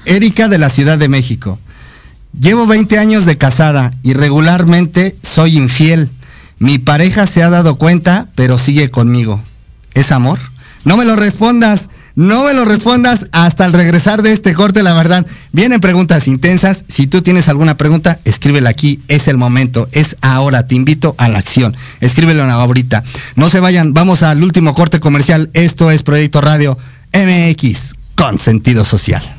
Erika 0.06 0.48
de 0.48 0.58
la 0.58 0.70
Ciudad 0.70 0.98
de 0.98 1.10
México. 1.10 1.60
Llevo 2.40 2.68
20 2.68 2.98
años 2.98 3.26
de 3.26 3.38
casada 3.38 3.92
y 4.04 4.14
regularmente 4.14 5.18
soy 5.22 5.58
infiel. 5.58 6.10
Mi 6.60 6.78
pareja 6.78 7.26
se 7.26 7.44
ha 7.44 7.50
dado 7.50 7.76
cuenta, 7.76 8.30
pero 8.36 8.58
sigue 8.58 8.90
conmigo. 8.90 9.42
¿Es 9.94 10.12
amor? 10.12 10.40
No 10.86 10.96
me 10.96 11.06
lo 11.06 11.16
respondas. 11.16 11.90
No 12.20 12.44
me 12.44 12.54
lo 12.54 12.66
respondas 12.66 13.28
hasta 13.32 13.64
el 13.64 13.72
regresar 13.72 14.24
de 14.24 14.34
este 14.34 14.54
corte, 14.54 14.84
la 14.84 14.94
verdad. 14.94 15.26
Vienen 15.54 15.80
preguntas 15.80 16.28
intensas. 16.28 16.84
Si 16.90 17.08
tú 17.08 17.22
tienes 17.22 17.48
alguna 17.48 17.78
pregunta, 17.78 18.20
escríbela 18.26 18.70
aquí. 18.70 19.00
Es 19.08 19.30
el 19.30 19.38
momento. 19.38 19.88
Es 19.94 20.18
ahora. 20.20 20.68
Te 20.68 20.76
invito 20.76 21.16
a 21.18 21.30
la 21.30 21.40
acción. 21.40 21.78
Escríbelo 22.02 22.44
ahorita. 22.44 23.06
No 23.38 23.50
se 23.50 23.62
vayan. 23.62 23.94
Vamos 23.94 24.22
al 24.22 24.44
último 24.44 24.76
corte 24.76 25.00
comercial. 25.00 25.50
Esto 25.54 25.92
es 25.92 26.04
Proyecto 26.04 26.42
Radio 26.42 26.78
MX 27.14 27.96
con 28.16 28.38
sentido 28.38 28.84
social. 28.84 29.39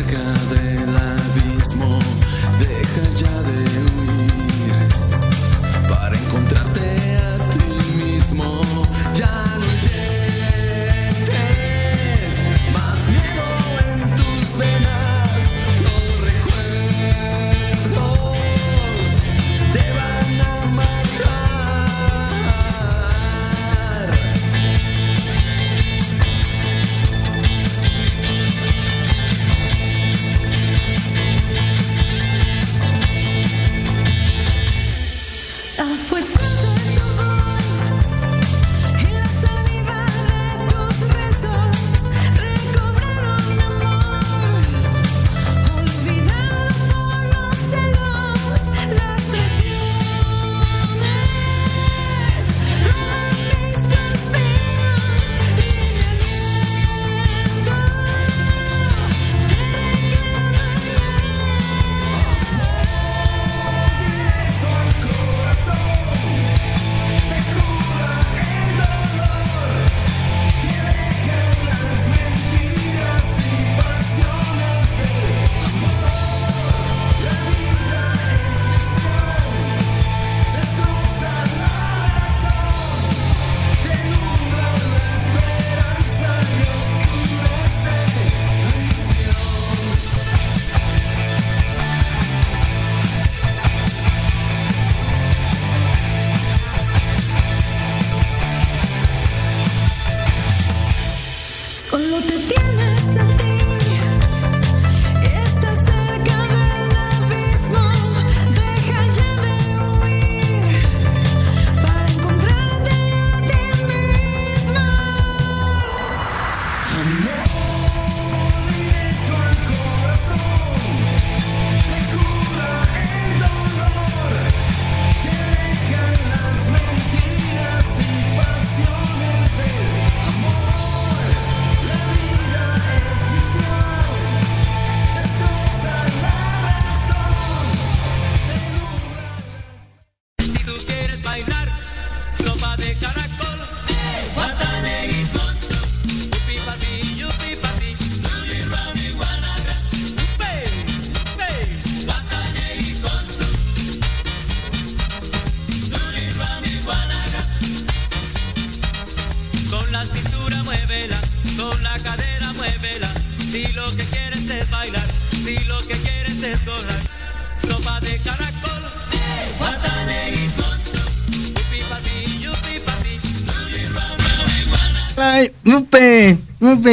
again. 0.00 0.29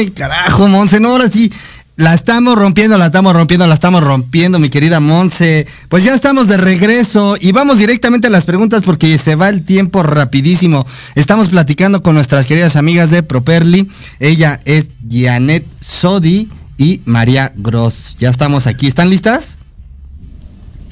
Carajo, 0.06 0.68
Monse, 0.68 1.00
no, 1.00 1.10
ahora 1.10 1.28
sí. 1.28 1.52
La 1.96 2.14
estamos 2.14 2.54
rompiendo, 2.54 2.96
la 2.96 3.06
estamos 3.06 3.32
rompiendo, 3.32 3.66
la 3.66 3.74
estamos 3.74 4.04
rompiendo, 4.04 4.60
mi 4.60 4.70
querida 4.70 5.00
Monse. 5.00 5.66
Pues 5.88 6.04
ya 6.04 6.14
estamos 6.14 6.46
de 6.46 6.56
regreso 6.56 7.36
y 7.40 7.50
vamos 7.50 7.78
directamente 7.78 8.28
a 8.28 8.30
las 8.30 8.44
preguntas 8.44 8.82
porque 8.82 9.18
se 9.18 9.34
va 9.34 9.48
el 9.48 9.64
tiempo 9.64 10.04
rapidísimo. 10.04 10.86
Estamos 11.16 11.48
platicando 11.48 12.00
con 12.00 12.14
nuestras 12.14 12.46
queridas 12.46 12.76
amigas 12.76 13.10
de 13.10 13.24
Properly. 13.24 13.90
Ella 14.20 14.60
es 14.64 14.92
Janet 15.10 15.66
Sodi 15.80 16.48
y 16.76 17.00
María 17.04 17.52
Gross. 17.56 18.16
Ya 18.20 18.30
estamos 18.30 18.68
aquí. 18.68 18.86
¿Están 18.86 19.10
listas? 19.10 19.58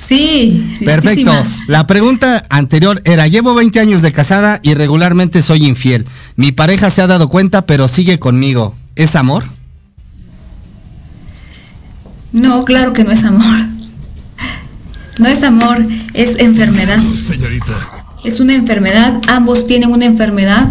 Sí, 0.08 0.80
Perfecto. 0.84 1.32
La 1.68 1.86
pregunta 1.86 2.44
anterior 2.48 3.00
era, 3.04 3.26
llevo 3.26 3.54
20 3.54 3.80
años 3.80 4.02
de 4.02 4.12
casada 4.12 4.60
y 4.62 4.74
regularmente 4.74 5.42
soy 5.42 5.66
infiel. 5.66 6.06
Mi 6.36 6.52
pareja 6.52 6.90
se 6.90 7.02
ha 7.02 7.06
dado 7.06 7.28
cuenta, 7.28 7.62
pero 7.62 7.88
sigue 7.88 8.18
conmigo. 8.18 8.74
¿Es 8.96 9.14
amor? 9.16 9.44
No, 12.32 12.64
claro 12.64 12.92
que 12.92 13.04
no 13.04 13.12
es 13.12 13.24
amor. 13.24 13.56
No 15.18 15.28
es 15.28 15.42
amor, 15.42 15.86
es 16.14 16.36
enfermedad. 16.38 16.98
Es 18.24 18.40
una 18.40 18.54
enfermedad, 18.54 19.20
ambos 19.28 19.66
tienen 19.66 19.90
una 19.90 20.04
enfermedad 20.04 20.68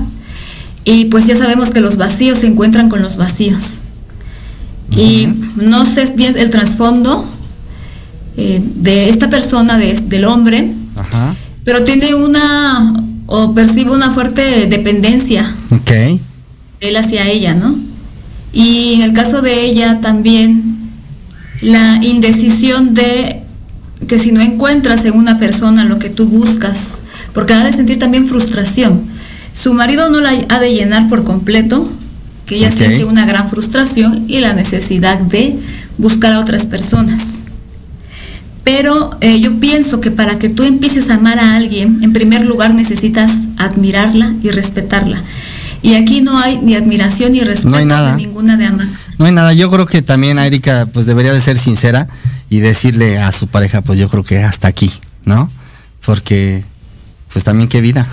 y 0.84 1.06
pues 1.06 1.26
ya 1.26 1.36
sabemos 1.36 1.72
que 1.72 1.80
los 1.82 1.98
vacíos 1.98 2.40
se 2.40 2.48
encuentran 2.48 2.90
con 2.90 3.02
los 3.02 3.16
vacíos. 3.18 3.80
Y 4.92 5.28
no 5.56 5.86
sé 5.86 6.06
bien 6.16 6.38
el 6.38 6.52
trasfondo 6.52 7.26
eh, 8.38 8.62
de 8.76 9.10
esta 9.10 9.30
persona, 9.30 9.78
de- 9.80 10.00
del 10.00 10.26
hombre, 10.26 10.72
Ajá. 10.96 11.36
pero 11.64 11.84
tiene 11.84 12.14
una 12.14 13.02
o 13.26 13.56
percibe 13.56 13.92
una 13.92 14.12
fuerte 14.12 14.68
dependencia 14.68 15.56
Ok. 15.72 16.20
él 16.82 16.96
hacia 16.98 17.28
ella, 17.28 17.56
¿no? 17.56 17.76
Y 18.56 18.94
en 18.94 19.02
el 19.02 19.14
caso 19.14 19.42
de 19.42 19.66
ella 19.66 20.00
también 20.00 20.78
la 21.62 22.00
indecisión 22.02 22.94
de 22.94 23.42
que 24.08 24.18
si 24.18 24.32
no 24.32 24.40
encuentras 24.40 25.04
en 25.04 25.14
una 25.14 25.38
persona 25.38 25.84
lo 25.84 26.00
que 26.00 26.10
tú 26.10 26.26
buscas, 26.26 27.02
porque 27.34 27.54
ha 27.54 27.66
de 27.66 27.74
sentir 27.74 28.00
también 28.00 28.26
frustración. 28.26 29.02
Su 29.52 29.74
marido 29.74 30.10
no 30.10 30.22
la 30.22 30.32
ha 30.48 30.60
de 30.60 30.74
llenar 30.74 31.10
por 31.10 31.26
completo, 31.26 31.92
que 32.46 32.56
ella 32.56 32.72
siente 32.72 33.04
una 33.04 33.26
gran 33.26 33.50
frustración 33.50 34.24
y 34.28 34.40
la 34.40 34.54
necesidad 34.54 35.20
de 35.20 35.60
buscar 35.98 36.32
a 36.32 36.40
otras 36.40 36.66
personas. 36.66 37.42
Pero 38.64 39.18
eh, 39.20 39.42
yo 39.42 39.60
pienso 39.60 40.00
que 40.00 40.12
para 40.12 40.40
que 40.40 40.50
tú 40.50 40.64
empieces 40.64 41.10
a 41.10 41.16
amar 41.16 41.40
a 41.40 41.56
alguien, 41.56 42.00
en 42.04 42.14
primer 42.14 42.46
lugar 42.46 42.74
necesitas 42.74 43.34
admirarla 43.58 44.34
y 44.42 44.50
respetarla. 44.50 45.22
Y 45.86 45.94
aquí 45.94 46.22
no 46.22 46.40
hay 46.40 46.58
ni 46.58 46.74
admiración 46.74 47.34
ni 47.34 47.42
respeto 47.42 47.70
No 47.70 47.78
hay 47.78 47.86
nada. 47.86 48.16
de 48.16 48.24
ninguna 48.24 48.58
de 48.58 48.66
ambas. 48.66 48.90
No 49.20 49.26
hay 49.26 49.32
nada, 49.32 49.54
yo 49.54 49.70
creo 49.70 49.86
que 49.86 50.02
también 50.02 50.40
Erika 50.40 50.88
pues 50.92 51.06
debería 51.06 51.32
de 51.32 51.40
ser 51.40 51.60
sincera 51.60 52.08
y 52.50 52.60
decirle 52.60 53.20
a 53.20 53.32
su 53.32 53.46
pareja 53.48 53.82
pues 53.84 54.00
yo 54.00 54.10
creo 54.10 54.24
que 54.24 54.40
hasta 54.40 54.68
aquí, 54.68 54.92
¿no? 55.26 55.48
Porque 56.04 56.64
pues 57.32 57.46
también 57.46 57.70
qué 57.70 57.82
vida. 57.82 58.08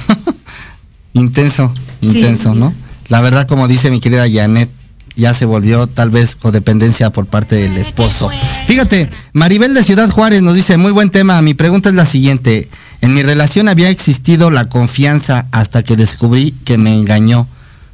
intenso, 1.14 1.72
intenso, 2.02 2.52
sí. 2.52 2.58
¿no? 2.58 2.74
La 3.08 3.22
verdad 3.22 3.48
como 3.48 3.66
dice 3.68 3.90
mi 3.90 4.00
querida 4.00 4.26
Janet, 4.30 4.68
ya 5.16 5.32
se 5.32 5.46
volvió 5.46 5.86
tal 5.86 6.10
vez 6.10 6.36
codependencia 6.36 7.08
por 7.08 7.24
parte 7.24 7.56
del 7.56 7.78
esposo. 7.78 8.30
Fíjate, 8.66 9.08
Maribel 9.32 9.72
de 9.72 9.82
Ciudad 9.82 10.10
Juárez 10.10 10.42
nos 10.42 10.56
dice, 10.56 10.76
muy 10.76 10.92
buen 10.92 11.08
tema, 11.08 11.40
mi 11.40 11.54
pregunta 11.54 11.88
es 11.88 11.94
la 11.94 12.04
siguiente, 12.04 12.68
en 13.00 13.14
mi 13.14 13.22
relación 13.22 13.70
había 13.70 13.88
existido 13.88 14.50
la 14.50 14.68
confianza 14.68 15.46
hasta 15.52 15.82
que 15.82 15.96
descubrí 15.96 16.54
que 16.66 16.76
me 16.76 16.92
engañó. 16.92 17.48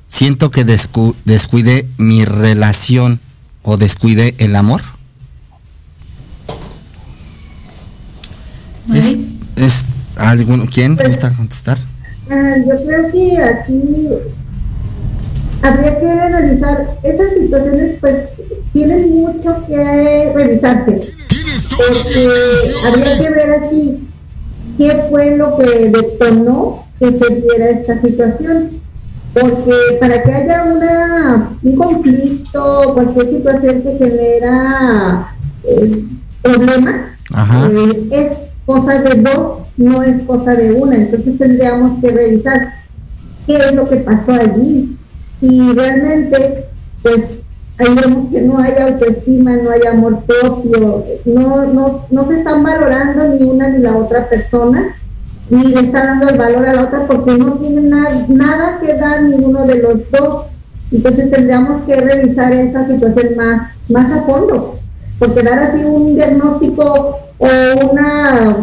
Siento 0.09 0.50
que 0.50 0.64
descu- 0.66 1.14
descuidé 1.24 1.86
mi 1.98 2.24
relación 2.24 3.20
o 3.62 3.76
descuidé 3.76 4.34
el 4.38 4.56
amor. 4.56 4.80
Es, 8.94 9.16
es 9.56 10.16
alguno, 10.16 10.66
¿quién 10.72 10.96
gusta 10.96 11.30
contestar? 11.36 11.78
Ah, 12.30 12.54
yo 12.66 12.84
creo 12.86 13.12
que 13.12 13.38
aquí 13.38 14.09
habría 15.62 16.00
que 16.00 16.11
analizar 16.11 16.96
esas 17.02 17.34
situaciones, 17.38 17.96
pues 18.00 18.24
tienen 18.72 19.11
mucho 19.14 19.62
que 19.66 20.32
revisarse. 20.34 21.12
Porque 21.76 22.28
habría 22.86 23.18
que 23.18 23.30
ver 23.30 23.52
aquí 23.62 24.09
qué 24.78 25.02
fue 25.11 25.36
lo 25.36 25.59
que 25.59 25.90
detonó 25.90 26.86
que 26.98 27.11
se 27.11 27.34
diera 27.42 27.70
esta 27.70 28.00
situación. 28.00 28.70
Porque 29.41 29.72
para 30.01 30.22
que 30.22 30.32
haya 30.32 30.64
una, 30.64 31.51
un 31.62 31.76
conflicto, 31.76 32.95
cualquier 32.95 33.30
situación 33.30 33.82
que 33.82 33.99
genera 33.99 35.28
eh, 35.64 36.05
problemas, 36.43 36.95
eh, 37.70 38.09
es 38.11 38.43
cosa 38.66 39.03
de 39.03 39.20
dos, 39.20 39.62
no 39.76 40.03
es 40.03 40.22
cosa 40.22 40.55
de 40.55 40.72
una. 40.72 40.97
Entonces 40.97 41.39
tendríamos 41.39 42.01
que 42.01 42.11
revisar 42.11 42.74
qué 43.47 43.57
es 43.57 43.72
lo 43.74 43.89
que 43.89 43.97
pasó 43.97 44.32
allí. 44.32 44.97
Y 45.41 45.72
realmente, 45.72 46.66
pues 47.03 47.20
ahí 47.78 47.95
vemos 47.95 48.30
que 48.30 48.41
no 48.43 48.59
hay 48.59 48.74
autoestima, 48.80 49.53
no 49.57 49.70
hay 49.70 49.82
amor 49.86 50.24
propio, 50.24 51.05
no, 51.24 51.64
no, 51.66 52.07
no 52.11 52.28
se 52.28 52.39
están 52.39 52.62
valorando 52.62 53.28
ni 53.28 53.45
una 53.45 53.68
ni 53.68 53.78
la 53.78 53.97
otra 53.97 54.28
persona, 54.28 54.97
ni 55.51 55.64
le 55.68 55.80
está 55.80 56.05
dando 56.05 56.28
el 56.28 56.36
valor 56.38 56.66
a 56.66 56.74
la 56.74 56.82
otra 56.82 57.07
porque 57.07 57.36
no 57.38 57.53
tienen 57.55 57.88
na- 57.90 58.24
nada 58.28 58.78
que 58.80 58.94
dar 58.94 59.22
ninguno 59.22 59.64
de 59.66 59.78
los 59.82 60.11
dos. 60.11 60.46
Entonces 60.92 61.30
tendríamos 61.30 61.80
que 61.82 61.96
revisar 61.96 62.53
esta 62.53 62.86
situación 62.86 63.36
más, 63.36 63.70
más 63.90 64.11
a 64.11 64.22
fondo, 64.22 64.74
porque 65.18 65.42
dar 65.42 65.59
así 65.59 65.84
un 65.84 66.14
diagnóstico 66.14 67.18
o 67.38 67.49
una, 67.90 68.57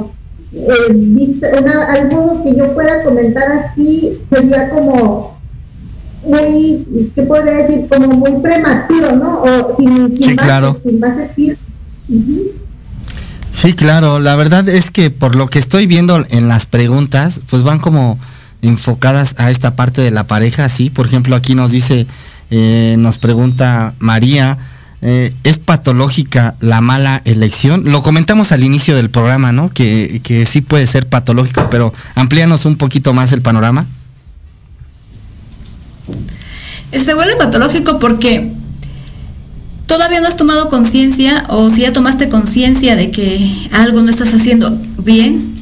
eh, 0.53 0.67
vista- 0.91 1.47
una- 1.61 1.85
algo 1.91 2.41
que 2.43 2.55
yo 2.55 2.73
pueda 2.73 3.03
comentar 3.03 3.51
aquí 3.51 4.17
sería 4.29 4.69
como 4.69 5.35
muy, 6.25 7.11
¿qué 7.13 7.21
podría 7.23 7.57
decir? 7.57 7.87
Como 7.87 8.07
muy 8.07 8.31
prematuro, 8.41 9.11
¿no? 9.15 9.43
O 9.43 9.75
sin, 9.77 10.15
sin 10.15 10.17
Sí, 10.17 10.33
base, 10.35 10.47
claro. 10.47 10.77
sin 10.81 10.99
base 10.99 11.29
firme. 11.35 11.57
Ujú. 12.09 12.41
Sí, 13.65 13.73
claro, 13.73 14.19
la 14.19 14.35
verdad 14.35 14.69
es 14.69 14.91
que 14.91 15.09
por 15.09 15.35
lo 15.35 15.47
que 15.47 15.57
estoy 15.57 15.87
viendo 15.87 16.23
en 16.29 16.47
las 16.47 16.67
preguntas, 16.67 17.41
pues 17.49 17.63
van 17.63 17.79
como 17.79 18.19
enfocadas 18.61 19.33
a 19.39 19.49
esta 19.49 19.75
parte 19.75 20.01
de 20.01 20.11
la 20.11 20.27
pareja, 20.27 20.69
sí, 20.69 20.91
por 20.91 21.07
ejemplo 21.07 21.35
aquí 21.35 21.55
nos 21.55 21.71
dice, 21.71 22.05
eh, 22.51 22.95
nos 22.99 23.17
pregunta 23.17 23.95
María, 23.97 24.59
eh, 25.01 25.33
¿es 25.43 25.57
patológica 25.57 26.53
la 26.59 26.79
mala 26.79 27.23
elección? 27.25 27.85
Lo 27.85 28.03
comentamos 28.03 28.51
al 28.51 28.63
inicio 28.63 28.95
del 28.95 29.09
programa, 29.09 29.51
¿no? 29.51 29.71
Que, 29.71 30.21
que 30.23 30.45
sí 30.45 30.61
puede 30.61 30.85
ser 30.85 31.09
patológico, 31.09 31.67
pero 31.71 31.91
amplíanos 32.13 32.67
un 32.67 32.75
poquito 32.75 33.15
más 33.15 33.31
el 33.31 33.41
panorama. 33.41 33.87
Se 36.91 37.15
vuelve 37.15 37.35
patológico 37.35 37.97
porque 37.97 38.51
todavía 39.87 40.21
no 40.21 40.27
has 40.27 40.37
tomado 40.37 40.69
conciencia 40.69 41.45
o 41.49 41.69
si 41.69 41.81
ya 41.81 41.93
tomaste 41.93 42.29
conciencia 42.29 42.95
de 42.95 43.11
que 43.11 43.69
algo 43.71 44.01
no 44.01 44.09
estás 44.09 44.33
haciendo 44.33 44.77
bien, 45.03 45.53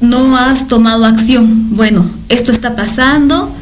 no 0.00 0.36
has 0.36 0.68
tomado 0.68 1.04
acción. 1.04 1.76
Bueno, 1.76 2.04
esto 2.28 2.52
está 2.52 2.74
pasando, 2.74 3.54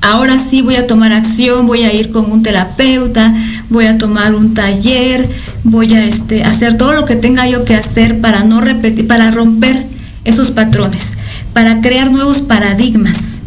ahora 0.00 0.38
sí 0.38 0.62
voy 0.62 0.76
a 0.76 0.86
tomar 0.86 1.12
acción, 1.12 1.66
voy 1.66 1.82
a 1.84 1.92
ir 1.92 2.10
con 2.10 2.30
un 2.30 2.42
terapeuta, 2.42 3.34
voy 3.68 3.86
a 3.86 3.98
tomar 3.98 4.34
un 4.34 4.54
taller, 4.54 5.28
voy 5.64 5.94
a 5.94 6.04
este, 6.04 6.44
hacer 6.44 6.76
todo 6.76 6.92
lo 6.92 7.04
que 7.04 7.16
tenga 7.16 7.46
yo 7.46 7.64
que 7.64 7.74
hacer 7.74 8.20
para 8.20 8.44
no 8.44 8.60
repetir, 8.60 9.06
para 9.06 9.30
romper 9.30 9.86
esos 10.24 10.50
patrones, 10.50 11.16
para 11.52 11.80
crear 11.80 12.10
nuevos 12.10 12.42
paradigmas 12.42 13.40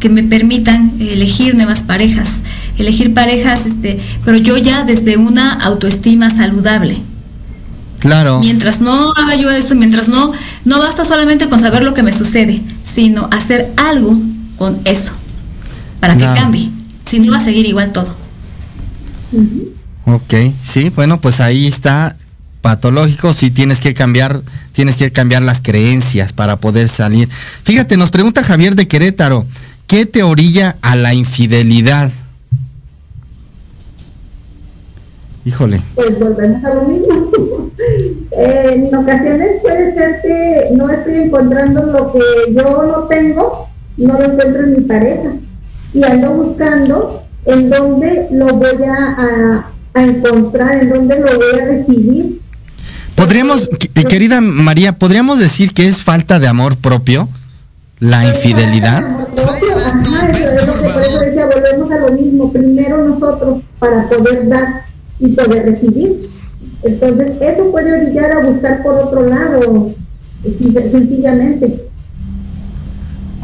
que 0.00 0.08
me 0.08 0.22
permitan 0.22 0.92
elegir 1.00 1.54
nuevas 1.54 1.82
parejas, 1.82 2.42
elegir 2.78 3.14
parejas, 3.14 3.66
este, 3.66 4.00
pero 4.24 4.36
yo 4.38 4.56
ya 4.56 4.84
desde 4.84 5.16
una 5.16 5.52
autoestima 5.52 6.30
saludable. 6.30 6.98
Claro. 8.00 8.40
Mientras 8.40 8.80
no 8.80 9.12
haga 9.16 9.34
yo 9.36 9.50
eso, 9.50 9.74
mientras 9.74 10.08
no, 10.08 10.32
no 10.64 10.78
basta 10.78 11.04
solamente 11.04 11.48
con 11.48 11.60
saber 11.60 11.82
lo 11.82 11.94
que 11.94 12.02
me 12.02 12.12
sucede, 12.12 12.60
sino 12.82 13.28
hacer 13.32 13.72
algo 13.76 14.16
con 14.58 14.78
eso 14.84 15.12
para 16.00 16.14
Claro. 16.14 16.34
que 16.34 16.40
cambie. 16.40 16.70
Si 17.06 17.18
no 17.18 17.32
va 17.32 17.38
a 17.38 17.44
seguir 17.44 17.66
igual 17.66 17.92
todo. 17.92 18.14
Ok, 20.06 20.34
sí, 20.62 20.90
bueno, 20.90 21.20
pues 21.20 21.40
ahí 21.40 21.66
está 21.66 22.16
patológico, 22.60 23.32
sí 23.32 23.50
tienes 23.50 23.80
que 23.80 23.94
cambiar, 23.94 24.40
tienes 24.72 24.96
que 24.96 25.10
cambiar 25.10 25.42
las 25.42 25.60
creencias 25.60 26.32
para 26.32 26.56
poder 26.56 26.88
salir. 26.88 27.28
Fíjate, 27.62 27.96
nos 27.96 28.10
pregunta 28.10 28.42
Javier 28.42 28.74
de 28.74 28.88
Querétaro, 28.88 29.46
¿qué 29.86 30.06
te 30.06 30.22
orilla 30.22 30.76
a 30.82 30.94
la 30.96 31.14
infidelidad? 31.14 32.10
Híjole. 35.44 35.80
Pues 35.94 36.18
volvemos 36.18 36.64
a 36.64 36.74
lo 36.74 36.82
mismo. 36.82 37.30
Eh, 38.36 38.88
en 38.88 38.94
ocasiones 38.94 39.60
puede 39.62 39.94
ser 39.94 40.20
que 40.20 40.68
no 40.74 40.90
estoy 40.90 41.14
encontrando 41.14 41.82
lo 41.82 42.12
que 42.12 42.52
yo 42.52 42.82
no 42.82 43.04
tengo, 43.04 43.68
no 43.96 44.18
lo 44.18 44.24
encuentro 44.24 44.64
en 44.64 44.72
mi 44.72 44.80
pareja. 44.80 45.30
Y 45.92 46.02
ando 46.02 46.30
buscando 46.30 47.22
en 47.44 47.70
dónde 47.70 48.28
lo 48.32 48.46
voy 48.56 48.84
a, 48.88 49.66
a 49.94 50.04
encontrar, 50.04 50.82
en 50.82 50.88
dónde 50.88 51.20
lo 51.20 51.36
voy 51.36 51.60
a 51.60 51.64
recibir. 51.64 52.40
Podríamos, 53.14 53.68
querida 54.08 54.40
María, 54.40 54.92
¿podríamos 54.92 55.38
decir 55.38 55.72
que 55.72 55.86
es 55.86 56.02
falta 56.02 56.40
de 56.40 56.48
amor 56.48 56.76
propio 56.76 57.28
la 58.00 58.26
infidelidad? 58.26 59.04
Ajá, 59.04 60.28
eso 60.28 60.56
es 60.56 60.66
lo 60.66 60.74
que 60.74 60.88
por 60.88 61.02
eso 61.02 61.20
decía, 61.20 61.46
volvemos 61.46 61.90
a 61.90 61.98
lo 62.00 62.12
mismo, 62.12 62.52
primero 62.52 63.08
nosotros 63.08 63.62
para 63.78 64.08
poder 64.08 64.48
dar 64.48 64.84
y 65.20 65.28
poder 65.28 65.66
recibir. 65.66 66.28
Entonces, 66.82 67.36
eso 67.40 67.70
puede 67.70 67.92
orillar 67.92 68.32
a 68.32 68.40
buscar 68.40 68.82
por 68.82 68.94
otro 68.94 69.26
lado, 69.26 69.94
sencillamente. 70.42 71.88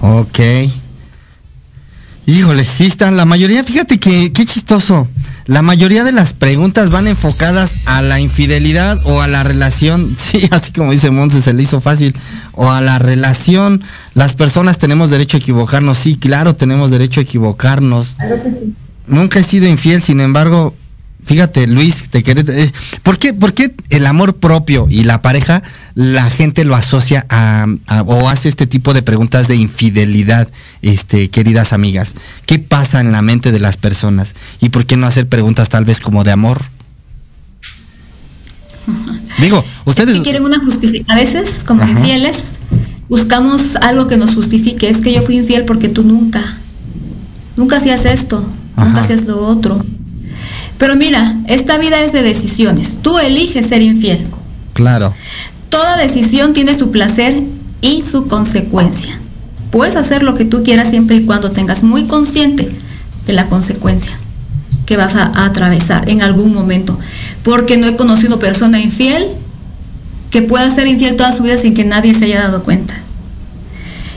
Ok. 0.02 0.38
Híjole, 2.26 2.64
sí 2.64 2.86
están, 2.86 3.16
la 3.16 3.24
mayoría, 3.24 3.64
fíjate 3.64 3.98
que, 3.98 4.32
qué 4.32 4.44
chistoso. 4.44 5.08
La 5.46 5.62
mayoría 5.62 6.04
de 6.04 6.12
las 6.12 6.32
preguntas 6.32 6.90
van 6.90 7.08
enfocadas 7.08 7.78
a 7.86 8.02
la 8.02 8.20
infidelidad 8.20 8.96
o 9.06 9.20
a 9.20 9.26
la 9.26 9.42
relación, 9.42 10.06
sí, 10.16 10.48
así 10.52 10.70
como 10.70 10.92
dice 10.92 11.10
Montes, 11.10 11.42
se 11.44 11.54
le 11.54 11.62
hizo 11.62 11.80
fácil, 11.80 12.14
o 12.52 12.70
a 12.70 12.80
la 12.80 12.98
relación. 12.98 13.82
Las 14.14 14.34
personas 14.34 14.78
tenemos 14.78 15.10
derecho 15.10 15.38
a 15.38 15.40
equivocarnos, 15.40 15.98
sí, 15.98 16.16
claro, 16.16 16.54
tenemos 16.54 16.90
derecho 16.90 17.20
a 17.20 17.24
equivocarnos. 17.24 18.16
Nunca 19.08 19.40
he 19.40 19.42
sido 19.42 19.66
infiel, 19.66 20.02
sin 20.02 20.20
embargo, 20.20 20.74
Fíjate, 21.22 21.66
Luis, 21.66 22.08
te 22.10 22.22
querés, 22.22 22.48
eh, 22.48 22.72
¿por, 23.02 23.18
qué, 23.18 23.34
¿por, 23.34 23.52
qué, 23.52 23.74
el 23.90 24.06
amor 24.06 24.36
propio 24.36 24.86
y 24.88 25.04
la 25.04 25.22
pareja 25.22 25.62
la 25.94 26.28
gente 26.30 26.64
lo 26.64 26.74
asocia 26.74 27.26
a, 27.28 27.66
o 28.06 28.28
hace 28.28 28.48
este 28.48 28.66
tipo 28.66 28.94
de 28.94 29.02
preguntas 29.02 29.46
de 29.46 29.56
infidelidad, 29.56 30.48
este, 30.82 31.28
queridas 31.28 31.72
amigas? 31.72 32.14
¿Qué 32.46 32.58
pasa 32.58 33.00
en 33.00 33.12
la 33.12 33.22
mente 33.22 33.52
de 33.52 33.60
las 33.60 33.76
personas? 33.76 34.34
¿Y 34.60 34.70
por 34.70 34.86
qué 34.86 34.96
no 34.96 35.06
hacer 35.06 35.28
preguntas 35.28 35.68
tal 35.68 35.84
vez 35.84 36.00
como 36.00 36.24
de 36.24 36.32
amor? 36.32 36.62
Digo, 39.38 39.64
ustedes... 39.84 40.20
quieren 40.22 40.44
una. 40.44 40.60
A 41.08 41.14
veces, 41.14 41.64
como 41.66 41.86
infieles, 41.86 42.52
buscamos 43.08 43.76
algo 43.76 44.08
que 44.08 44.16
nos 44.16 44.34
justifique. 44.34 44.88
Es 44.88 44.98
que 44.98 45.12
yo 45.12 45.22
fui 45.22 45.36
infiel 45.36 45.64
porque 45.64 45.88
tú 45.88 46.02
nunca. 46.02 46.42
Nunca 47.56 47.76
hacías 47.76 48.04
esto, 48.06 48.44
nunca 48.76 49.00
hacías 49.00 49.24
lo 49.24 49.46
otro 49.46 49.84
pero 50.80 50.96
mira, 50.96 51.36
esta 51.46 51.76
vida 51.76 52.02
es 52.02 52.12
de 52.12 52.22
decisiones. 52.22 52.94
Tú 53.02 53.18
eliges 53.18 53.66
ser 53.66 53.82
infiel. 53.82 54.26
Claro. 54.72 55.12
Toda 55.68 55.98
decisión 55.98 56.54
tiene 56.54 56.76
su 56.76 56.90
placer 56.90 57.42
y 57.82 58.02
su 58.02 58.26
consecuencia. 58.28 59.20
Puedes 59.70 59.94
hacer 59.94 60.22
lo 60.22 60.34
que 60.34 60.46
tú 60.46 60.62
quieras 60.62 60.88
siempre 60.88 61.16
y 61.16 61.26
cuando 61.26 61.50
tengas 61.50 61.82
muy 61.82 62.04
consciente 62.04 62.70
de 63.26 63.32
la 63.34 63.46
consecuencia 63.48 64.12
que 64.86 64.96
vas 64.96 65.16
a, 65.16 65.44
atravesar 65.44 66.08
en 66.08 66.22
algún 66.22 66.54
momento. 66.54 66.98
Porque 67.42 67.76
no 67.76 67.86
he 67.86 67.96
conocido 67.96 68.38
persona 68.38 68.80
infiel 68.80 69.26
que 70.30 70.40
pueda 70.40 70.74
ser 70.74 70.86
infiel 70.86 71.14
toda 71.14 71.32
su 71.32 71.42
vida 71.42 71.58
sin 71.58 71.74
que 71.74 71.84
nadie 71.84 72.14
se 72.14 72.24
haya 72.24 72.40
dado 72.40 72.62
cuenta. 72.62 72.94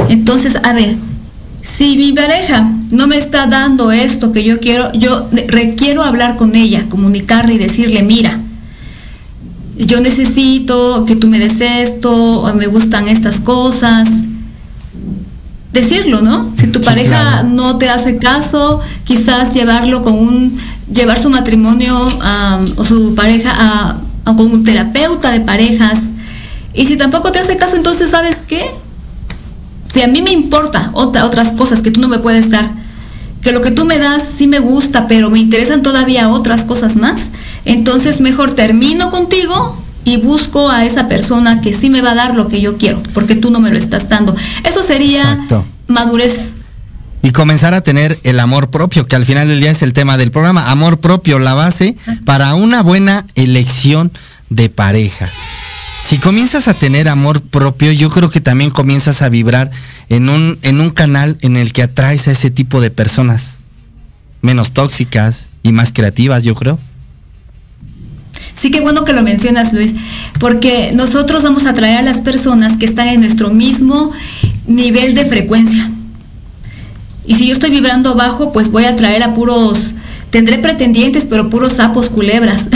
Entonces, 0.07 0.57
a 0.63 0.71
ver, 0.71 0.95
si 1.63 1.95
mi 1.95 2.11
pareja 2.11 2.69
no 2.91 3.07
me 3.07 3.17
está 3.17 3.47
dando 3.47 3.91
esto 3.93 4.33
que 4.33 4.43
yo 4.43 4.59
quiero, 4.59 4.91
yo 4.91 5.29
requiero 5.47 6.03
hablar 6.03 6.35
con 6.35 6.55
ella, 6.55 6.89
comunicarle 6.89 7.53
y 7.53 7.57
decirle, 7.57 8.03
mira, 8.03 8.37
yo 9.77 10.01
necesito 10.01 11.05
que 11.05 11.15
tú 11.15 11.29
me 11.29 11.39
des 11.39 11.61
esto, 11.61 12.51
me 12.55 12.67
gustan 12.67 13.07
estas 13.07 13.39
cosas. 13.39 14.09
Decirlo, 15.71 16.21
¿no? 16.21 16.51
Si 16.55 16.67
tu 16.67 16.81
pareja 16.81 17.43
no 17.43 17.77
te 17.77 17.89
hace 17.89 18.17
caso, 18.17 18.81
quizás 19.05 19.53
llevarlo 19.53 20.03
con 20.03 20.13
un, 20.13 20.57
llevar 20.93 21.17
su 21.17 21.29
matrimonio 21.29 21.97
o 22.75 22.83
su 22.83 23.15
pareja 23.15 23.53
a, 23.55 24.01
a, 24.25 24.35
con 24.35 24.51
un 24.51 24.63
terapeuta 24.65 25.31
de 25.31 25.39
parejas. 25.39 25.99
Y 26.73 26.85
si 26.85 26.97
tampoco 26.97 27.31
te 27.31 27.39
hace 27.39 27.55
caso, 27.55 27.77
entonces, 27.77 28.09
¿sabes 28.11 28.43
qué? 28.47 28.69
Si 29.93 30.01
a 30.01 30.07
mí 30.07 30.21
me 30.21 30.31
importa 30.31 30.89
otra, 30.93 31.25
otras 31.25 31.51
cosas 31.51 31.81
que 31.81 31.91
tú 31.91 32.01
no 32.01 32.07
me 32.07 32.17
puedes 32.17 32.49
dar, 32.49 32.71
que 33.43 33.51
lo 33.51 33.61
que 33.61 33.71
tú 33.71 33.85
me 33.85 33.99
das 33.99 34.23
sí 34.37 34.47
me 34.47 34.59
gusta, 34.59 35.07
pero 35.07 35.29
me 35.29 35.39
interesan 35.39 35.83
todavía 35.83 36.29
otras 36.29 36.63
cosas 36.63 36.95
más, 36.95 37.29
entonces 37.65 38.21
mejor 38.21 38.55
termino 38.55 39.11
contigo 39.11 39.77
y 40.05 40.17
busco 40.17 40.69
a 40.69 40.85
esa 40.85 41.07
persona 41.07 41.61
que 41.61 41.73
sí 41.73 41.89
me 41.89 42.01
va 42.01 42.11
a 42.11 42.15
dar 42.15 42.35
lo 42.35 42.47
que 42.47 42.59
yo 42.59 42.77
quiero, 42.77 43.03
porque 43.13 43.35
tú 43.35 43.51
no 43.51 43.59
me 43.59 43.69
lo 43.69 43.77
estás 43.77 44.09
dando. 44.09 44.35
Eso 44.63 44.83
sería 44.83 45.45
madurez. 45.87 46.53
Y 47.21 47.31
comenzar 47.31 47.73
a 47.73 47.81
tener 47.81 48.17
el 48.23 48.39
amor 48.39 48.69
propio, 48.69 49.07
que 49.07 49.15
al 49.15 49.25
final 49.25 49.47
del 49.47 49.61
día 49.61 49.71
es 49.71 49.81
el 49.81 49.93
tema 49.93 50.17
del 50.17 50.31
programa. 50.31 50.71
Amor 50.71 50.97
propio, 50.99 51.39
la 51.39 51.53
base 51.53 51.95
para 52.25 52.55
una 52.55 52.81
buena 52.81 53.25
elección 53.35 54.11
de 54.49 54.69
pareja 54.69 55.29
si 56.03 56.17
comienzas 56.17 56.67
a 56.67 56.73
tener 56.73 57.07
amor 57.07 57.41
propio, 57.41 57.93
yo 57.93 58.09
creo 58.09 58.29
que 58.29 58.41
también 58.41 58.71
comienzas 58.71 59.21
a 59.21 59.29
vibrar 59.29 59.71
en 60.09 60.27
un, 60.27 60.59
en 60.61 60.81
un 60.81 60.89
canal 60.89 61.37
en 61.41 61.55
el 61.55 61.71
que 61.71 61.81
atraes 61.81 62.27
a 62.27 62.31
ese 62.31 62.51
tipo 62.51 62.81
de 62.81 62.91
personas. 62.91 63.55
Menos 64.41 64.71
tóxicas 64.71 65.47
y 65.63 65.71
más 65.71 65.93
creativas, 65.93 66.43
yo 66.43 66.55
creo. 66.55 66.77
Sí, 68.53 68.69
qué 68.69 68.81
bueno 68.81 69.05
que 69.05 69.13
lo 69.13 69.23
mencionas, 69.23 69.71
Luis, 69.71 69.95
porque 70.39 70.91
nosotros 70.93 71.43
vamos 71.43 71.65
a 71.65 71.69
atraer 71.69 71.99
a 71.99 72.01
las 72.01 72.19
personas 72.19 72.75
que 72.75 72.85
están 72.85 73.07
en 73.07 73.21
nuestro 73.21 73.49
mismo 73.49 74.11
nivel 74.67 75.15
de 75.15 75.25
frecuencia. 75.25 75.89
Y 77.25 77.35
si 77.35 77.47
yo 77.47 77.53
estoy 77.53 77.69
vibrando 77.69 78.13
bajo, 78.15 78.51
pues 78.51 78.69
voy 78.69 78.83
a 78.83 78.89
atraer 78.89 79.23
a 79.23 79.33
puros 79.33 79.93
tendré 80.33 80.57
pretendientes, 80.57 81.27
pero 81.29 81.47
puros 81.47 81.73
sapos 81.73 82.09
culebras. 82.09 82.67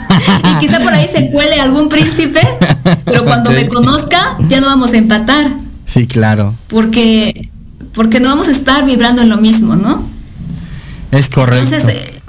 y 0.56 0.66
quizá 0.66 0.80
por 0.80 0.94
ahí 0.94 1.06
se 1.12 1.30
cuele 1.30 1.60
algún 1.60 1.90
príncipe, 1.90 2.40
pero 3.04 3.26
cuando 3.26 3.50
me 3.50 3.68
conozca 3.68 4.38
ya 4.48 4.62
no 4.62 4.66
vamos 4.66 4.94
a 4.94 4.96
empatar. 4.96 5.50
Sí, 5.84 6.06
claro. 6.06 6.54
Porque, 6.68 7.50
porque 7.92 8.18
no 8.18 8.30
vamos 8.30 8.48
a 8.48 8.52
estar 8.52 8.86
vibrando 8.86 9.20
en 9.20 9.28
lo 9.28 9.36
mismo, 9.36 9.76
¿no? 9.76 10.02
Es 11.10 11.28
correcto. 11.28 11.74
Entonces, 11.74 11.94
eh, 11.94 12.22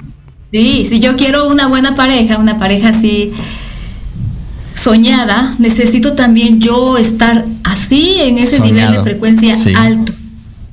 sí, 0.52 0.86
si 0.86 1.00
yo 1.00 1.16
quiero 1.16 1.48
una 1.48 1.66
buena 1.66 1.94
pareja, 1.94 2.36
una 2.36 2.58
pareja 2.58 2.90
así 2.90 3.32
soñada, 4.76 5.54
necesito 5.60 6.12
también 6.12 6.60
yo 6.60 6.98
estar 6.98 7.46
así 7.62 8.18
en 8.20 8.36
ese 8.36 8.60
nivel 8.60 8.92
de 8.92 9.02
frecuencia 9.02 9.56
alto. 9.76 10.12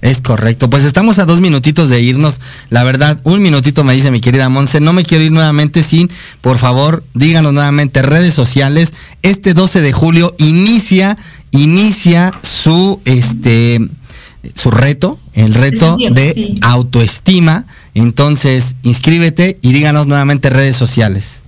Es 0.01 0.19
correcto. 0.19 0.69
Pues 0.69 0.83
estamos 0.83 1.19
a 1.19 1.25
dos 1.25 1.41
minutitos 1.41 1.89
de 1.89 2.01
irnos. 2.01 2.41
La 2.69 2.83
verdad, 2.83 3.19
un 3.23 3.41
minutito 3.41 3.83
me 3.83 3.93
dice 3.93 4.09
mi 4.09 4.19
querida 4.19 4.49
Monse. 4.49 4.79
No 4.79 4.93
me 4.93 5.03
quiero 5.03 5.23
ir 5.23 5.31
nuevamente 5.31 5.83
sin, 5.83 6.09
por 6.41 6.57
favor, 6.57 7.03
díganos 7.13 7.53
nuevamente 7.53 8.01
redes 8.01 8.33
sociales. 8.33 8.93
Este 9.21 9.53
12 9.53 9.81
de 9.81 9.93
julio 9.93 10.33
inicia, 10.39 11.17
inicia 11.51 12.31
su, 12.41 12.99
este, 13.05 13.79
su 14.55 14.71
reto, 14.71 15.19
el 15.33 15.53
reto 15.53 15.95
de 15.97 16.57
autoestima. 16.61 17.65
Entonces, 17.93 18.75
inscríbete 18.81 19.59
y 19.61 19.71
díganos 19.71 20.07
nuevamente 20.07 20.49
redes 20.49 20.75
sociales. 20.75 21.40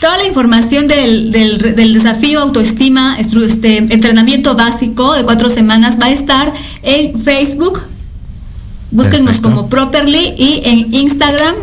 Toda 0.00 0.18
la 0.18 0.26
información 0.26 0.88
del, 0.88 1.32
desafío 1.74 2.40
autoestima, 2.40 3.18
este, 3.18 3.78
entrenamiento 3.78 4.54
básico 4.54 5.14
de 5.14 5.24
cuatro 5.24 5.50
semanas 5.50 5.98
va 6.00 6.06
a 6.06 6.10
estar 6.10 6.52
en 6.82 7.18
Facebook. 7.18 7.80
Búsquenos 8.90 9.38
como 9.38 9.68
Properly 9.68 10.34
y 10.36 10.62
en 10.64 10.94
Instagram. 10.94 11.54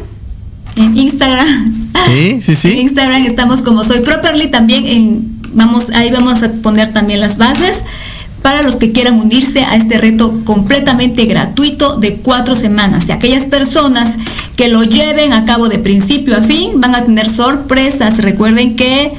En 0.75 0.97
Instagram. 0.97 1.91
Sí, 2.07 2.41
sí, 2.41 2.55
sí. 2.55 2.71
En 2.71 2.77
Instagram 2.79 3.25
estamos 3.25 3.61
como 3.61 3.83
Soy 3.83 4.01
Properly 4.01 4.47
también 4.49 4.85
en 4.87 5.33
vamos 5.53 5.91
ahí 5.91 6.09
vamos 6.11 6.41
a 6.43 6.51
poner 6.51 6.93
también 6.93 7.19
las 7.19 7.37
bases 7.37 7.83
para 8.43 8.61
los 8.61 8.75
que 8.75 8.91
quieran 8.91 9.15
unirse 9.15 9.63
a 9.63 9.75
este 9.75 9.97
reto 9.97 10.41
completamente 10.43 11.25
gratuito 11.25 11.97
de 11.97 12.17
cuatro 12.17 12.55
semanas. 12.55 13.09
Y 13.09 13.13
aquellas 13.13 13.45
personas 13.45 14.17
que 14.55 14.67
lo 14.67 14.83
lleven 14.83 15.33
a 15.33 15.45
cabo 15.45 15.67
de 15.69 15.79
principio 15.79 16.37
a 16.37 16.41
fin 16.41 16.79
van 16.79 16.93
a 16.93 17.03
tener 17.03 17.27
sorpresas. 17.27 18.17
Recuerden 18.17 18.75
que 18.75 19.13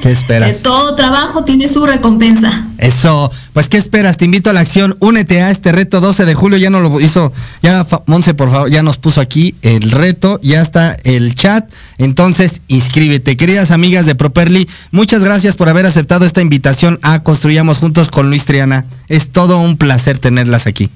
todo 0.63 0.95
trabajo 0.95 1.43
tiene 1.43 1.67
su 1.67 1.85
recompensa. 1.85 2.67
Eso, 2.77 3.31
pues 3.53 3.67
¿qué 3.69 3.77
esperas? 3.77 4.17
Te 4.17 4.25
invito 4.25 4.49
a 4.49 4.53
la 4.53 4.59
acción, 4.59 4.95
únete 4.99 5.41
a 5.41 5.49
este 5.49 5.71
reto 5.71 6.01
12 6.01 6.25
de 6.25 6.35
julio, 6.35 6.57
ya 6.57 6.69
no 6.69 6.81
lo 6.81 6.99
hizo, 6.99 7.31
ya 7.63 7.87
Monse 8.05 8.33
por 8.33 8.51
favor, 8.51 8.69
ya 8.69 8.83
nos 8.83 8.97
puso 8.97 9.21
aquí 9.21 9.55
el 9.61 9.91
reto, 9.91 10.39
ya 10.43 10.61
está 10.61 10.95
el 11.03 11.35
chat, 11.35 11.69
entonces 11.97 12.61
inscríbete. 12.67 13.37
Queridas 13.37 13.71
amigas 13.71 14.05
de 14.05 14.15
Properly, 14.15 14.67
muchas 14.91 15.23
gracias 15.23 15.55
por 15.55 15.69
haber 15.69 15.85
aceptado 15.85 16.25
esta 16.25 16.41
invitación 16.41 16.99
a 17.01 17.19
Construyamos 17.23 17.77
Juntos 17.77 18.09
con 18.09 18.29
Luis 18.29 18.45
Triana. 18.45 18.85
Es 19.15 19.29
todo 19.29 19.59
un 19.61 19.77
placer 19.77 20.19
tenerlas 20.19 20.67
aquí. 20.67 20.89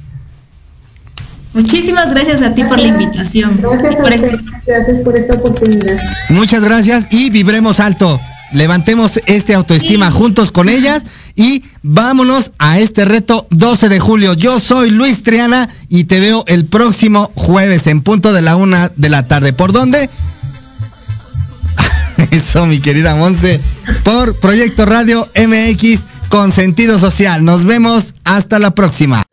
Muchísimas 1.53 2.09
gracias 2.09 2.41
a 2.41 2.53
ti 2.53 2.65
por 2.65 2.78
la 2.78 2.89
invitación. 2.89 3.57
Gracias, 3.61 3.95
por 3.95 4.11
este... 4.11 4.39
gracias 4.67 5.01
por 5.05 5.17
esta 5.17 5.38
oportunidad. 5.38 5.97
Muchas 6.30 6.61
gracias 6.61 7.07
y 7.11 7.30
vibremos 7.30 7.80
alto. 7.80 8.20
Levantemos 8.51 9.22
este 9.26 9.53
autoestima 9.53 10.11
juntos 10.11 10.51
con 10.51 10.67
ellas 10.67 11.05
y 11.38 11.63
vámonos 11.82 12.51
a 12.59 12.80
este 12.80 13.05
reto 13.05 13.47
12 13.51 13.88
de 13.88 13.99
julio. 14.01 14.34
Yo 14.34 14.59
soy 14.59 14.89
Luis 14.89 15.24
Triana 15.24 15.70
y 15.88 16.03
te 16.03 16.20
veo 16.20 16.43
el 16.47 16.65
próximo 16.65 17.32
jueves 17.36 17.88
en 17.88 18.01
punto 18.01 18.34
de 18.34 18.41
la 18.41 18.57
una 18.57 18.91
de 18.97 19.07
la 19.07 19.30
tarde. 19.30 19.53
¿Por 19.53 19.72
dónde? 19.72 20.09
Eso, 22.32 22.65
mi 22.65 22.80
querida 22.80 23.15
Monse. 23.15 23.59
Por 24.03 24.36
Proyecto 24.39 24.86
Radio 24.86 25.27
MX 25.36 26.05
con 26.30 26.51
sentido 26.51 26.99
social. 26.99 27.43
Nos 27.43 27.65
vemos 27.65 28.13
hasta 28.23 28.59
la 28.59 28.71
próxima. 28.71 29.28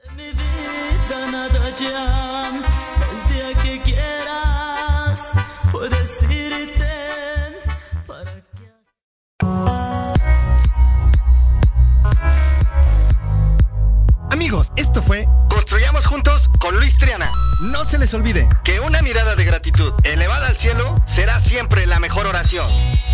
No 17.61 17.87
se 17.87 17.97
les 17.97 18.13
olvide 18.13 18.47
que 18.65 18.81
una 18.81 19.01
mirada 19.01 19.35
de 19.35 19.45
gratitud 19.45 19.91
elevada 20.05 20.49
al 20.49 20.59
cielo 20.59 21.03
será 21.07 21.41
siempre 21.41 21.87
la 21.87 21.99
mejor 22.01 22.27
oración. 22.27 22.67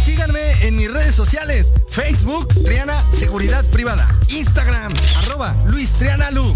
Síganme 0.04 0.66
en 0.66 0.76
mis 0.76 0.92
redes 0.92 1.14
sociales, 1.14 1.72
Facebook, 1.88 2.48
Triana 2.64 2.98
Seguridad 3.12 3.64
Privada, 3.66 4.08
Instagram, 4.28 4.92
arroba 5.18 5.54
Luis 5.66 5.92
Triana 5.92 6.32
Lu. 6.32 6.54